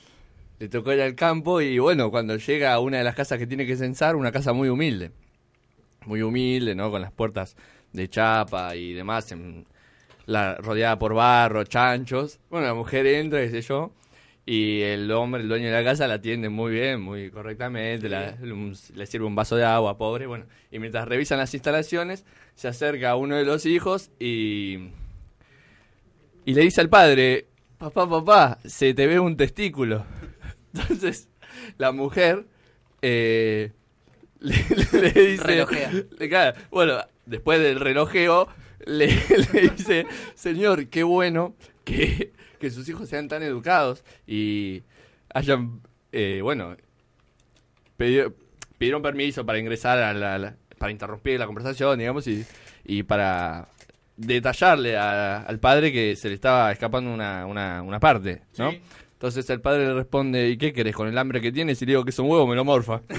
Le 0.60 0.70
tocó 0.70 0.94
ir 0.94 1.02
al 1.02 1.16
campo 1.16 1.62
y 1.62 1.80
bueno, 1.80 2.12
cuando 2.12 2.36
llega 2.38 2.74
a 2.74 2.80
una 2.80 3.00
de 3.00 3.04
las 3.04 3.16
casas 3.16 3.40
que 3.40 3.48
tiene 3.48 3.66
que 3.66 3.76
censar, 3.76 4.16
una 4.16 4.32
casa 4.32 4.54
muy 4.54 4.70
humilde. 4.70 5.12
Muy 6.06 6.22
humilde, 6.22 6.76
¿no? 6.76 6.92
Con 6.92 7.02
las 7.02 7.12
puertas 7.12 7.56
de 7.94 8.10
chapa 8.10 8.76
y 8.76 8.94
demás, 8.94 9.32
en- 9.32 9.66
la, 10.26 10.56
rodeada 10.56 10.98
por 11.00 11.14
barro, 11.14 11.64
chanchos. 11.64 12.40
Bueno, 12.50 12.68
la 12.68 12.74
mujer 12.74 13.06
entra, 13.08 13.40
qué 13.42 13.50
sé 13.52 13.62
yo, 13.62 13.92
y 14.46 14.82
el 14.82 15.12
hombre, 15.12 15.42
el 15.42 15.48
dueño 15.50 15.68
de 15.68 15.72
la 15.74 15.84
casa, 15.84 16.08
la 16.08 16.16
atiende 16.16 16.50
muy 16.50 16.72
bien, 16.72 17.02
muy 17.02 17.30
correctamente, 17.30 18.08
la- 18.10 18.36
un- 18.42 18.76
le 18.96 19.06
sirve 19.06 19.26
un 19.26 19.36
vaso 19.36 19.56
de 19.56 19.66
agua, 19.66 19.98
pobre, 19.98 20.26
bueno. 20.28 20.46
Y 20.72 20.80
mientras 20.80 21.08
revisan 21.08 21.38
las 21.40 21.54
instalaciones, 21.54 22.26
se 22.56 22.68
acerca 22.68 23.16
uno 23.16 23.36
de 23.36 23.46
los 23.46 23.66
hijos 23.66 24.12
y... 24.20 24.90
Y 26.46 26.54
le 26.54 26.62
dice 26.62 26.82
al 26.82 26.90
padre, 26.90 27.48
papá, 27.78 28.10
papá, 28.10 28.60
se 28.66 28.94
te 28.94 29.08
ve 29.08 29.20
un 29.20 29.38
testículo. 29.38 30.06
Entonces, 30.74 31.30
la 31.78 31.92
mujer 31.94 32.46
eh, 33.02 33.72
le, 34.40 34.56
le 35.02 35.12
dice... 35.12 35.44
Relojea. 35.44 35.92
le- 35.92 36.30
claro, 36.30 36.60
bueno, 36.70 36.98
después 37.26 37.60
del 37.62 37.80
relojeo, 37.80 38.48
le, 38.86 39.08
le 39.54 39.62
dice, 39.76 40.06
señor, 40.36 40.88
qué 40.88 41.04
bueno 41.04 41.56
que, 41.86 42.34
que 42.60 42.70
sus 42.72 42.88
hijos 42.90 43.10
sean 43.10 43.28
tan 43.28 43.44
educados 43.44 44.04
y 44.28 44.84
hayan, 45.34 45.82
eh, 46.12 46.40
bueno, 46.44 46.76
pedido- 47.98 48.34
pidieron 48.78 49.02
permiso 49.02 49.46
para 49.46 49.60
ingresar 49.60 50.00
a 50.00 50.14
la, 50.14 50.38
la- 50.38 50.56
para 50.78 50.92
interrumpir 50.92 51.40
la 51.40 51.46
conversación, 51.46 51.98
digamos, 52.00 52.28
y, 52.28 52.46
y 52.84 53.04
para 53.04 53.70
detallarle 54.18 54.98
a- 54.98 55.38
al 55.44 55.60
padre 55.60 55.92
que 55.92 56.16
se 56.16 56.28
le 56.30 56.36
estaba 56.36 56.72
escapando 56.72 57.14
una, 57.14 57.46
una, 57.46 57.82
una 57.82 58.00
parte, 58.00 58.42
¿no? 58.58 58.72
Sí. 58.72 58.82
Entonces 59.14 59.50
el 59.52 59.62
padre 59.62 59.86
le 59.88 59.94
responde, 59.94 60.50
¿y 60.50 60.58
qué 60.58 60.74
querés? 60.74 60.94
Con 60.94 61.08
el 61.08 61.18
hambre 61.18 61.40
que 61.40 61.54
tienes 61.54 61.82
y 61.82 61.86
le 61.86 61.94
digo 61.94 62.04
que 62.04 62.10
es 62.10 62.20
un 62.20 62.30
huevo, 62.30 62.46
me 62.46 62.56
lo 62.58 62.66
morfa. 62.66 63.02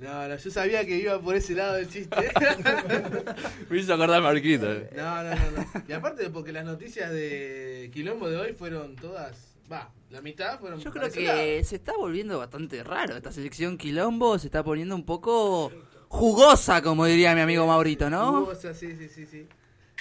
no, 0.00 0.28
no, 0.28 0.36
yo 0.36 0.50
sabía 0.50 0.84
que 0.86 0.96
iba 0.96 1.20
por 1.20 1.34
ese 1.36 1.54
lado 1.54 1.74
del 1.74 1.88
chiste. 1.88 2.16
me 3.68 3.78
hizo 3.78 3.94
acordar 3.94 4.22
Marquito. 4.22 4.66
No, 4.96 5.22
no, 5.22 5.30
no, 5.34 5.50
no. 5.50 5.66
Y 5.88 5.92
aparte 5.92 6.30
porque 6.30 6.52
las 6.52 6.64
noticias 6.64 7.10
de 7.12 7.90
Quilombo 7.92 8.28
de 8.28 8.36
hoy 8.38 8.52
fueron 8.52 8.96
todas, 8.96 9.54
va, 9.70 9.92
la 10.10 10.20
mitad 10.22 10.58
fueron 10.58 10.80
Yo 10.80 10.90
creo 10.90 11.02
lado. 11.04 11.14
que 11.14 11.62
se 11.64 11.76
está 11.76 11.92
volviendo 11.96 12.38
bastante 12.38 12.82
raro. 12.82 13.16
Esta 13.16 13.30
selección 13.32 13.76
quilombo 13.78 14.38
se 14.38 14.46
está 14.48 14.64
poniendo 14.64 14.94
un 14.94 15.04
poco 15.04 15.70
jugosa, 16.08 16.82
como 16.82 17.04
diría 17.06 17.34
mi 17.34 17.40
amigo 17.42 17.66
Maurito, 17.66 18.08
¿no? 18.10 18.40
Jugosa, 18.40 18.74
sí, 18.74 18.96
sí, 18.96 19.08
sí, 19.08 19.26
sí. 19.26 19.46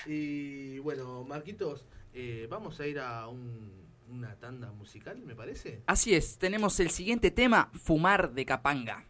Y 0.05 0.79
bueno, 0.79 1.23
Marquitos, 1.25 1.85
eh, 2.13 2.47
vamos 2.49 2.79
a 2.79 2.87
ir 2.87 2.99
a 2.99 3.27
un- 3.27 3.77
una 4.09 4.33
tanda 4.35 4.71
musical, 4.71 5.19
me 5.19 5.35
parece. 5.35 5.83
Así 5.85 6.15
es, 6.15 6.37
tenemos 6.39 6.79
el 6.79 6.89
siguiente 6.89 7.29
tema, 7.29 7.69
Fumar 7.73 8.31
de 8.33 8.43
Capanga. 8.45 9.05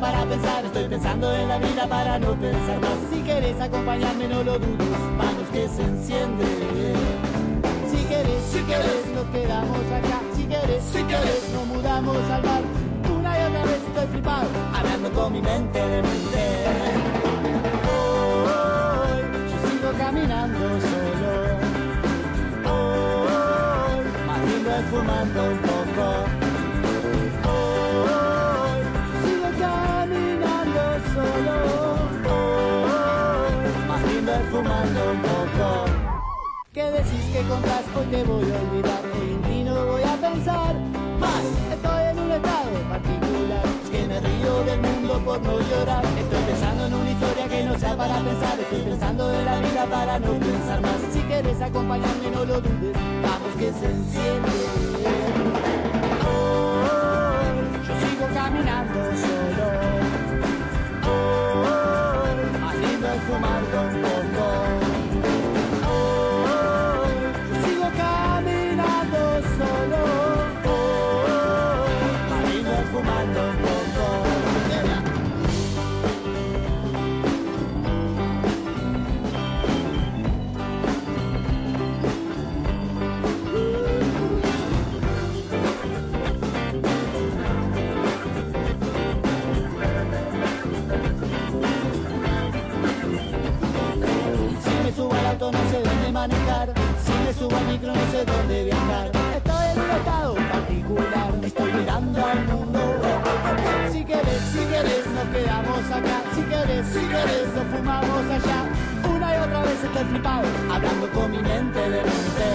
Para 0.00 0.24
pensar. 0.26 0.64
Estoy 0.64 0.88
pensando 0.88 1.34
en 1.34 1.48
la 1.48 1.58
vida 1.58 1.86
para 1.86 2.18
no 2.18 2.34
pensar 2.34 2.80
más. 2.80 2.98
Si 3.10 3.20
quieres 3.22 3.60
acompañarme 3.60 4.28
no 4.28 4.42
lo 4.42 4.58
dudes. 4.58 4.88
Manos 5.16 5.48
que 5.52 5.68
se 5.68 5.82
encienden. 5.82 6.94
Si 7.90 8.04
quieres, 8.04 8.42
si 8.52 8.60
quieres 8.60 9.06
nos 9.14 9.24
quedamos 9.26 9.78
acá. 9.98 10.20
Si 10.36 10.44
quieres, 10.44 10.84
si 10.84 11.02
quieres 11.02 11.50
nos 11.54 11.66
mudamos 11.66 12.16
al 12.30 12.42
mar 12.42 12.62
Una 13.16 13.40
y 13.40 13.44
otra 13.44 13.62
vez 13.64 13.80
estoy 13.88 14.06
flipado 14.08 14.48
Hablando 14.74 15.10
con 15.12 15.32
mi 15.32 15.40
mente 15.40 15.78
de 15.78 16.02
mente 16.02 17.23
caminando 20.14 20.80
solo 20.80 21.32
Hoy 22.70 24.04
más 24.26 24.40
lindo 24.48 24.70
es 24.70 24.84
fumando 24.86 25.40
un 25.50 25.58
poco 25.58 26.04
Hoy 27.46 28.80
sigo 29.24 29.48
caminando 29.58 30.82
solo. 31.14 31.56
Hoy 32.30 33.64
más 33.88 34.02
lindo 34.12 34.32
es 34.32 34.46
fumando 34.50 35.00
un 35.10 35.20
poco. 35.22 35.66
¿Qué 36.72 36.84
decís 36.90 37.24
que 37.32 37.42
compras? 37.48 37.84
Hoy 37.96 38.06
te 38.06 38.22
voy 38.24 38.44
a 38.44 38.60
olvidar. 38.62 39.02
Hoy 39.14 39.30
en 39.32 39.42
ti 39.42 39.64
no 39.64 39.86
voy 39.86 40.02
a 40.02 40.16
pensar 40.16 40.74
más. 41.18 41.44
Estoy 41.72 42.02
en 42.10 42.18
un 42.18 42.30
estado 42.30 42.70
particular. 42.88 43.64
Es 43.84 43.90
que 43.90 44.06
me 44.06 44.20
río 44.20 44.64
del 44.64 44.80
mundo 44.80 45.20
por 45.24 45.40
no 45.42 45.58
llorar. 45.60 46.04
Estoy 46.04 46.42
pensando 46.46 46.86
en 46.86 46.94
una 46.94 47.10
historia 47.10 47.48
que 47.48 47.64
no 47.64 47.78
sea 47.78 47.96
para 47.96 48.16
pensar. 48.20 48.60
Estoy 48.60 48.83
para 49.86 50.18
no 50.18 50.32
pensar 50.38 50.80
más. 50.80 51.00
Si 51.12 51.20
quieres 51.20 51.60
acompañarme, 51.60 52.30
no 52.30 52.44
lo 52.44 52.60
dudes. 52.60 52.96
Vamos 53.22 53.54
que 53.58 53.72
se 53.72 53.86
enciende. 53.86 55.23
no 95.52 95.58
sé 95.70 95.82
dónde 95.82 96.12
manejar, 96.12 96.72
si 97.04 97.12
me 97.12 97.32
subo 97.34 97.56
al 97.56 97.66
micro 97.66 97.88
no 97.88 98.10
sé 98.10 98.24
dónde 98.24 98.64
viajar. 98.64 99.10
Estoy 99.36 99.66
en 99.72 99.80
un 99.80 99.90
estado 99.90 100.34
particular, 100.34 101.34
estoy 101.42 101.72
mirando 101.72 102.26
al 102.26 102.44
mundo. 102.46 102.80
Si 103.92 104.04
querés, 104.04 104.42
si 104.52 104.58
querés, 104.72 105.06
nos 105.06 105.28
quedamos 105.34 105.90
acá. 105.90 106.22
Si 106.34 106.42
querés, 106.42 106.86
si 106.86 107.00
querés, 107.00 107.48
nos 107.54 107.66
fumamos 107.72 108.24
allá. 108.36 108.60
Una 109.14 109.34
y 109.34 109.38
otra 109.38 109.62
vez 109.62 109.84
estoy 109.84 110.04
flipado, 110.04 110.46
hablando 110.72 111.10
con 111.10 111.30
mi 111.30 111.38
mente 111.38 111.78
de 111.78 112.02
mente. 112.02 112.48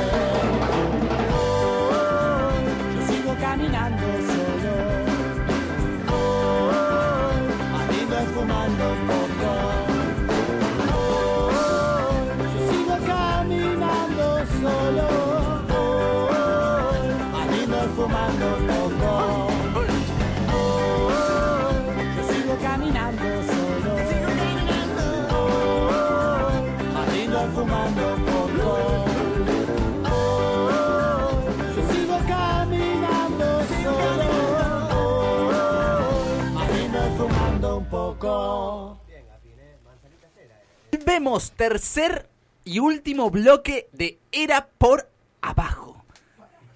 Oh, 1.32 2.52
yo 2.96 3.08
sigo 3.08 3.36
caminando. 3.40 4.09
Tercer 41.56 42.28
y 42.66 42.80
último 42.80 43.30
bloque 43.30 43.88
de 43.94 44.18
Era 44.32 44.68
por 44.78 45.10
Abajo. 45.42 46.04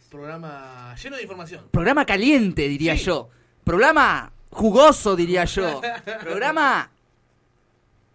Programa 0.10 0.95
lleno 1.01 1.16
de 1.16 1.24
información. 1.24 1.66
Programa 1.72 2.06
caliente, 2.06 2.68
diría 2.68 2.95
Sí. 2.97 3.06
yo. 3.06 3.30
Programa 3.64 4.32
jugoso, 4.51 5.16
diría 5.16 5.45
yo. 5.45 5.82
Programa 6.22 6.89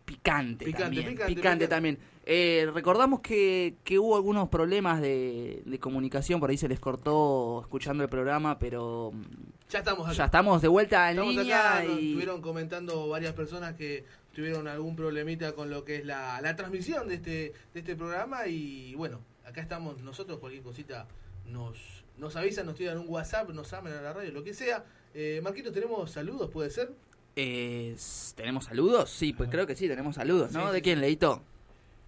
picante, 0.05 0.65
Picante, 0.65 1.03
también. 1.03 1.27
picante, 1.35 1.69
también. 1.69 1.99
Eh, 2.31 2.69
recordamos 2.75 3.21
que, 3.21 3.75
que 3.85 3.99
hubo 3.99 4.15
algunos 4.15 4.49
problemas 4.49 5.01
de, 5.01 5.63
de 5.65 5.79
comunicación, 5.79 6.41
por 6.41 6.51
ahí 6.51 6.59
se 6.59 6.69
les 6.69 6.79
cortó 6.79 7.61
escuchando 7.63 8.03
el 8.05 8.09
programa, 8.11 8.59
pero 8.59 9.13
mm, 9.15 9.23
Ya 9.71 9.79
estamos 9.81 10.07
acá. 10.07 10.13
ya 10.15 10.25
estamos 10.27 10.61
de 10.63 10.69
vuelta 10.69 11.11
en 11.11 11.19
Estamos 11.19 11.35
línea 11.35 11.71
acá, 11.77 11.85
nos 11.85 11.99
y 12.01 12.07
estuvieron 12.09 12.43
comentando 12.43 13.09
varias 13.09 13.33
personas 13.33 13.75
que 13.75 14.05
tuvieron 14.39 14.69
algún 14.69 14.95
problemita 14.95 15.53
con 15.53 15.69
lo 15.69 15.85
que 15.85 15.97
es 15.97 16.07
la, 16.07 16.41
la 16.41 16.55
transmisión 16.55 17.09
de 17.09 17.17
este, 17.17 17.53
de 17.75 17.81
este 17.81 17.97
programa 17.97 18.47
y 18.47 18.95
bueno, 18.95 19.19
acá 19.45 19.61
estamos 19.61 20.01
nosotros, 20.01 20.39
cualquier 20.39 20.63
cosita 20.63 21.09
nos, 21.47 22.05
nos 22.17 22.37
avisan, 22.37 22.65
nos 22.65 22.77
tiran 22.77 22.99
un 22.99 23.09
WhatsApp, 23.09 23.51
nos 23.51 23.69
llaman 23.69 23.95
a 23.95 24.01
la 24.01 24.13
radio, 24.13 24.31
lo 24.31 24.45
que 24.45 24.55
sea. 24.55 24.85
Eh, 25.13 25.41
Marquito, 25.43 25.73
¿tenemos 25.73 26.13
saludos, 26.13 26.51
puede 26.51 26.71
ser? 26.71 26.93
Eh, 27.35 27.97
¿Tenemos 28.37 28.67
saludos? 28.67 29.11
Sí, 29.11 29.33
pues 29.33 29.51
creo 29.51 29.67
que 29.67 29.75
sí, 29.75 29.89
tenemos 29.89 30.15
saludos, 30.15 30.53
¿no? 30.53 30.69
Sí, 30.69 30.73
¿De 30.73 30.83
quién, 30.83 31.01
Leito? 31.01 31.43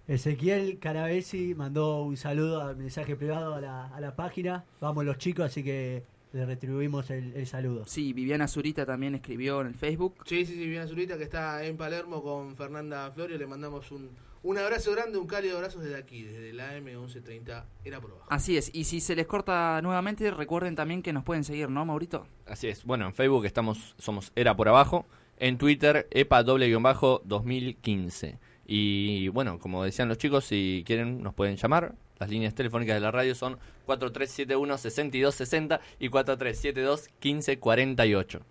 Ezequiel 0.07 0.79
Caravesi 0.79 1.53
mandó 1.53 2.01
un 2.03 2.15
saludo 2.15 2.61
a 2.61 2.73
mensaje 2.75 3.17
privado 3.17 3.55
a 3.55 3.59
la, 3.59 3.87
a 3.87 3.99
la 3.99 4.15
página. 4.15 4.63
Vamos 4.79 5.03
los 5.03 5.17
chicos, 5.17 5.47
así 5.47 5.65
que 5.65 6.03
le 6.33 6.45
retribuimos 6.45 7.09
el, 7.09 7.33
el 7.35 7.47
saludo. 7.47 7.85
Sí, 7.85 8.13
Viviana 8.13 8.47
Zurita 8.47 8.85
también 8.85 9.15
escribió 9.15 9.61
en 9.61 9.67
el 9.67 9.75
Facebook. 9.75 10.15
Sí, 10.25 10.45
sí, 10.45 10.53
sí, 10.53 10.59
Viviana 10.59 10.87
Zurita 10.87 11.17
que 11.17 11.23
está 11.23 11.63
en 11.65 11.77
Palermo 11.77 12.23
con 12.23 12.55
Fernanda 12.55 13.11
Florio, 13.11 13.37
le 13.37 13.47
mandamos 13.47 13.91
un, 13.91 14.09
un 14.43 14.57
abrazo 14.57 14.91
grande, 14.93 15.17
un 15.17 15.27
cálido 15.27 15.57
abrazo 15.57 15.79
desde 15.79 15.97
aquí, 15.97 16.23
desde 16.23 16.53
la 16.53 16.77
AM1130, 16.77 17.63
era 17.85 17.99
por 17.99 18.11
abajo. 18.11 18.27
Así 18.29 18.57
es, 18.57 18.71
y 18.73 18.85
si 18.85 19.01
se 19.01 19.15
les 19.15 19.27
corta 19.27 19.79
nuevamente, 19.81 20.31
recuerden 20.31 20.75
también 20.75 21.01
que 21.03 21.13
nos 21.13 21.23
pueden 21.23 21.43
seguir, 21.43 21.69
¿no, 21.69 21.85
Maurito? 21.85 22.25
Así 22.47 22.67
es. 22.67 22.83
Bueno, 22.85 23.05
en 23.05 23.13
Facebook 23.13 23.45
estamos, 23.45 23.95
somos 23.97 24.31
Era 24.35 24.55
por 24.55 24.67
Abajo. 24.67 25.05
En 25.37 25.57
Twitter, 25.57 26.07
EPA 26.11 26.43
doble 26.43 26.67
guion 26.67 26.83
bajo 26.83 27.21
2015. 27.25 28.37
Y 28.67 29.27
bueno, 29.29 29.59
como 29.59 29.83
decían 29.83 30.07
los 30.07 30.17
chicos, 30.17 30.45
si 30.45 30.83
quieren 30.85 31.21
nos 31.21 31.33
pueden 31.33 31.57
llamar. 31.57 31.95
Las 32.21 32.29
líneas 32.29 32.53
telefónicas 32.53 32.97
de 32.97 32.99
la 32.99 33.09
radio 33.09 33.33
son 33.33 33.57
4371-6260 33.87 35.79
y 35.97 36.09
4372-1548. 36.09 38.41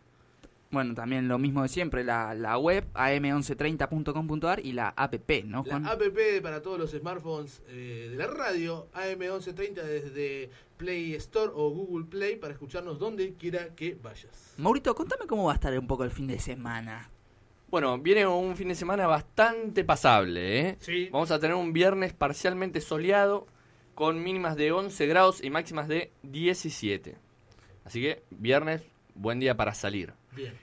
Bueno, 0.72 0.94
también 0.94 1.28
lo 1.28 1.38
mismo 1.38 1.62
de 1.62 1.68
siempre, 1.68 2.02
la, 2.02 2.34
la 2.34 2.58
web 2.58 2.84
am1130.com.ar 2.94 4.66
y 4.66 4.72
la 4.72 4.88
app, 4.88 5.14
¿no, 5.44 5.58
La 5.58 5.64
Juan? 5.70 5.86
app 5.86 6.02
para 6.42 6.62
todos 6.62 6.80
los 6.80 6.90
smartphones 6.90 7.62
eh, 7.68 8.08
de 8.10 8.16
la 8.16 8.26
radio, 8.26 8.88
AM1130 8.92 9.82
desde 9.84 10.50
Play 10.76 11.14
Store 11.14 11.52
o 11.54 11.70
Google 11.70 12.06
Play 12.06 12.34
para 12.36 12.52
escucharnos 12.52 12.98
donde 12.98 13.34
quiera 13.34 13.68
que 13.76 13.96
vayas. 14.02 14.54
Maurito, 14.56 14.92
contame 14.96 15.28
cómo 15.28 15.44
va 15.44 15.52
a 15.52 15.54
estar 15.54 15.78
un 15.78 15.86
poco 15.86 16.02
el 16.02 16.10
fin 16.10 16.26
de 16.26 16.40
semana. 16.40 17.08
Bueno, 17.68 17.96
viene 17.98 18.26
un 18.26 18.56
fin 18.56 18.66
de 18.66 18.74
semana 18.74 19.06
bastante 19.06 19.84
pasable, 19.84 20.70
¿eh? 20.70 20.76
Sí. 20.80 21.08
Vamos 21.12 21.30
a 21.30 21.38
tener 21.38 21.54
un 21.54 21.72
viernes 21.72 22.12
parcialmente 22.12 22.80
soleado 22.80 23.46
con 23.95 24.22
mínimas 24.22 24.57
de 24.57 24.72
11 24.72 25.07
grados 25.07 25.43
y 25.43 25.51
máximas 25.51 25.88
de 25.88 26.12
17. 26.22 27.16
Así 27.84 28.01
que 28.01 28.22
viernes, 28.30 28.82
buen 29.14 29.41
día 29.41 29.57
para 29.57 29.74
salir. 29.74 30.14
Bien. 30.32 30.55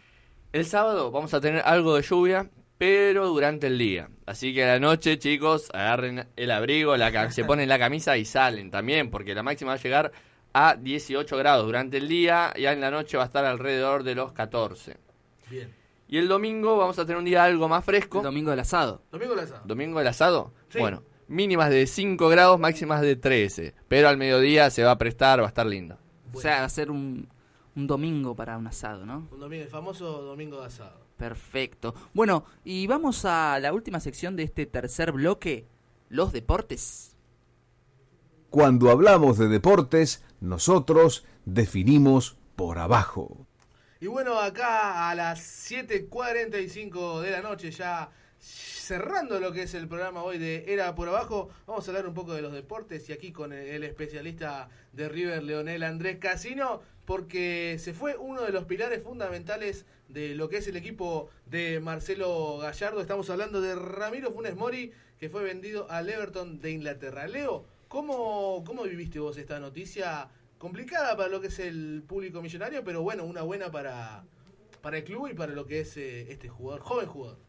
El 0.53 0.65
sábado 0.65 1.11
vamos 1.11 1.33
a 1.33 1.41
tener 1.41 1.61
algo 1.65 1.95
de 1.95 2.01
lluvia, 2.01 2.49
pero 2.77 3.27
durante 3.27 3.67
el 3.67 3.77
día. 3.77 4.09
Así 4.25 4.53
que 4.53 4.63
a 4.63 4.73
la 4.73 4.79
noche, 4.79 5.19
chicos, 5.19 5.69
agarren 5.73 6.27
el 6.35 6.51
abrigo, 6.51 6.95
la 6.95 7.31
se 7.31 7.43
ponen 7.45 7.69
la 7.69 7.79
camisa 7.79 8.17
y 8.17 8.25
salen 8.25 8.71
también, 8.71 9.09
porque 9.09 9.35
la 9.35 9.43
máxima 9.43 9.71
va 9.71 9.75
a 9.75 9.81
llegar 9.81 10.11
a 10.53 10.75
18 10.75 11.37
grados 11.37 11.65
durante 11.65 11.97
el 11.97 12.07
día 12.07 12.53
y 12.55 12.65
en 12.65 12.81
la 12.81 12.89
noche 12.89 13.17
va 13.17 13.23
a 13.23 13.27
estar 13.27 13.45
alrededor 13.45 14.03
de 14.03 14.15
los 14.15 14.31
14. 14.31 14.97
Bien. 15.49 15.73
Y 16.07 16.17
el 16.17 16.27
domingo 16.27 16.77
vamos 16.77 16.97
a 16.99 17.05
tener 17.05 17.17
un 17.17 17.25
día 17.25 17.43
algo 17.43 17.67
más 17.67 17.83
fresco. 17.83 18.19
El 18.19 18.23
domingo 18.23 18.51
del 18.51 18.61
asado. 18.61 19.01
Domingo 19.11 19.35
Laza. 19.35 19.61
¿Domingo 19.65 19.99
del 19.99 20.07
asado? 20.07 20.53
Sí. 20.69 20.79
Bueno, 20.79 21.03
mínimas 21.27 21.69
de 21.69 21.87
5 21.87 22.29
grados, 22.29 22.59
máximas 22.59 23.01
de 23.01 23.15
13. 23.15 23.73
Pero 23.87 24.09
al 24.09 24.17
mediodía 24.17 24.69
se 24.69 24.83
va 24.83 24.91
a 24.91 24.97
prestar, 24.97 25.39
va 25.39 25.45
a 25.45 25.49
estar 25.49 25.65
lindo. 25.65 25.97
O 26.33 26.39
sea, 26.39 26.59
va 26.59 26.65
a 26.65 26.69
ser 26.69 26.91
un, 26.91 27.27
un 27.75 27.87
domingo 27.87 28.35
para 28.35 28.57
un 28.57 28.67
asado, 28.67 29.05
¿no? 29.05 29.27
Un 29.31 29.39
domingo, 29.39 29.63
el 29.63 29.69
famoso 29.69 30.21
domingo 30.23 30.59
de 30.59 30.67
asado. 30.67 31.07
Perfecto. 31.17 31.95
Bueno, 32.13 32.45
y 32.63 32.87
vamos 32.87 33.25
a 33.25 33.59
la 33.59 33.73
última 33.73 33.99
sección 33.99 34.35
de 34.35 34.43
este 34.43 34.65
tercer 34.65 35.11
bloque, 35.11 35.67
los 36.09 36.31
deportes. 36.31 37.15
Cuando 38.49 38.91
hablamos 38.91 39.37
de 39.37 39.47
deportes, 39.47 40.23
nosotros 40.39 41.25
definimos 41.45 42.37
por 42.55 42.79
abajo. 42.79 43.47
Y 43.99 44.07
bueno, 44.07 44.39
acá 44.39 45.09
a 45.09 45.15
las 45.15 45.71
7.45 45.71 47.21
de 47.21 47.31
la 47.31 47.41
noche, 47.41 47.71
ya 47.71 48.09
cerrando 48.47 49.39
lo 49.39 49.51
que 49.51 49.63
es 49.63 49.73
el 49.73 49.87
programa 49.87 50.23
hoy 50.23 50.37
de 50.37 50.63
Era 50.67 50.95
por 50.95 51.09
Abajo, 51.09 51.49
vamos 51.65 51.85
a 51.85 51.91
hablar 51.91 52.07
un 52.07 52.13
poco 52.13 52.33
de 52.33 52.41
los 52.41 52.53
deportes 52.53 53.09
y 53.09 53.13
aquí 53.13 53.33
con 53.33 53.51
el, 53.51 53.83
especialista 53.83 54.69
de 54.93 55.09
River, 55.09 55.43
Leonel 55.43 55.83
Andrés 55.83 56.17
Casino, 56.19 56.81
porque 57.05 57.77
se 57.79 57.93
fue 57.93 58.15
uno 58.15 58.43
de 58.43 58.51
los 58.51 58.63
pilares 58.63 59.03
fundamentales 59.03 59.85
de 60.07 60.35
lo 60.35 60.47
que 60.47 60.57
es 60.57 60.67
el 60.67 60.77
equipo 60.77 61.29
de 61.45 61.81
Marcelo 61.81 62.59
Gallardo. 62.59 63.01
Estamos 63.01 63.29
hablando 63.29 63.59
de 63.59 63.75
Ramiro 63.75 64.31
Funes 64.31 64.55
Mori, 64.55 64.93
que 65.19 65.29
fue 65.29 65.43
vendido 65.43 65.91
al 65.91 66.09
Everton 66.09 66.61
de 66.61 66.71
Inglaterra. 66.71 67.27
Leo, 67.27 67.65
¿cómo, 67.89 68.63
cómo 68.65 68.83
viviste 68.83 69.19
vos 69.19 69.37
esta 69.37 69.59
noticia? 69.59 70.29
Complicada 70.57 71.17
para 71.17 71.29
lo 71.29 71.41
que 71.41 71.47
es 71.47 71.59
el 71.59 72.03
público 72.07 72.41
millonario, 72.41 72.83
pero 72.83 73.01
bueno, 73.01 73.25
una 73.25 73.41
buena 73.41 73.69
para, 73.69 74.23
para 74.81 74.99
el 74.99 75.03
club 75.03 75.27
y 75.27 75.33
para 75.33 75.51
lo 75.51 75.65
que 75.65 75.81
es 75.81 75.97
eh, 75.97 76.31
este 76.31 76.47
jugador, 76.47 76.79
joven 76.81 77.07
jugador. 77.07 77.46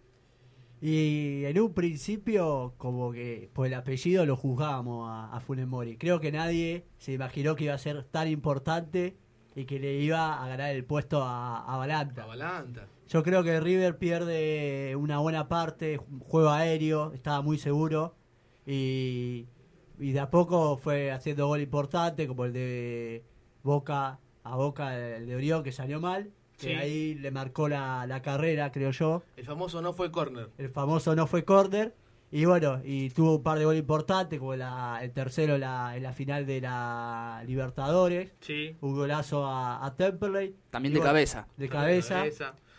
Y 0.80 1.44
en 1.44 1.60
un 1.60 1.74
principio, 1.74 2.74
como 2.78 3.10
que 3.12 3.50
por 3.52 3.66
el 3.66 3.74
apellido 3.74 4.24
lo 4.26 4.36
juzgábamos 4.36 5.08
a, 5.10 5.34
a 5.34 5.40
Funes 5.40 5.66
Mori. 5.66 5.96
Creo 5.96 6.20
que 6.20 6.30
nadie 6.30 6.86
se 6.98 7.12
imaginó 7.12 7.56
que 7.56 7.64
iba 7.64 7.74
a 7.74 7.78
ser 7.78 8.04
tan 8.04 8.28
importante 8.28 9.16
y 9.56 9.64
que 9.64 9.80
le 9.80 9.94
iba 9.94 10.42
a 10.42 10.48
ganar 10.48 10.70
el 10.70 10.84
puesto 10.84 11.22
a, 11.22 11.64
a 11.64 11.76
Balanta. 11.76 12.22
Avalanta. 12.22 12.86
Yo 13.08 13.22
creo 13.22 13.42
que 13.42 13.58
River 13.58 13.98
pierde 13.98 14.94
una 14.94 15.18
buena 15.18 15.48
parte, 15.48 15.98
juego 16.20 16.50
aéreo, 16.50 17.12
estaba 17.12 17.42
muy 17.42 17.58
seguro 17.58 18.14
y, 18.66 19.46
y 19.98 20.12
de 20.12 20.20
a 20.20 20.30
poco 20.30 20.76
fue 20.76 21.10
haciendo 21.10 21.48
gol 21.48 21.60
importante 21.60 22.28
como 22.28 22.44
el 22.44 22.52
de 22.52 23.24
Boca 23.62 24.20
a 24.44 24.56
Boca, 24.56 24.96
el 24.96 25.26
de 25.26 25.34
Orión 25.34 25.62
que 25.62 25.72
salió 25.72 26.00
mal, 26.00 26.30
que 26.58 26.66
Sí. 26.68 26.72
ahí 26.74 27.14
le 27.14 27.30
marcó 27.30 27.68
la, 27.68 28.06
la 28.06 28.20
carrera, 28.20 28.70
creo 28.72 28.90
yo. 28.90 29.22
El 29.36 29.44
famoso 29.44 29.80
no 29.80 29.92
fue 29.92 30.10
corner. 30.10 30.50
El 30.58 30.68
famoso 30.70 31.14
no 31.14 31.26
fue 31.26 31.44
corner. 31.44 31.94
Y 32.30 32.44
bueno, 32.44 32.82
y 32.84 33.08
tuvo 33.10 33.36
un 33.36 33.42
par 33.42 33.58
de 33.58 33.64
goles 33.64 33.80
importantes, 33.80 34.38
como 34.38 34.54
la- 34.54 34.98
el 35.02 35.12
tercero 35.12 35.54
en 35.54 35.60
la, 35.62 35.96
en 35.96 36.02
la 36.02 36.12
final 36.12 36.44
de 36.44 36.60
la 36.60 37.42
Libertadores. 37.46 38.32
Sí. 38.40 38.76
Un 38.82 38.94
golazo 38.94 39.46
a, 39.46 39.84
a 39.86 39.96
Temperley. 39.96 40.54
También 40.70 40.92
Y 40.92 40.94
de 40.94 40.98
bueno, 41.00 41.08
cabeza. 41.10 41.48
De 41.56 41.68
cabeza. 41.70 42.24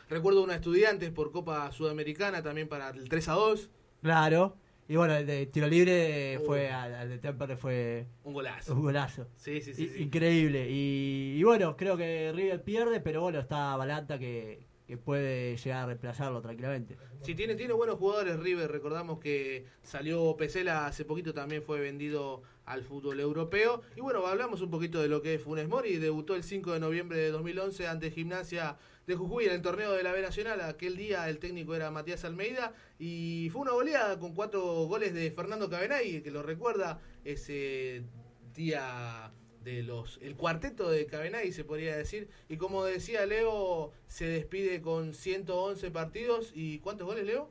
Recuerdo 0.08 0.44
una 0.44 0.56
estudiante 0.56 1.10
por 1.12 1.32
Copa 1.32 1.72
Sudamericana 1.72 2.44
también 2.44 2.68
para 2.68 2.90
el 2.90 3.08
3 3.10 3.28
a 3.30 3.34
2. 3.34 3.70
Claro. 4.02 4.56
Y 4.90 4.96
bueno, 4.96 5.16
el 5.16 5.26
de 5.28 5.46
tiro 5.46 5.68
libre 5.68 6.40
Uh. 6.42 6.46
fue 6.46 6.70
al, 6.72 6.94
al 6.96 7.10
de 7.10 7.20
Temperley 7.20 7.56
fue 7.56 8.08
Un 8.24 8.34
golazo. 8.34 8.74
un 8.74 8.82
golazo. 8.82 9.28
Sí, 9.38 9.62
sí, 9.62 9.74
sí. 9.74 9.84
I- 9.84 9.88
sí. 9.88 10.04
Increíble. 10.04 10.68
Y, 10.70 11.36
y 11.38 11.44
bueno, 11.44 11.78
creo 11.78 11.96
que 11.96 12.32
River 12.36 12.64
pierde, 12.64 13.00
pero 13.00 13.22
bueno, 13.22 13.40
está 13.40 13.76
Balanta 13.78 14.18
que, 14.18 14.66
que 14.88 14.98
puede 14.98 15.56
llegar 15.58 15.84
a 15.84 15.86
reemplazarlo 15.86 16.42
tranquilamente. 16.42 16.98
Si 17.22 17.36
tiene, 17.36 17.54
tiene 17.54 17.74
buenos 17.74 17.98
jugadores 18.00 18.40
River, 18.40 18.72
recordamos 18.72 19.20
que 19.20 19.66
salió 19.84 20.36
Pesela 20.36 20.88
hace 20.88 21.06
poquito, 21.06 21.34
también 21.36 21.62
fue 21.62 21.80
vendido 21.80 22.42
al 22.70 22.84
fútbol 22.84 23.20
europeo. 23.20 23.82
Y 23.96 24.02
bueno, 24.02 24.26
hablamos 24.26 24.62
un 24.62 24.70
poquito 24.70 25.02
de 25.02 25.10
lo 25.10 25.22
que 25.22 25.34
es 25.34 25.42
Funes 25.42 25.68
Mori, 25.68 25.98
debutó 25.98 26.36
el 26.36 26.44
5 26.44 26.74
de 26.74 26.80
noviembre 26.80 27.18
de 27.18 27.32
2011 27.32 27.88
ante 27.88 28.12
Gimnasia 28.12 28.78
de 29.08 29.16
Jujuy 29.16 29.46
en 29.46 29.54
el 29.54 29.62
torneo 29.64 29.92
de 29.94 30.04
la 30.04 30.12
B 30.12 30.22
Nacional. 30.22 30.62
Aquel 30.62 30.96
día 30.96 31.28
el 31.30 31.40
técnico 31.40 31.74
era 31.76 31.90
Matías 31.90 32.24
Almeida 32.26 32.74
y 33.00 33.50
fue 33.52 33.64
una 33.64 33.72
goleada 33.72 34.20
con 34.20 34.36
cuatro 34.36 34.62
goles 34.86 35.16
de 35.16 35.32
Fernando 35.32 35.68
Cabenay, 35.68 36.22
que 36.22 36.30
lo 36.30 36.44
recuerda 36.44 37.02
ese 37.26 38.04
día 38.54 39.34
de 39.64 39.82
los 39.84 40.20
el 40.22 40.36
cuarteto 40.36 40.90
de 40.90 41.06
Cabenay 41.06 41.52
se 41.52 41.66
podría 41.66 41.98
decir 41.98 42.30
y 42.48 42.56
como 42.56 42.86
decía 42.86 43.26
Leo 43.26 43.92
se 44.08 44.26
despide 44.26 44.82
con 44.82 45.14
111 45.14 45.92
partidos 45.92 46.52
y 46.56 46.80
¿cuántos 46.80 47.08
goles 47.08 47.26
Leo? 47.26 47.50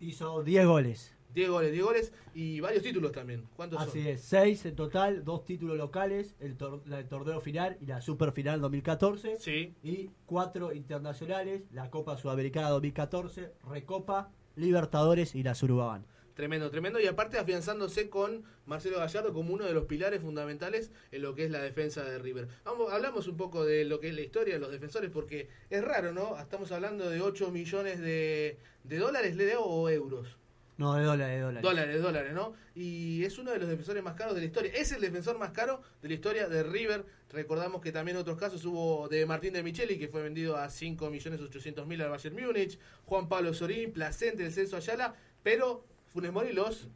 Hizo 0.00 0.42
10 0.42 0.66
goles. 0.66 1.14
10 1.34 1.48
goles, 1.50 1.72
10 1.72 1.84
goles 1.84 2.12
y 2.34 2.60
varios 2.60 2.82
títulos 2.82 3.12
también. 3.12 3.44
¿Cuántos 3.56 3.80
Así 3.80 4.00
son? 4.02 4.06
es, 4.12 4.20
6 4.22 4.66
en 4.66 4.76
total, 4.76 5.24
dos 5.24 5.44
títulos 5.44 5.76
locales, 5.76 6.34
el, 6.40 6.56
tor- 6.58 6.82
la- 6.86 6.98
el 7.00 7.08
torneo 7.08 7.40
final 7.40 7.76
y 7.80 7.86
la 7.86 8.00
super 8.00 8.32
final 8.32 8.60
2014. 8.60 9.36
Sí. 9.38 9.74
Y 9.82 10.10
cuatro 10.26 10.72
internacionales, 10.72 11.62
la 11.72 11.90
Copa 11.90 12.16
Sudamericana 12.16 12.68
2014, 12.70 13.52
Recopa, 13.70 14.30
Libertadores 14.56 15.34
y 15.34 15.42
la 15.42 15.54
Surubaban. 15.54 16.06
Tremendo, 16.34 16.70
tremendo. 16.70 16.98
Y 16.98 17.06
aparte 17.06 17.38
afianzándose 17.38 18.08
con 18.08 18.44
Marcelo 18.64 18.98
Gallardo 18.98 19.34
como 19.34 19.52
uno 19.52 19.66
de 19.66 19.74
los 19.74 19.84
pilares 19.84 20.22
fundamentales 20.22 20.90
en 21.10 21.20
lo 21.22 21.34
que 21.34 21.44
es 21.44 21.50
la 21.50 21.60
defensa 21.60 22.02
de 22.04 22.18
River. 22.18 22.48
Vamos, 22.64 22.90
hablamos 22.90 23.28
un 23.28 23.36
poco 23.36 23.64
de 23.66 23.84
lo 23.84 24.00
que 24.00 24.08
es 24.08 24.14
la 24.14 24.22
historia 24.22 24.54
de 24.54 24.60
los 24.60 24.70
defensores, 24.70 25.10
porque 25.10 25.48
es 25.68 25.84
raro, 25.84 26.12
¿no? 26.12 26.38
Estamos 26.38 26.72
hablando 26.72 27.10
de 27.10 27.20
8 27.20 27.50
millones 27.50 28.00
de, 28.00 28.58
de 28.84 28.98
dólares, 28.98 29.36
Leo, 29.36 29.62
o 29.62 29.90
euros. 29.90 30.38
No, 30.78 30.94
de 30.94 31.04
dólares, 31.04 31.36
de 31.36 31.40
dólares. 31.40 31.62
Dólares, 31.62 32.02
dólares, 32.02 32.32
¿no? 32.32 32.54
Y 32.74 33.24
es 33.24 33.38
uno 33.38 33.52
de 33.52 33.58
los 33.58 33.68
defensores 33.68 34.02
más 34.02 34.14
caros 34.14 34.34
de 34.34 34.40
la 34.40 34.46
historia. 34.46 34.72
Es 34.74 34.90
el 34.92 35.00
defensor 35.00 35.38
más 35.38 35.50
caro 35.50 35.82
de 36.00 36.08
la 36.08 36.14
historia 36.14 36.48
de 36.48 36.62
River. 36.62 37.04
Recordamos 37.30 37.82
que 37.82 37.92
también 37.92 38.16
otros 38.16 38.38
casos 38.38 38.64
hubo 38.64 39.08
de 39.08 39.26
Martín 39.26 39.52
de 39.52 39.62
Micheli, 39.62 39.98
que 39.98 40.08
fue 40.08 40.22
vendido 40.22 40.56
a 40.56 40.68
5.800.000 40.68 42.02
al 42.02 42.10
Bayern 42.10 42.36
Múnich, 42.36 42.78
Juan 43.04 43.28
Pablo 43.28 43.52
Sorín, 43.54 43.92
Placente, 43.92 44.44
el 44.44 44.52
Celso 44.52 44.76
Ayala, 44.76 45.14
pero 45.42 45.84
Funes 46.12 46.32
Mori 46.32 46.52
los 46.52 46.88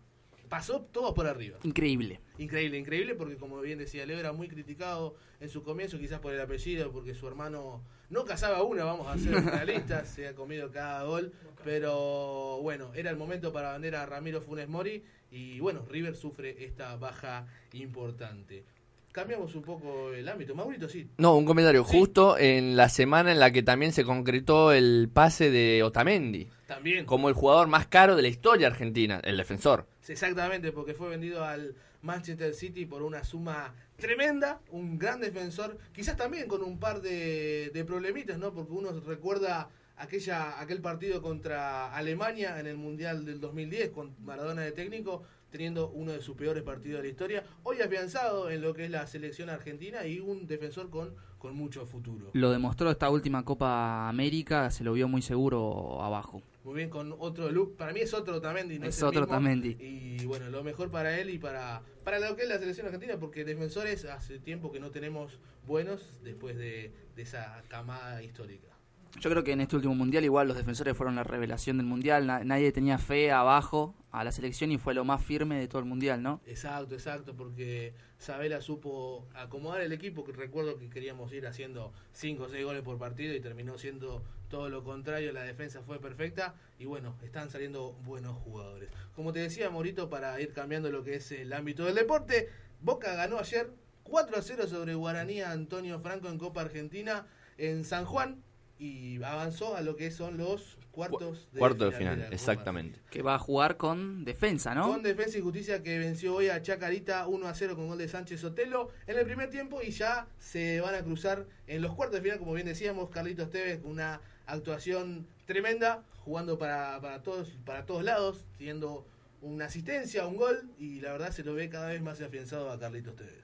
pasó 0.49 0.81
todos 0.81 1.15
por 1.15 1.27
arriba. 1.27 1.59
Increíble. 1.63 2.21
Increíble, 2.39 2.79
increíble, 2.79 3.15
porque 3.15 3.37
como 3.37 3.61
bien 3.61 3.79
decía 3.79 4.07
Leo, 4.07 4.19
era 4.19 4.33
muy 4.33 4.49
criticado 4.49 5.17
en 5.41 5.49
su 5.49 5.63
comienzo, 5.63 5.99
quizás 5.99 6.21
por 6.21 6.33
el 6.33 6.41
apellido, 6.41 6.93
porque 6.93 7.15
su 7.15 7.27
hermano 7.27 7.83
no 8.11 8.25
cazaba 8.25 8.63
una, 8.63 8.85
vamos 8.85 9.09
a 9.09 9.19
ser 9.19 9.33
realistas, 9.45 10.09
se 10.09 10.29
ha 10.29 10.35
comido 10.35 10.71
cada 10.71 11.03
gol, 11.05 11.33
pero 11.67 12.61
bueno, 12.63 12.93
era 12.95 13.11
el 13.11 13.17
momento 13.17 13.53
para 13.53 13.73
vender 13.73 13.97
a 13.97 14.07
Ramiro 14.07 14.41
Funes 14.41 14.69
Mori 14.69 15.03
y 15.33 15.59
bueno, 15.59 15.85
River 15.91 16.15
sufre 16.15 16.65
esta 16.65 16.95
baja 16.95 17.45
importante. 17.73 18.63
Cambiamos 19.11 19.53
un 19.57 19.63
poco 19.63 20.13
el 20.13 20.29
ámbito. 20.29 20.55
Maurito, 20.55 20.89
sí. 20.89 21.09
No, 21.19 21.35
un 21.37 21.45
comentario. 21.45 21.83
Justo 21.83 22.39
en 22.39 22.77
la 22.77 22.89
semana 22.89 23.33
en 23.33 23.41
la 23.41 23.51
que 23.51 23.65
también 23.65 23.93
se 23.93 24.05
concretó 24.05 24.71
el 24.71 25.11
pase 25.13 25.51
de 25.51 25.83
Otamendi. 25.83 26.47
También. 26.69 27.05
Como 27.05 27.29
el 27.29 27.35
jugador 27.35 27.67
más 27.67 27.89
caro 27.89 28.15
de 28.15 28.23
la 28.23 28.29
historia 28.29 28.69
argentina, 28.69 29.21
el 29.25 29.37
defensor. 29.37 29.89
Exactamente, 30.07 30.71
porque 30.71 30.95
fue 30.95 31.09
vendido 31.09 31.45
al 31.45 31.75
Manchester 32.03 32.55
City 32.55 32.87
por 32.87 33.03
una 33.03 33.25
suma 33.25 33.75
tremenda, 33.97 34.61
un 34.71 35.01
gran 35.01 35.21
defensor, 35.21 35.79
quizás 35.93 36.17
también 36.17 36.47
con 36.47 36.63
un 36.63 36.79
par 36.79 37.01
de, 37.01 37.73
de 37.75 37.85
problemitas, 37.85 38.39
¿no? 38.39 38.53
Porque 38.53 38.73
uno 38.73 39.01
recuerda 39.01 39.69
aquella 39.97 40.61
aquel 40.61 40.81
partido 40.81 41.23
contra 41.23 41.95
Alemania 41.95 42.59
en 42.61 42.67
el 42.67 42.77
Mundial 42.77 43.25
del 43.25 43.41
2010 43.41 43.91
con 43.91 44.15
Maradona 44.25 44.63
de 44.63 44.73
técnico, 44.73 45.23
teniendo 45.51 45.89
uno 45.91 46.13
de 46.13 46.21
sus 46.21 46.37
peores 46.37 46.63
partidos 46.63 46.99
de 46.99 47.05
la 47.05 47.11
historia, 47.11 47.45
hoy 47.63 47.81
afianzado 47.81 48.51
en 48.51 48.61
lo 48.61 48.75
que 48.75 48.85
es 48.85 48.91
la 48.91 49.07
selección 49.07 49.49
argentina 49.49 50.07
y 50.07 50.21
un 50.21 50.47
defensor 50.47 50.91
con, 50.91 51.15
con 51.39 51.57
mucho 51.57 51.87
futuro. 51.87 52.31
Lo 52.35 52.51
demostró 52.51 52.91
esta 52.91 53.09
última 53.11 53.45
Copa 53.45 54.09
América, 54.09 54.71
se 54.71 54.85
lo 54.85 54.93
vio 54.93 55.09
muy 55.09 55.23
seguro 55.23 56.03
abajo. 56.03 56.43
Muy 56.65 56.75
bien, 56.75 56.91
con 56.91 57.15
otro 57.21 57.49
look. 57.53 57.77
Para 57.77 57.93
mí 57.93 58.01
es 58.01 58.13
otro 58.13 58.41
Tamendi, 58.41 58.81
no 58.81 58.87
es, 58.87 59.01
otro 59.01 59.21
mismo. 59.21 59.35
Otamendi. 59.35 59.77
Y 59.79 60.27
bueno, 60.27 60.51
lo 60.51 60.65
mejor 60.65 60.91
para 60.91 61.17
él 61.17 61.31
y 61.31 61.39
para, 61.39 61.81
para 62.03 62.19
lo 62.19 62.35
que 62.35 62.43
es 62.43 62.49
la 62.49 62.59
selección 62.59 62.87
argentina, 62.87 63.17
porque 63.19 63.45
defensores 63.45 64.05
hace 64.05 64.41
tiempo 64.41 64.73
que 64.73 64.81
no 64.81 64.91
tenemos 64.91 65.39
buenos 65.65 66.19
después 66.25 66.57
de, 66.57 66.93
de 67.15 67.23
esa 67.23 67.63
camada 67.69 68.21
histórica. 68.23 68.76
Yo 69.21 69.31
creo 69.31 69.43
que 69.43 69.53
en 69.53 69.61
este 69.63 69.77
último 69.77 69.95
mundial 69.95 70.25
igual 70.25 70.47
los 70.47 70.57
defensores 70.57 70.97
fueron 70.97 71.17
la 71.17 71.25
revelación 71.25 71.79
del 71.79 71.87
mundial. 71.87 72.27
Na- 72.27 72.45
nadie 72.45 72.71
tenía 72.71 72.99
fe 72.99 73.33
abajo 73.33 73.95
a 74.13 74.25
la 74.25 74.31
selección 74.33 74.71
y 74.73 74.79
fue 74.79 74.95
lo 74.95 75.05
más 75.05 75.25
firme 75.25 75.59
de 75.59 75.69
todo 75.69 75.79
el 75.81 75.85
mundial, 75.87 76.23
¿no? 76.23 76.41
Exacto, 76.47 76.95
exacto, 76.95 77.35
porque 77.35 77.95
Sabela 78.19 78.61
supo 78.61 79.27
acomodar 79.35 79.81
el 79.81 79.93
equipo, 79.93 80.23
que 80.25 80.33
recuerdo 80.33 80.79
que 80.79 80.89
queríamos 80.91 81.33
ir 81.33 81.47
haciendo 81.47 81.93
5 82.13 82.45
o 82.45 82.49
6 82.49 82.65
goles 82.65 82.83
por 82.83 82.99
partido 82.99 83.35
y 83.35 83.41
terminó 83.41 83.79
siendo 83.79 84.23
todo 84.49 84.69
lo 84.69 84.85
contrario, 84.85 85.33
la 85.33 85.43
defensa 85.43 85.83
fue 85.83 85.99
perfecta 85.99 86.55
y 86.79 86.85
bueno, 86.85 87.17
están 87.25 87.51
saliendo 87.51 87.93
buenos 88.05 88.37
jugadores. 88.45 88.91
Como 89.15 89.33
te 89.33 89.41
decía, 89.41 89.71
Morito, 89.71 90.09
para 90.09 90.41
ir 90.41 90.53
cambiando 90.53 90.91
lo 90.91 91.03
que 91.03 91.17
es 91.17 91.33
el 91.33 91.53
ámbito 91.53 91.85
del 91.85 91.95
deporte, 91.97 92.49
Boca 92.81 93.15
ganó 93.15 93.39
ayer 93.39 93.71
4 94.05 94.37
a 94.37 94.43
0 94.43 94.67
sobre 94.69 94.95
Guaraní 94.95 95.41
Antonio 95.43 95.99
Franco 95.99 96.29
en 96.29 96.39
Copa 96.39 96.61
Argentina 96.61 97.27
en 97.59 97.85
San 97.85 98.05
Juan 98.05 98.43
y 98.79 99.23
avanzó 99.23 99.77
a 99.77 99.81
lo 99.81 99.97
que 99.97 100.11
son 100.11 100.37
los 100.37 100.79
cuartos 100.91 101.49
de 101.53 101.59
Cuarto 101.59 101.85
de 101.85 101.91
de 101.91 101.97
final, 101.97 102.29
exactamente. 102.31 103.01
Que 103.11 103.23
va 103.23 103.35
a 103.35 103.39
jugar 103.39 103.77
con 103.77 104.25
defensa, 104.25 104.75
¿no? 104.75 104.89
con 104.89 105.03
Defensa 105.03 105.39
y 105.39 105.43
Justicia 105.43 105.83
que 105.83 105.99
venció 105.99 106.37
hoy 106.37 106.49
a 106.49 106.63
Chacarita 106.63 107.27
1 107.27 107.47
a 107.47 107.55
0 107.55 107.77
con 107.77 107.89
gol 107.89 107.99
de 107.99 108.09
Sánchez 108.09 108.41
Sotelo 108.41 108.91
en 109.07 109.19
el 109.19 109.25
primer 109.25 109.51
tiempo 109.51 109.83
y 109.83 109.91
ya 109.91 110.27
se 110.39 110.81
van 110.81 110.95
a 110.95 111.03
cruzar 111.03 111.47
en 111.67 111.83
los 111.83 111.95
cuartos 111.95 112.17
de 112.17 112.23
final, 112.23 112.39
como 112.39 112.55
bien 112.55 112.67
decíamos, 112.67 113.11
Carlitos 113.11 113.51
Tevez 113.51 113.81
con 113.81 113.93
una 113.93 114.21
actuación 114.47 115.27
tremenda, 115.45 116.03
jugando 116.25 116.59
para, 116.59 117.01
para 117.01 117.23
todos, 117.23 117.51
para 117.65 117.85
todos 117.85 118.03
lados, 118.03 118.45
teniendo 118.59 119.07
una 119.43 119.67
asistencia, 119.67 120.27
un 120.27 120.37
gol, 120.37 120.71
y 120.79 121.01
la 121.01 121.13
verdad 121.13 121.31
se 121.31 121.45
lo 121.45 121.55
ve 121.55 121.69
cada 121.69 121.89
vez 121.89 122.03
más 122.03 122.21
afianzado 122.21 122.71
a 122.71 122.79
Carlitos 122.79 123.17
Tevez. 123.17 123.35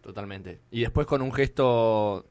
Totalmente. 0.00 0.60
Y 0.70 0.82
después 0.82 1.06
con 1.06 1.22
un 1.22 1.32
gesto 1.32 2.26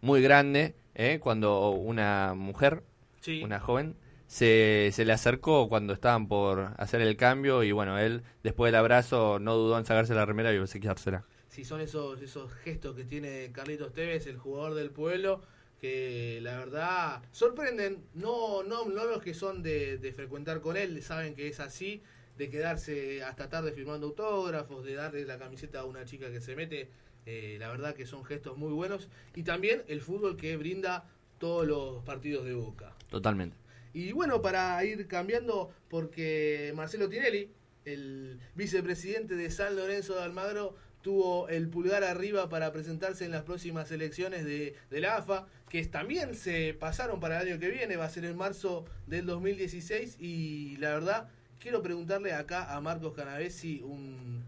muy 0.00 0.22
grande, 0.22 0.74
¿eh? 0.94 1.18
cuando 1.20 1.70
una 1.70 2.34
mujer, 2.34 2.82
Sí. 3.20 3.42
una 3.44 3.60
joven, 3.60 3.96
se, 4.26 4.90
se 4.92 5.04
le 5.04 5.12
acercó 5.12 5.68
cuando 5.68 5.92
estaban 5.92 6.26
por 6.26 6.72
hacer 6.78 7.00
el 7.02 7.16
cambio 7.16 7.62
y 7.62 7.72
bueno, 7.72 7.98
él 7.98 8.22
después 8.42 8.68
del 8.72 8.76
abrazo 8.78 9.38
no 9.38 9.54
dudó 9.56 9.78
en 9.78 9.84
sacarse 9.84 10.14
la 10.14 10.24
remera 10.24 10.52
y 10.52 10.58
obsequiársela. 10.58 11.24
Sí, 11.48 11.64
son 11.64 11.80
esos, 11.82 12.20
esos 12.22 12.52
gestos 12.64 12.96
que 12.96 13.04
tiene 13.04 13.50
Carlitos 13.52 13.92
Tevez, 13.92 14.26
el 14.26 14.38
jugador 14.38 14.74
del 14.74 14.90
pueblo, 14.90 15.42
que 15.80 16.38
la 16.42 16.56
verdad 16.56 17.22
sorprenden, 17.30 18.04
no, 18.14 18.62
no, 18.62 18.86
no 18.86 19.04
los 19.04 19.22
que 19.22 19.34
son 19.34 19.62
de, 19.62 19.98
de 19.98 20.12
frecuentar 20.12 20.60
con 20.60 20.76
él, 20.76 21.02
saben 21.02 21.34
que 21.34 21.48
es 21.48 21.60
así, 21.60 22.02
de 22.38 22.48
quedarse 22.48 23.22
hasta 23.22 23.48
tarde 23.50 23.72
firmando 23.72 24.06
autógrafos, 24.06 24.82
de 24.84 24.94
darle 24.94 25.26
la 25.26 25.38
camiseta 25.38 25.80
a 25.80 25.84
una 25.84 26.04
chica 26.06 26.30
que 26.30 26.40
se 26.40 26.56
mete, 26.56 26.88
eh, 27.26 27.56
la 27.58 27.68
verdad 27.68 27.94
que 27.94 28.06
son 28.06 28.24
gestos 28.24 28.56
muy 28.56 28.72
buenos, 28.72 29.08
y 29.34 29.42
también 29.42 29.82
el 29.88 30.00
fútbol 30.00 30.36
que 30.36 30.56
brinda 30.56 31.08
todos 31.38 31.66
los 31.66 32.04
partidos 32.04 32.44
de 32.44 32.54
Boca. 32.54 32.94
Totalmente. 33.08 33.56
Y 33.92 34.12
bueno, 34.12 34.40
para 34.40 34.82
ir 34.84 35.06
cambiando, 35.06 35.70
porque 35.88 36.72
Marcelo 36.74 37.08
Tinelli, 37.08 37.50
el 37.84 38.40
vicepresidente 38.54 39.34
de 39.34 39.50
San 39.50 39.76
Lorenzo 39.76 40.14
de 40.14 40.22
Almagro, 40.22 40.76
tuvo 41.02 41.48
el 41.48 41.68
pulgar 41.68 42.04
arriba 42.04 42.48
para 42.48 42.72
presentarse 42.72 43.24
en 43.24 43.32
las 43.32 43.42
próximas 43.42 43.90
elecciones 43.90 44.44
de, 44.44 44.76
de 44.88 45.00
la 45.00 45.16
AFA, 45.16 45.46
que 45.68 45.84
también 45.84 46.34
se 46.34 46.74
pasaron 46.74 47.20
para 47.20 47.40
el 47.40 47.48
año 47.48 47.60
que 47.60 47.68
viene, 47.68 47.96
va 47.96 48.06
a 48.06 48.10
ser 48.10 48.24
en 48.24 48.36
marzo 48.36 48.84
del 49.06 49.26
2016, 49.26 50.16
y 50.20 50.76
la 50.76 50.90
verdad, 50.94 51.28
quiero 51.58 51.82
preguntarle 51.82 52.32
acá 52.32 52.74
a 52.74 52.80
Marcos 52.80 53.14
Canavesi, 53.14 53.82
un, 53.82 54.44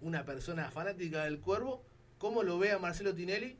una 0.00 0.24
persona 0.24 0.70
fanática 0.70 1.24
del 1.24 1.40
Cuervo, 1.40 1.84
cómo 2.22 2.44
lo 2.44 2.56
ve 2.56 2.70
a 2.70 2.78
Marcelo 2.78 3.12
Tinelli 3.12 3.56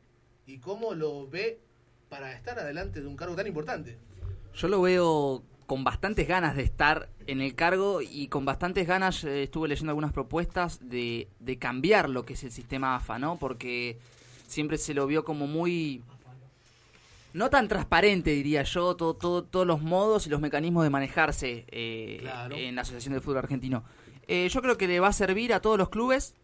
y 0.47 0.59
cómo 0.59 0.93
lo 0.93 1.27
ve 1.27 1.59
para 2.07 2.31
estar 2.31 2.57
adelante 2.57 3.01
de 3.01 3.07
un 3.07 3.17
cargo 3.17 3.35
tan 3.35 3.45
importante. 3.45 3.97
Yo 4.55 4.69
lo 4.69 4.81
veo 4.81 5.43
con 5.65 5.83
bastantes 5.83 6.25
ganas 6.29 6.55
de 6.55 6.63
estar 6.63 7.09
en 7.27 7.41
el 7.41 7.55
cargo 7.55 8.01
y 8.01 8.29
con 8.29 8.45
bastantes 8.45 8.87
ganas 8.87 9.25
eh, 9.25 9.43
estuve 9.43 9.67
leyendo 9.67 9.91
algunas 9.91 10.13
propuestas 10.13 10.79
de, 10.81 11.27
de 11.41 11.57
cambiar 11.57 12.09
lo 12.09 12.23
que 12.25 12.35
es 12.35 12.43
el 12.45 12.53
sistema 12.53 12.95
AFA, 12.95 13.19
¿no? 13.19 13.37
Porque 13.37 13.97
siempre 14.47 14.77
se 14.77 14.93
lo 14.93 15.07
vio 15.07 15.25
como 15.25 15.45
muy... 15.45 16.01
No 17.33 17.49
tan 17.49 17.67
transparente, 17.67 18.29
diría 18.29 18.63
yo, 18.63 18.95
todo, 18.95 19.15
todo, 19.15 19.43
todos 19.43 19.67
los 19.67 19.81
modos 19.81 20.25
y 20.25 20.29
los 20.29 20.39
mecanismos 20.39 20.85
de 20.85 20.89
manejarse 20.89 21.65
eh, 21.67 22.19
Claro. 22.21 22.55
en 22.55 22.75
la 22.75 22.83
Asociación 22.83 23.13
de 23.13 23.19
Fútbol 23.19 23.39
Argentino. 23.39 23.83
Eh, 24.29 24.47
yo 24.49 24.61
creo 24.61 24.77
que 24.77 24.87
le 24.87 25.01
va 25.01 25.09
a 25.09 25.13
servir 25.13 25.53
a 25.53 25.59
todos 25.59 25.77
los 25.77 25.89
clubes. 25.89 26.35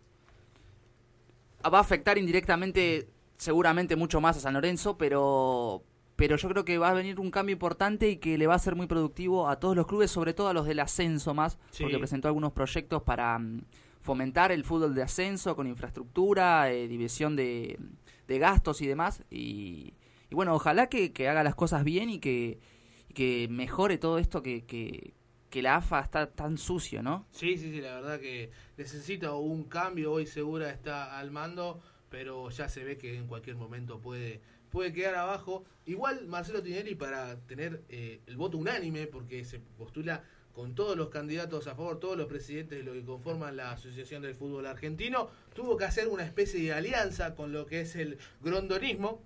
Va 1.66 1.78
a 1.80 1.82
afectar 1.82 2.18
indirectamente, 2.18 3.10
seguramente 3.38 3.96
mucho 3.96 4.22
más 4.22 4.38
a 4.38 4.40
San 4.40 4.54
Lorenzo, 4.54 4.98
pero 4.98 5.84
pero 6.16 6.36
yo 6.36 6.50
creo 6.50 6.66
que 6.66 6.78
va 6.78 6.90
a 6.90 6.94
venir 6.94 7.18
un 7.18 7.32
cambio 7.32 7.54
importante 7.54 8.10
y 8.10 8.18
que 8.18 8.38
le 8.38 8.46
va 8.46 8.54
a 8.56 8.60
ser 8.60 8.76
muy 8.76 8.88
productivo 8.88 9.48
a 9.48 9.58
todos 9.58 9.74
los 9.74 9.88
clubes, 9.88 10.12
sobre 10.12 10.34
todo 10.34 10.50
a 10.50 10.54
los 10.54 10.66
del 10.66 10.80
ascenso 10.82 11.34
más, 11.34 11.58
Sí. 11.72 11.84
porque 11.84 11.98
presentó 11.98 12.28
algunos 12.28 12.52
proyectos 12.52 13.04
para 13.04 13.40
mm, 13.40 13.62
fomentar 14.02 14.52
el 14.52 14.66
fútbol 14.66 14.94
de 14.96 15.04
ascenso 15.04 15.56
con 15.56 15.66
infraestructura, 15.66 16.72
eh, 16.72 16.90
división 16.90 17.38
de, 17.38 17.80
de 18.28 18.38
gastos 18.38 18.82
y 18.82 18.88
demás. 18.88 19.24
Y, 19.32 19.94
y 20.30 20.36
bueno, 20.36 20.54
ojalá 20.54 20.88
que, 20.90 21.14
que 21.14 21.30
haga 21.30 21.42
las 21.42 21.56
cosas 21.56 21.86
bien 21.86 22.10
y 22.10 22.20
que, 22.20 22.60
y 23.08 23.14
que 23.14 23.48
mejore 23.50 23.98
todo 23.98 24.18
esto 24.18 24.42
que, 24.44 24.66
que, 24.66 25.14
que 25.50 25.62
la 25.62 25.78
AFA 25.78 26.02
está 26.02 26.32
tan 26.32 26.58
sucio, 26.58 27.02
¿no? 27.02 27.26
Sí, 27.32 27.58
sí, 27.58 27.72
sí, 27.72 27.82
la 27.82 27.96
verdad 27.96 28.20
que 28.20 28.52
necesita 28.78 29.34
un 29.34 29.64
cambio. 29.64 30.14
Hoy 30.14 30.26
Segura 30.26 30.70
está 30.70 31.18
al 31.18 31.32
mando, 31.32 31.82
pero 32.10 32.50
ya 32.50 32.70
se 32.70 32.84
ve 32.84 32.98
que 32.98 33.18
en 33.18 33.28
cualquier 33.28 33.56
momento 33.56 34.00
puede, 34.00 34.42
puede 34.70 34.94
quedar 34.94 35.16
abajo. 35.16 35.66
Igual 35.86 36.28
Marcelo 36.28 36.62
Tinelli 36.62 36.96
para 36.96 37.40
tener 37.42 37.84
eh, 37.90 38.22
el 38.28 38.38
voto 38.38 38.58
unánime, 38.58 39.08
porque 39.08 39.44
se 39.44 39.60
postula 39.60 40.24
con 40.54 40.76
todos 40.76 40.98
los 40.98 41.10
candidatos 41.10 41.68
a 41.68 41.76
favor, 41.76 42.00
todos 42.00 42.18
los 42.18 42.28
presidentes 42.28 42.80
de 42.80 42.84
lo 42.84 42.94
que 42.94 43.04
conforman 43.04 43.56
la 43.56 43.72
Asociación 43.72 44.22
del 44.22 44.36
Fútbol 44.36 44.66
Argentino, 44.66 45.30
tuvo 45.54 45.78
que 45.78 45.86
hacer 45.86 46.08
una 46.08 46.26
especie 46.26 46.62
de 46.62 46.74
alianza 46.74 47.34
con 47.34 47.54
lo 47.54 47.66
que 47.66 47.82
es 47.82 47.96
el 47.96 48.18
grondonismo, 48.42 49.24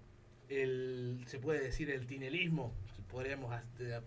el, 0.50 1.24
se 1.26 1.40
puede 1.40 1.60
decir 1.62 1.90
el 1.90 2.06
tinelismo, 2.06 2.74
podríamos 3.10 3.54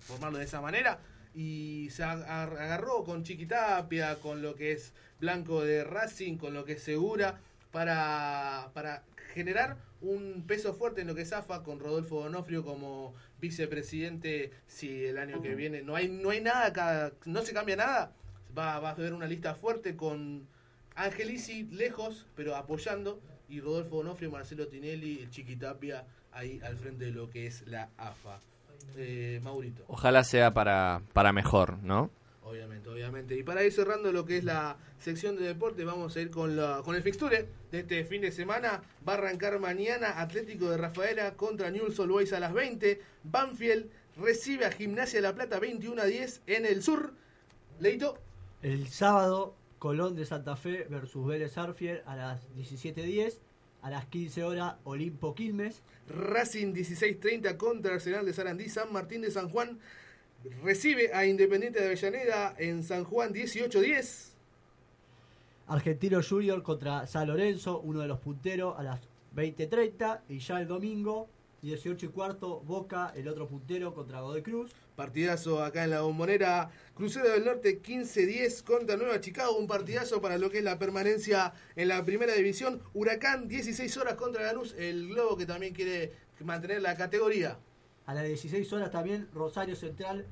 formarlo 0.01 0.39
de 0.39 0.45
esa 0.45 0.61
manera, 0.61 1.01
y 1.37 1.89
se 1.91 2.03
ag- 2.03 2.27
ag- 2.27 2.59
agarró 2.59 3.05
con 3.05 3.23
Chiquitapia, 3.23 4.17
con 4.17 4.41
lo 4.43 4.55
que 4.57 4.73
es 4.73 4.95
Blanco 5.21 5.63
de 5.63 5.85
Racing, 5.85 6.39
con 6.39 6.55
lo 6.55 6.65
que 6.65 6.73
es 6.73 6.83
Segura, 6.83 7.39
para, 7.73 8.71
para 8.75 9.03
generar 9.35 9.77
un 10.01 10.45
peso 10.47 10.73
fuerte 10.73 11.03
en 11.03 11.07
lo 11.09 11.15
que 11.15 11.23
es 11.23 11.33
AFA, 11.35 11.63
con 11.63 11.79
Rodolfo 11.79 12.23
Donofrio 12.23 12.65
como 12.65 13.15
vicepresidente, 13.41 14.51
si 14.67 15.05
el 15.05 15.19
año 15.19 15.43
que 15.43 15.55
viene 15.55 15.83
no 15.83 15.95
hay, 15.95 16.09
no 16.09 16.31
hay 16.31 16.41
nada, 16.41 16.73
cada- 16.73 17.13
no 17.27 17.43
se 17.43 17.53
cambia 17.53 17.77
nada, 17.77 18.13
va, 18.57 18.79
va 18.81 18.89
a 18.91 18.93
haber 18.93 19.13
una 19.13 19.27
lista 19.27 19.55
fuerte 19.55 19.95
con 19.95 20.47
Angelici 20.95 21.65
lejos, 21.65 22.27
pero 22.35 22.57
apoyando, 22.57 23.21
y 23.49 23.61
Rodolfo 23.61 23.97
Donofrio, 23.97 24.31
Marcelo 24.31 24.69
Tinelli, 24.69 25.21
el 25.21 25.31
Chiquitapia 25.31 26.05
ahí 26.33 26.61
al 26.65 26.77
frente 26.79 27.05
de 27.07 27.11
lo 27.13 27.29
que 27.29 27.47
es 27.47 27.67
la 27.67 27.91
AFA. 27.99 28.41
Eh, 28.97 29.41
Maurito. 29.43 29.85
Ojalá 29.89 30.25
sea 30.25 30.55
para, 30.55 31.03
para 31.13 31.33
mejor, 31.33 31.79
¿no? 31.83 32.11
Obviamente, 32.43 32.89
obviamente. 32.89 33.37
Y 33.37 33.43
para 33.43 33.65
ir 33.65 33.73
cerrando 33.73 34.13
lo 34.13 34.25
que 34.25 34.39
es 34.39 34.45
la 34.45 34.77
sección 34.99 35.37
de 35.37 35.45
deporte, 35.45 35.85
vamos 35.85 36.17
a 36.17 36.21
ir 36.21 36.31
con, 36.31 36.57
la, 36.57 36.81
con 36.85 36.95
el 36.95 37.03
fixture 37.03 37.49
de 37.71 37.81
este 37.81 38.05
fin 38.05 38.23
de 38.23 38.31
semana. 38.31 38.83
Va 39.07 39.15
a 39.15 39.17
arrancar 39.17 39.59
mañana 39.59 40.21
Atlético 40.21 40.71
de 40.71 40.77
Rafaela 40.77 41.35
contra 41.35 41.71
Newell's 41.71 41.99
Old 41.99 42.13
Boys 42.13 42.33
a 42.33 42.41
las 42.41 42.53
20. 42.53 43.01
Banfield 43.25 43.91
recibe 44.17 44.65
a 44.65 44.71
Gimnasia 44.71 45.19
de 45.19 45.23
La 45.23 45.35
Plata 45.35 45.59
21 45.59 46.01
a 46.01 46.05
10 46.05 46.43
en 46.47 46.67
el 46.67 46.83
sur. 46.83 47.15
Leito, 47.81 48.19
El 48.63 48.89
sábado, 48.89 49.57
Colón 49.79 50.17
de 50.17 50.25
Santa 50.25 50.57
Fe 50.57 50.87
versus 50.89 51.27
Vélez 51.27 51.59
Arfiel 51.59 52.03
a 52.07 52.17
las 52.17 52.49
17.10. 52.55 53.39
A 53.83 53.91
las 53.91 54.07
15 54.07 54.45
horas, 54.45 54.75
Olimpo 54.85 55.35
Quilmes. 55.35 55.83
Racing 56.09 56.73
16-30 56.73 57.57
contra 57.57 57.95
Arsenal 57.95 58.25
de 58.25 58.33
Sarandí. 58.33 58.69
San 58.69 58.93
Martín 58.93 59.23
de 59.23 59.31
San 59.31 59.49
Juan 59.49 59.79
recibe 60.63 61.13
a 61.15 61.27
Independiente 61.27 61.81
de 61.81 61.87
Avellaneda 61.87 62.55
en 62.59 62.85
San 62.85 63.05
Juan 63.05 63.33
18-10. 63.33 64.31
Argentino 65.69 66.21
Junior 66.23 66.63
contra 66.63 67.07
San 67.07 67.27
Lorenzo, 67.27 67.81
uno 67.81 68.01
de 68.01 68.07
los 68.07 68.21
punteros, 68.21 68.79
a 68.79 68.83
las 68.83 69.01
20.30. 69.35 70.21
Y 70.29 70.39
ya 70.39 70.61
el 70.61 70.69
domingo, 70.69 71.29
18 71.63 72.07
y 72.07 72.09
cuarto, 72.11 72.61
Boca, 72.61 73.13
el 73.17 73.27
otro 73.29 73.49
puntero, 73.49 73.93
contra 73.93 74.21
Godoy 74.21 74.43
Cruz. 74.43 74.73
Partidazo 74.97 75.63
acá 75.63 75.85
en 75.85 75.91
la 75.91 76.01
bombonera. 76.01 76.71
Crucero 76.95 77.29
del 77.29 77.45
Norte 77.45 77.83
15-10 77.83 78.65
contra 78.65 78.97
Nueva 78.97 79.21
Chicago. 79.21 79.57
Un 79.59 79.67
partidazo 79.67 80.23
para 80.23 80.39
lo 80.39 80.51
que 80.51 80.59
es 80.59 80.65
la 80.65 80.79
permanencia 80.79 81.53
en 81.77 81.89
la 81.89 82.03
primera 82.03 82.33
división. 82.33 82.83
Huracán 82.95 83.47
16 83.47 83.95
horas 83.99 84.15
contra 84.15 84.43
Lanús. 84.43 84.75
El 84.79 85.09
Globo 85.09 85.37
que 85.37 85.45
también 85.45 85.75
quiere 85.75 86.13
mantener 86.41 86.81
la 86.81 86.97
categoría. 86.97 87.59
A 88.07 88.15
las 88.15 88.25
16 88.25 88.73
horas 88.73 88.91
también 88.91 89.29
Rosario 89.35 89.77
Central 89.77 90.27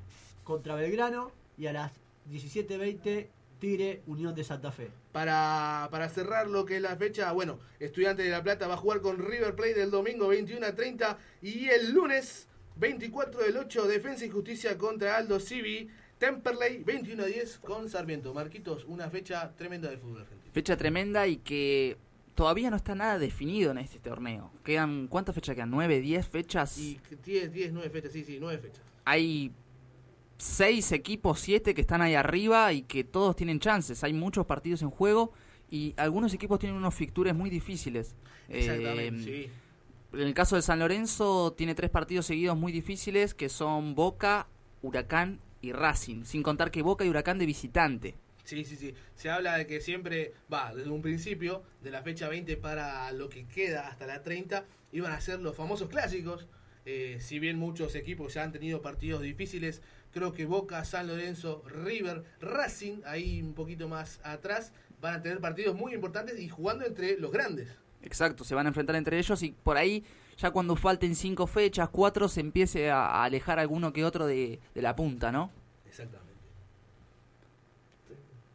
contra 0.45 0.75
Belgrano. 0.75 1.31
Y 1.59 1.67
a 1.67 1.75
las 1.75 1.93
17.20 2.31 3.29
Tigre 3.59 4.03
Unión 4.07 4.35
de 4.35 4.45
Santa 4.45 4.73
Fe. 4.73 4.91
Para, 5.13 5.89
para 5.91 6.09
cerrar 6.09 6.49
lo 6.49 6.65
que 6.65 6.77
es 6.77 6.83
la 6.83 6.97
fecha, 6.97 7.31
bueno, 7.33 7.59
Estudiante 7.79 8.23
de 8.23 8.31
La 8.31 8.43
Plata 8.43 8.67
va 8.67 8.75
a 8.75 8.79
jugar 8.79 9.03
con 9.03 9.19
River 9.19 9.55
Plate 9.55 9.83
el 9.83 9.91
domingo 9.91 10.29
21 10.29 10.67
a 10.67 10.75
30 10.75 11.19
y 11.43 11.69
el 11.69 11.93
lunes 11.93 12.49
24 12.77 13.41
del 13.43 13.57
8 13.57 13.87
Defensa 13.87 14.25
y 14.25 14.31
Justicia 14.31 14.77
contra 14.77 15.17
Aldo 15.17 15.39
Civi. 15.41 15.89
Temperley 16.19 16.83
21 16.85 17.23
a 17.23 17.27
10 17.27 17.59
con 17.59 17.89
Sarmiento. 17.89 18.33
Marquitos, 18.33 18.85
una 18.85 19.11
fecha 19.11 19.53
tremenda 19.57 19.91
del 19.91 19.99
fútbol 19.99 20.23
argentino. 20.23 20.53
Fecha 20.53 20.77
tremenda 20.77 21.27
y 21.27 21.37
que 21.39 21.97
todavía 22.35 22.71
no 22.71 22.77
está 22.77 22.95
nada 22.95 23.19
definido 23.19 23.73
en 23.73 23.79
este 23.79 23.99
torneo. 23.99 24.51
Quedan, 24.65 25.09
¿cuántas 25.09 25.35
fechas 25.35 25.55
quedan? 25.55 25.73
¿9, 25.73 26.01
10 26.01 26.27
fechas? 26.27 26.79
Y 26.79 27.01
10, 27.25 27.53
10, 27.53 27.73
9 27.73 27.91
fechas, 27.91 28.13
sí, 28.13 28.25
sí, 28.25 28.39
9 28.41 28.59
fechas. 28.59 28.81
Hay 29.05 29.53
seis 30.37 30.93
equipos, 30.93 31.41
siete 31.41 31.75
que 31.75 31.81
están 31.81 32.03
ahí 32.03 32.15
arriba 32.15 32.73
y 32.73 32.83
que 32.83 33.05
todos 33.05 33.37
tienen 33.37 33.61
chances. 33.61 34.03
Hay 34.05 34.13
muchos 34.13 34.47
partidos 34.47 34.83
en 34.83 34.91
juego 34.91 35.33
y 35.71 35.95
algunos 35.97 36.33
equipos 36.35 36.59
tienen 36.59 36.77
unos 36.77 36.95
fictures 36.95 37.35
muy 37.35 37.51
difíciles. 37.51 38.15
Exactamente, 38.49 39.07
Eh, 39.43 39.47
sí. 39.47 39.51
En 40.15 40.21
el 40.21 40.35
caso 40.35 40.55
de 40.55 40.63
San 40.63 40.79
Lorenzo 40.79 41.55
tiene 41.55 41.75
tres 41.75 41.91
partidos 41.91 42.27
seguidos 42.27 42.57
muy 42.57 42.71
difíciles 42.71 43.35
que 43.35 43.49
son 43.49 43.97
Boca, 43.97 44.47
Huracán 44.81 45.41
y 45.61 45.73
Racing. 45.73 46.25
Sin 46.25 46.45
contar 46.45 46.71
que 46.71 46.83
Boca 46.83 47.05
y 47.05 47.09
Huracán 47.09 47.37
de 47.37 47.47
visitante. 47.47 48.15
Sí, 48.45 48.65
sí, 48.65 48.77
sí. 48.77 48.95
Se 49.17 49.29
habla 49.31 49.57
de 49.59 49.67
que 49.67 49.81
siempre, 49.81 50.33
va, 50.53 50.73
desde 50.73 50.91
un 50.91 51.03
principio, 51.03 51.65
de 51.83 51.91
la 51.91 52.03
fecha 52.03 52.29
20 52.29 52.57
para 52.59 53.11
lo 53.11 53.29
que 53.29 53.47
queda 53.47 53.89
hasta 53.89 54.07
la 54.07 54.23
30, 54.23 54.65
iban 54.93 55.13
a 55.13 55.21
ser 55.21 55.41
los 55.41 55.57
famosos 55.57 55.89
clásicos. 55.89 56.47
Eh, 56.87 57.19
si 57.21 57.41
bien 57.41 57.59
muchos 57.59 57.97
equipos 57.97 58.35
ya 58.35 58.45
han 58.45 58.53
tenido 58.53 58.83
partidos 58.83 59.23
difíciles, 59.23 59.83
creo 60.13 60.33
que 60.33 60.47
Boca, 60.47 60.85
San 60.85 61.09
Lorenzo, 61.09 61.65
River, 61.67 62.23
Racing, 62.41 63.01
ahí 63.05 63.43
un 63.43 63.55
poquito 63.55 63.89
más 63.89 64.21
atrás, 64.23 64.73
van 65.01 65.15
a 65.15 65.23
tener 65.23 65.41
partidos 65.41 65.75
muy 65.75 65.93
importantes 65.93 66.39
y 66.39 66.49
jugando 66.49 66.85
entre 66.85 67.19
los 67.19 67.33
grandes. 67.33 67.69
Exacto, 68.05 68.45
se 68.45 68.55
van 68.55 68.67
a 68.67 68.69
enfrentar 68.69 68.97
entre 68.97 69.19
ellos 69.19 69.43
y 69.43 69.53
por 69.53 69.77
ahí 69.77 70.05
ya 70.37 70.51
cuando 70.51 70.77
falten 70.77 71.15
cinco 71.15 71.47
fechas, 71.47 71.89
cuatro, 71.91 72.29
se 72.29 72.41
empiece 72.41 72.91
a, 72.91 73.25
alejar 73.25 73.59
alguno 73.59 73.93
que 73.93 74.05
otro 74.05 74.27
de, 74.27 74.61
de 74.75 74.83
la 74.83 74.95
punta, 74.95 75.33
¿no? 75.33 75.51
Exactamente. 75.87 76.25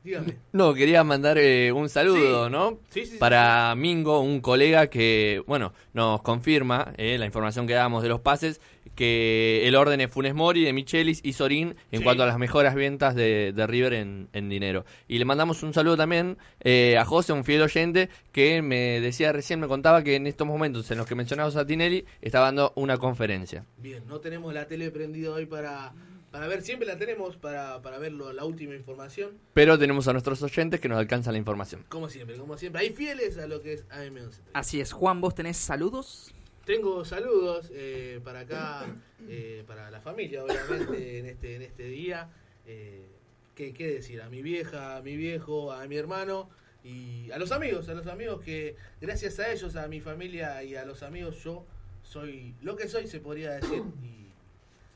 Dígame. 0.04 0.38
No, 0.52 0.74
quería 0.74 1.04
mandar 1.04 1.38
eh, 1.38 1.72
un 1.72 1.90
saludo, 1.90 2.46
Sí. 2.46 2.52
¿no? 2.52 2.80
Sí, 2.90 3.06
sí, 3.06 3.12
sí. 3.14 3.18
Para 3.18 3.74
Mingo, 3.76 4.20
un 4.22 4.42
colega 4.42 4.88
que, 4.88 5.44
bueno, 5.48 5.74
nos 5.94 6.22
confirma 6.22 6.94
eh, 6.98 7.18
la 7.18 7.26
información 7.26 7.68
que 7.68 7.74
dábamos 7.74 8.04
de 8.04 8.10
los 8.10 8.22
pases, 8.22 8.62
que 9.00 9.66
el 9.66 9.76
orden 9.78 10.02
es 10.02 10.12
Funes 10.12 10.36
Mori, 10.36 10.66
de 10.66 10.74
Michelis 10.74 11.22
y 11.24 11.32
Sorín 11.32 11.76
en 11.92 12.00
Sí. 12.00 12.04
cuanto 12.04 12.24
a 12.24 12.26
las 12.26 12.38
mejores 12.38 12.76
ventas 12.76 13.16
de, 13.16 13.54
de 13.56 13.66
River 13.66 13.94
en, 13.94 14.28
en 14.34 14.50
dinero. 14.50 14.84
Y 15.08 15.20
le 15.20 15.24
mandamos 15.26 15.64
un 15.64 15.74
saludo 15.74 15.96
también 15.96 16.38
eh, 16.60 16.98
a 16.98 17.06
José, 17.06 17.32
un 17.32 17.46
fiel 17.46 17.62
oyente, 17.62 18.10
que 18.34 18.62
me 18.62 19.00
decía 19.00 19.32
recién, 19.32 19.62
me 19.62 19.68
contaba 19.70 20.04
que 20.04 20.16
en 20.16 20.28
estos 20.28 20.46
momentos 20.46 20.92
en 20.92 20.98
los 20.98 21.08
que 21.08 21.16
mencionamos 21.16 21.56
a 21.56 21.66
Tinelli, 21.66 22.04
está 22.22 22.42
dando 22.42 22.74
una 22.76 22.98
conferencia. 22.98 23.64
Bien, 23.78 24.04
no 24.06 24.20
tenemos 24.20 24.54
la 24.54 24.68
tele 24.68 24.92
prendida 24.92 25.32
hoy 25.32 25.46
para, 25.46 25.94
para 26.30 26.48
ver, 26.48 26.62
siempre 26.62 26.86
la 26.86 26.98
tenemos 26.98 27.38
para, 27.38 27.82
para 27.82 28.00
ver 28.00 28.12
lo- 28.12 28.34
la 28.34 28.44
última 28.44 28.76
información. 28.76 29.32
Pero 29.54 29.80
tenemos 29.80 30.10
a 30.10 30.12
nuestros 30.12 30.44
oyentes 30.44 30.82
que 30.82 30.90
nos 30.90 30.98
alcanzan 31.00 31.32
la 31.34 31.40
información. 31.40 31.86
Como 31.88 32.10
siempre, 32.10 32.36
como 32.36 32.58
siempre. 32.58 32.82
Hay 32.82 32.90
fieles 32.90 33.38
a 33.38 33.48
lo 33.48 33.62
que 33.62 33.72
es 33.74 33.88
AM11. 33.88 34.42
Así 34.54 34.82
es, 34.82 34.92
Juan, 34.92 35.22
¿vos 35.22 35.36
tenés 35.36 35.56
saludos? 35.56 36.34
Tengo 36.70 37.04
saludos 37.04 37.72
eh, 37.74 38.20
para 38.24 38.42
acá, 38.42 38.86
eh, 39.28 39.64
para 39.66 39.90
la 39.90 40.02
familia, 40.02 40.44
obviamente, 40.44 41.18
en 41.18 41.26
este, 41.26 41.56
en 41.56 41.64
este 41.64 41.84
día. 41.86 42.30
Eh, 42.68 43.08
¿qué, 43.56 43.74
¿Qué 43.74 43.88
decir? 43.88 44.22
A 44.22 44.30
mi 44.30 44.44
vieja, 44.44 44.98
a 44.98 45.02
mi 45.02 45.18
viejo, 45.18 45.72
a 45.72 45.88
mi 45.88 45.98
hermano 45.98 46.48
y 46.84 47.32
a 47.32 47.40
los 47.40 47.52
amigos, 47.52 47.90
a 47.90 47.96
los 47.96 48.06
amigos 48.06 48.42
que 48.42 48.76
gracias 49.02 49.40
a 49.40 49.52
ellos, 49.52 49.76
a 49.78 49.88
mi 49.88 50.00
familia 50.00 50.62
y 50.62 50.76
a 50.76 50.86
los 50.86 51.02
amigos, 51.02 51.44
yo 51.44 51.66
soy 52.04 52.54
lo 52.62 52.76
que 52.76 52.88
soy, 52.88 53.08
se 53.08 53.20
podría 53.20 53.54
decir. 53.54 53.82
Y 54.04 54.20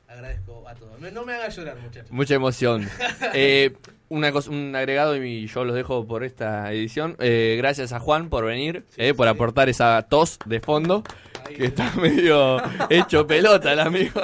agradezco 0.07 0.67
a 0.67 0.75
todos. 0.75 0.99
No, 0.99 1.25
me 1.25 1.33
hagan 1.33 1.49
llorar, 1.49 1.77
muchachos. 1.79 2.11
Mucha 2.11 2.35
emoción. 2.35 2.87
Eh, 3.33 3.73
una 4.09 4.31
cosa, 4.31 4.51
un 4.51 4.75
agregado 4.75 5.15
y 5.15 5.47
yo 5.47 5.65
los 5.65 5.75
dejo 5.75 6.05
por 6.05 6.23
esta 6.23 6.71
edición. 6.71 7.15
Eh, 7.19 7.55
gracias 7.57 7.93
a 7.93 7.99
Juan 7.99 8.29
por 8.29 8.45
venir, 8.45 8.85
eh, 8.97 9.15
por 9.15 9.27
aportar 9.27 9.69
esa 9.69 10.05
tos 10.07 10.37
de 10.45 10.59
fondo, 10.59 11.03
que 11.43 11.65
está 11.65 11.91
medio 12.01 12.57
hecho 12.89 13.25
pelota 13.27 13.73
el 13.73 13.79
amigo. 13.79 14.21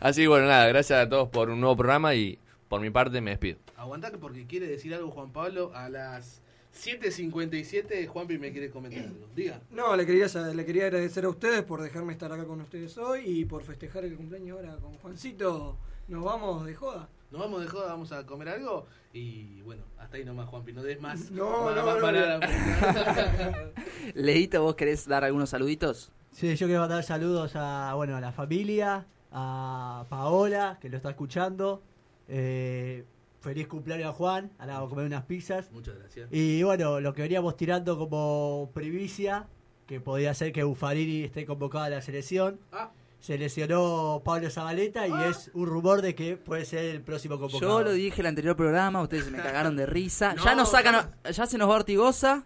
Así 0.00 0.22
que 0.22 0.28
bueno, 0.28 0.46
nada, 0.46 0.66
gracias 0.68 1.04
a 1.06 1.08
todos 1.08 1.28
por 1.28 1.50
un 1.50 1.60
nuevo 1.60 1.76
programa 1.76 2.14
y 2.14 2.38
por 2.68 2.80
mi 2.80 2.90
parte 2.90 3.20
me 3.20 3.30
despido. 3.30 3.58
Aguantate 3.76 4.18
porque 4.18 4.46
quiere 4.46 4.66
decir 4.66 4.94
algo 4.94 5.10
Juan 5.10 5.32
Pablo 5.32 5.72
a 5.74 5.88
las 5.88 6.42
7.57, 6.74 8.06
Juanpi 8.06 8.38
me 8.38 8.52
quiere 8.52 8.70
comentar 8.70 9.04
algo. 9.04 9.26
Diga. 9.34 9.60
No, 9.70 9.96
le 9.96 10.04
quería, 10.04 10.26
le 10.26 10.64
quería 10.66 10.84
agradecer 10.86 11.24
a 11.24 11.28
ustedes 11.28 11.62
por 11.62 11.80
dejarme 11.82 12.12
estar 12.12 12.32
acá 12.32 12.44
con 12.44 12.60
ustedes 12.60 12.96
hoy 12.98 13.22
y 13.24 13.44
por 13.44 13.62
festejar 13.62 14.04
el 14.04 14.14
cumpleaños 14.16 14.58
ahora 14.58 14.76
con 14.76 14.94
Juancito. 14.94 15.78
Nos 16.08 16.24
vamos 16.24 16.66
de 16.66 16.74
joda. 16.74 17.08
Nos 17.30 17.40
vamos 17.40 17.60
de 17.62 17.66
joda, 17.66 17.88
vamos 17.88 18.12
a 18.12 18.24
comer 18.24 18.48
algo. 18.50 18.86
Y 19.12 19.60
bueno, 19.62 19.82
hasta 19.98 20.16
ahí 20.18 20.24
nomás, 20.24 20.48
Juanpi. 20.48 20.72
No 20.72 20.82
des 20.82 21.00
más. 21.00 21.30
No, 21.30 21.64
más- 21.64 21.76
no, 21.76 21.86
más 21.86 21.94
no, 21.96 22.00
palabras. 22.02 22.50
Leito, 24.14 24.62
¿vos 24.62 24.74
querés 24.76 25.06
dar 25.08 25.24
algunos 25.24 25.50
saluditos? 25.50 26.12
Sí, 26.36 26.54
yo 26.54 26.66
quiero 26.66 26.82
mandar 26.82 27.02
saludos 27.02 27.52
a, 27.54 27.94
bueno, 27.94 28.14
a 28.14 28.20
la 28.20 28.30
familia, 28.30 29.06
a 29.32 30.04
Paola, 30.10 30.76
que 30.82 30.90
lo 30.90 30.98
está 30.98 31.08
escuchando. 31.08 31.82
Eh, 32.28 33.06
feliz 33.40 33.66
cumpleaños 33.66 34.08
a 34.08 34.12
Juan, 34.12 34.52
ahora 34.58 34.74
vamos 34.74 34.88
a 34.88 34.90
comer 34.90 35.06
unas 35.06 35.24
pizzas. 35.24 35.72
Muchas 35.72 35.96
gracias. 35.98 36.28
Y 36.30 36.62
bueno, 36.62 37.00
lo 37.00 37.14
que 37.14 37.22
veníamos 37.22 37.56
tirando 37.56 37.96
como 37.96 38.70
primicia, 38.74 39.46
que 39.86 39.98
podía 39.98 40.34
ser 40.34 40.52
que 40.52 40.62
Buffarini 40.62 41.22
esté 41.22 41.46
convocado 41.46 41.84
a 41.84 41.88
la 41.88 42.02
selección. 42.02 42.60
Ah. 42.70 42.90
Se 43.18 43.38
lesionó 43.38 44.20
Pablo 44.22 44.50
Zabaleta 44.50 45.08
y 45.08 45.12
es 45.30 45.50
un 45.54 45.66
rumor 45.66 46.02
de 46.02 46.14
que 46.14 46.36
puede 46.36 46.66
ser 46.66 46.84
el 46.84 47.00
próximo 47.00 47.38
convocado. 47.38 47.78
Yo 47.80 47.82
lo 47.82 47.92
dije 47.92 48.20
en 48.20 48.26
el 48.26 48.28
anterior 48.28 48.56
programa, 48.56 49.00
ustedes 49.00 49.24
se 49.24 49.30
me 49.30 49.38
cagaron 49.38 49.74
de 49.74 49.86
risa. 49.86 50.34
No, 50.36 50.44
ya 50.44 50.54
nos 50.54 50.70
sacan, 50.70 51.12
ya 51.32 51.46
se 51.46 51.56
nos 51.56 51.70
va 51.70 51.76
Ortigosa 51.76 52.44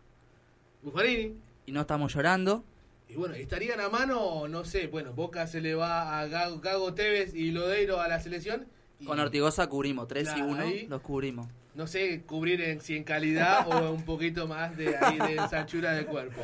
Buffarini. 0.80 1.34
y 1.66 1.72
no 1.72 1.80
estamos 1.80 2.14
llorando. 2.14 2.62
Y 3.10 3.16
bueno, 3.16 3.34
¿estarían 3.34 3.80
a 3.80 3.88
mano? 3.88 4.46
No 4.48 4.64
sé. 4.64 4.86
Bueno, 4.86 5.12
Boca 5.12 5.46
se 5.46 5.60
le 5.60 5.74
va 5.74 6.20
a 6.20 6.26
Gago, 6.26 6.60
Gago 6.60 6.94
Tevez 6.94 7.34
y 7.34 7.50
Lodeiro 7.50 8.00
a 8.00 8.06
la 8.08 8.20
selección. 8.20 8.66
Y 9.00 9.06
Con 9.06 9.18
Ortigosa 9.18 9.66
cubrimos, 9.68 10.06
3 10.08 10.22
y 10.28 10.32
Claro, 10.34 10.46
1 10.46 10.62
ahí. 10.62 10.86
los 10.88 11.00
cubrimos. 11.02 11.48
No 11.74 11.86
sé 11.86 12.22
cubrir 12.26 12.60
en, 12.60 12.80
si 12.80 12.96
en 12.96 13.04
calidad 13.04 13.66
o 13.66 13.92
un 13.92 14.04
poquito 14.04 14.46
más 14.46 14.76
de, 14.76 14.96
ahí 14.96 15.18
de 15.18 15.38
anchura 15.56 15.92
de 15.92 16.04
cuerpo. 16.04 16.40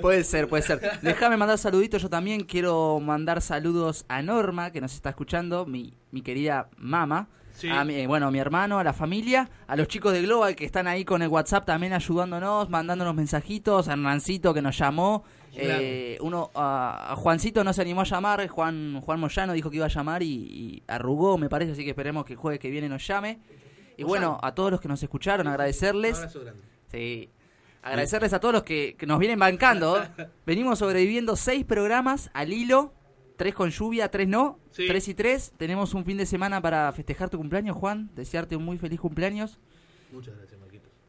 Puede 0.00 0.24
ser, 0.24 0.48
puede 0.48 0.62
ser. 0.62 0.80
Déjame 1.02 1.36
mandar 1.36 1.58
saluditos. 1.58 2.02
Yo 2.02 2.10
también 2.10 2.44
quiero 2.44 2.98
mandar 3.00 3.40
saludos 3.42 4.04
a 4.08 4.22
Norma, 4.22 4.70
que 4.72 4.80
nos 4.80 4.94
está 4.94 5.10
escuchando, 5.10 5.66
mi, 5.66 5.94
mi 6.10 6.22
querida 6.22 6.68
mama. 6.76 7.28
Sí. 7.52 7.68
A 7.68 7.84
mi, 7.84 7.94
eh, 7.94 8.06
bueno, 8.06 8.28
a 8.28 8.30
mi 8.30 8.38
hermano, 8.38 8.78
a 8.78 8.84
la 8.84 8.94
familia, 8.94 9.50
a 9.66 9.76
los 9.76 9.86
chicos 9.86 10.14
de 10.14 10.22
Global 10.22 10.56
que 10.56 10.64
están 10.64 10.88
ahí 10.88 11.04
con 11.04 11.20
el 11.20 11.28
WhatsApp 11.28 11.66
también 11.66 11.92
ayudándonos, 11.92 12.70
mandándonos 12.70 13.14
mensajitos, 13.14 13.88
a 13.88 13.92
Hernancito 13.92 14.54
que 14.54 14.62
nos 14.62 14.76
llamó, 14.78 15.22
eh, 15.54 16.18
uno 16.20 16.50
a, 16.54 17.12
a 17.12 17.16
Juancito 17.16 17.62
no 17.64 17.72
se 17.72 17.82
animó 17.82 18.00
a 18.02 18.04
llamar, 18.04 18.46
Juan 18.48 19.00
Juan 19.00 19.20
Moyano 19.20 19.52
dijo 19.52 19.70
que 19.70 19.76
iba 19.76 19.86
a 19.86 19.90
llamar 19.90 20.22
y, 20.22 20.26
y 20.26 20.82
arrugó, 20.86 21.36
me 21.38 21.48
parece, 21.48 21.72
así 21.72 21.84
que 21.84 21.90
esperemos 21.90 22.24
que 22.24 22.34
el 22.34 22.38
jueves 22.38 22.58
que 22.58 22.70
viene 22.70 22.88
nos 22.88 23.06
llame. 23.06 23.38
Y 23.96 24.04
bueno, 24.04 24.38
a 24.42 24.54
todos 24.54 24.70
los 24.70 24.80
que 24.80 24.88
nos 24.88 25.02
escucharon, 25.02 25.46
agradecerles. 25.46 26.12
Un 26.14 26.18
abrazo 26.18 26.40
grande. 26.40 26.62
Sí. 26.90 27.30
Agradecerles 27.82 28.32
a 28.32 28.40
todos 28.40 28.54
los 28.54 28.62
que, 28.62 28.96
que 28.96 29.06
nos 29.06 29.18
vienen 29.18 29.38
bancando. 29.38 30.02
Venimos 30.46 30.78
sobreviviendo 30.78 31.36
seis 31.36 31.64
programas 31.64 32.30
al 32.32 32.52
hilo. 32.52 32.94
Tres 33.36 33.54
con 33.54 33.70
lluvia, 33.70 34.10
tres 34.10 34.28
no. 34.28 34.58
Sí. 34.70 34.86
Tres 34.86 35.08
y 35.08 35.14
tres. 35.14 35.52
Tenemos 35.56 35.94
un 35.94 36.04
fin 36.04 36.16
de 36.16 36.26
semana 36.26 36.60
para 36.60 36.92
festejar 36.92 37.28
tu 37.28 37.38
cumpleaños, 37.38 37.76
Juan. 37.76 38.10
Desearte 38.14 38.56
un 38.56 38.64
muy 38.64 38.78
feliz 38.78 39.00
cumpleaños. 39.00 39.58
Muchas 40.12 40.36
gracias. 40.36 40.61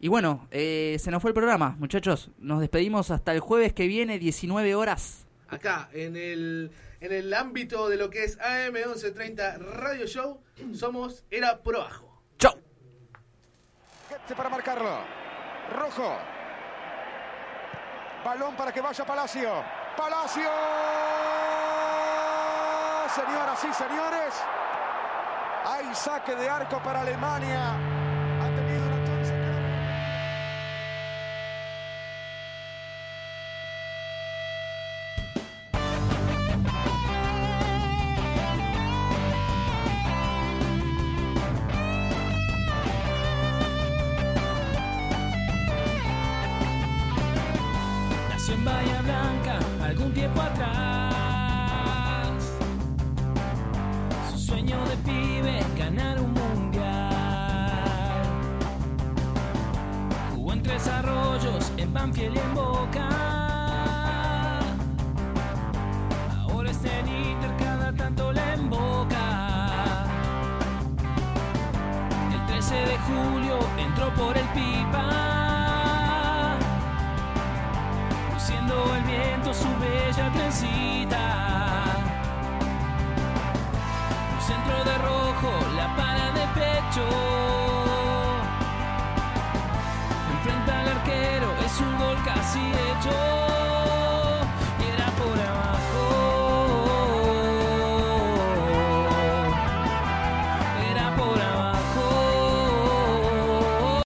Y 0.03 0.09
bueno, 0.09 0.49
eh, 0.51 0.97
se 0.99 1.11
nos 1.11 1.21
fue 1.21 1.29
el 1.29 1.33
programa, 1.33 1.77
muchachos. 1.79 2.29
Nos 2.37 2.59
despedimos 2.59 3.09
hasta 3.09 3.31
el 3.31 3.39
jueves 3.39 3.71
que 3.71 3.87
viene, 3.87 4.19
19 4.19 4.75
horas. 4.75 5.25
Acá, 5.47 5.87
en 5.93 6.17
el, 6.17 6.71
en 6.99 7.13
el 7.13 7.33
ámbito 7.33 7.87
de 7.87 7.95
lo 7.95 8.09
que 8.09 8.25
es 8.25 8.37
AM1130 8.37 9.59
Radio 9.59 10.05
Show, 10.05 10.41
somos 10.73 11.23
Era 11.31 11.63
por 11.63 11.77
abajo. 11.77 12.21
¡Chau! 12.37 12.53
Para 14.35 14.49
marcarlo. 14.49 14.97
Rojo. 15.73 16.17
Balón 18.25 18.57
para 18.57 18.73
que 18.73 18.81
vaya 18.81 19.05
Palacio. 19.05 19.63
Palacio. 19.95 20.49
Señoras 23.15 23.63
y 23.63 23.73
señores. 23.73 24.33
Hay 25.63 25.95
saque 25.95 26.35
de 26.35 26.49
arco 26.49 26.83
para 26.83 26.99
Alemania. 26.99 27.92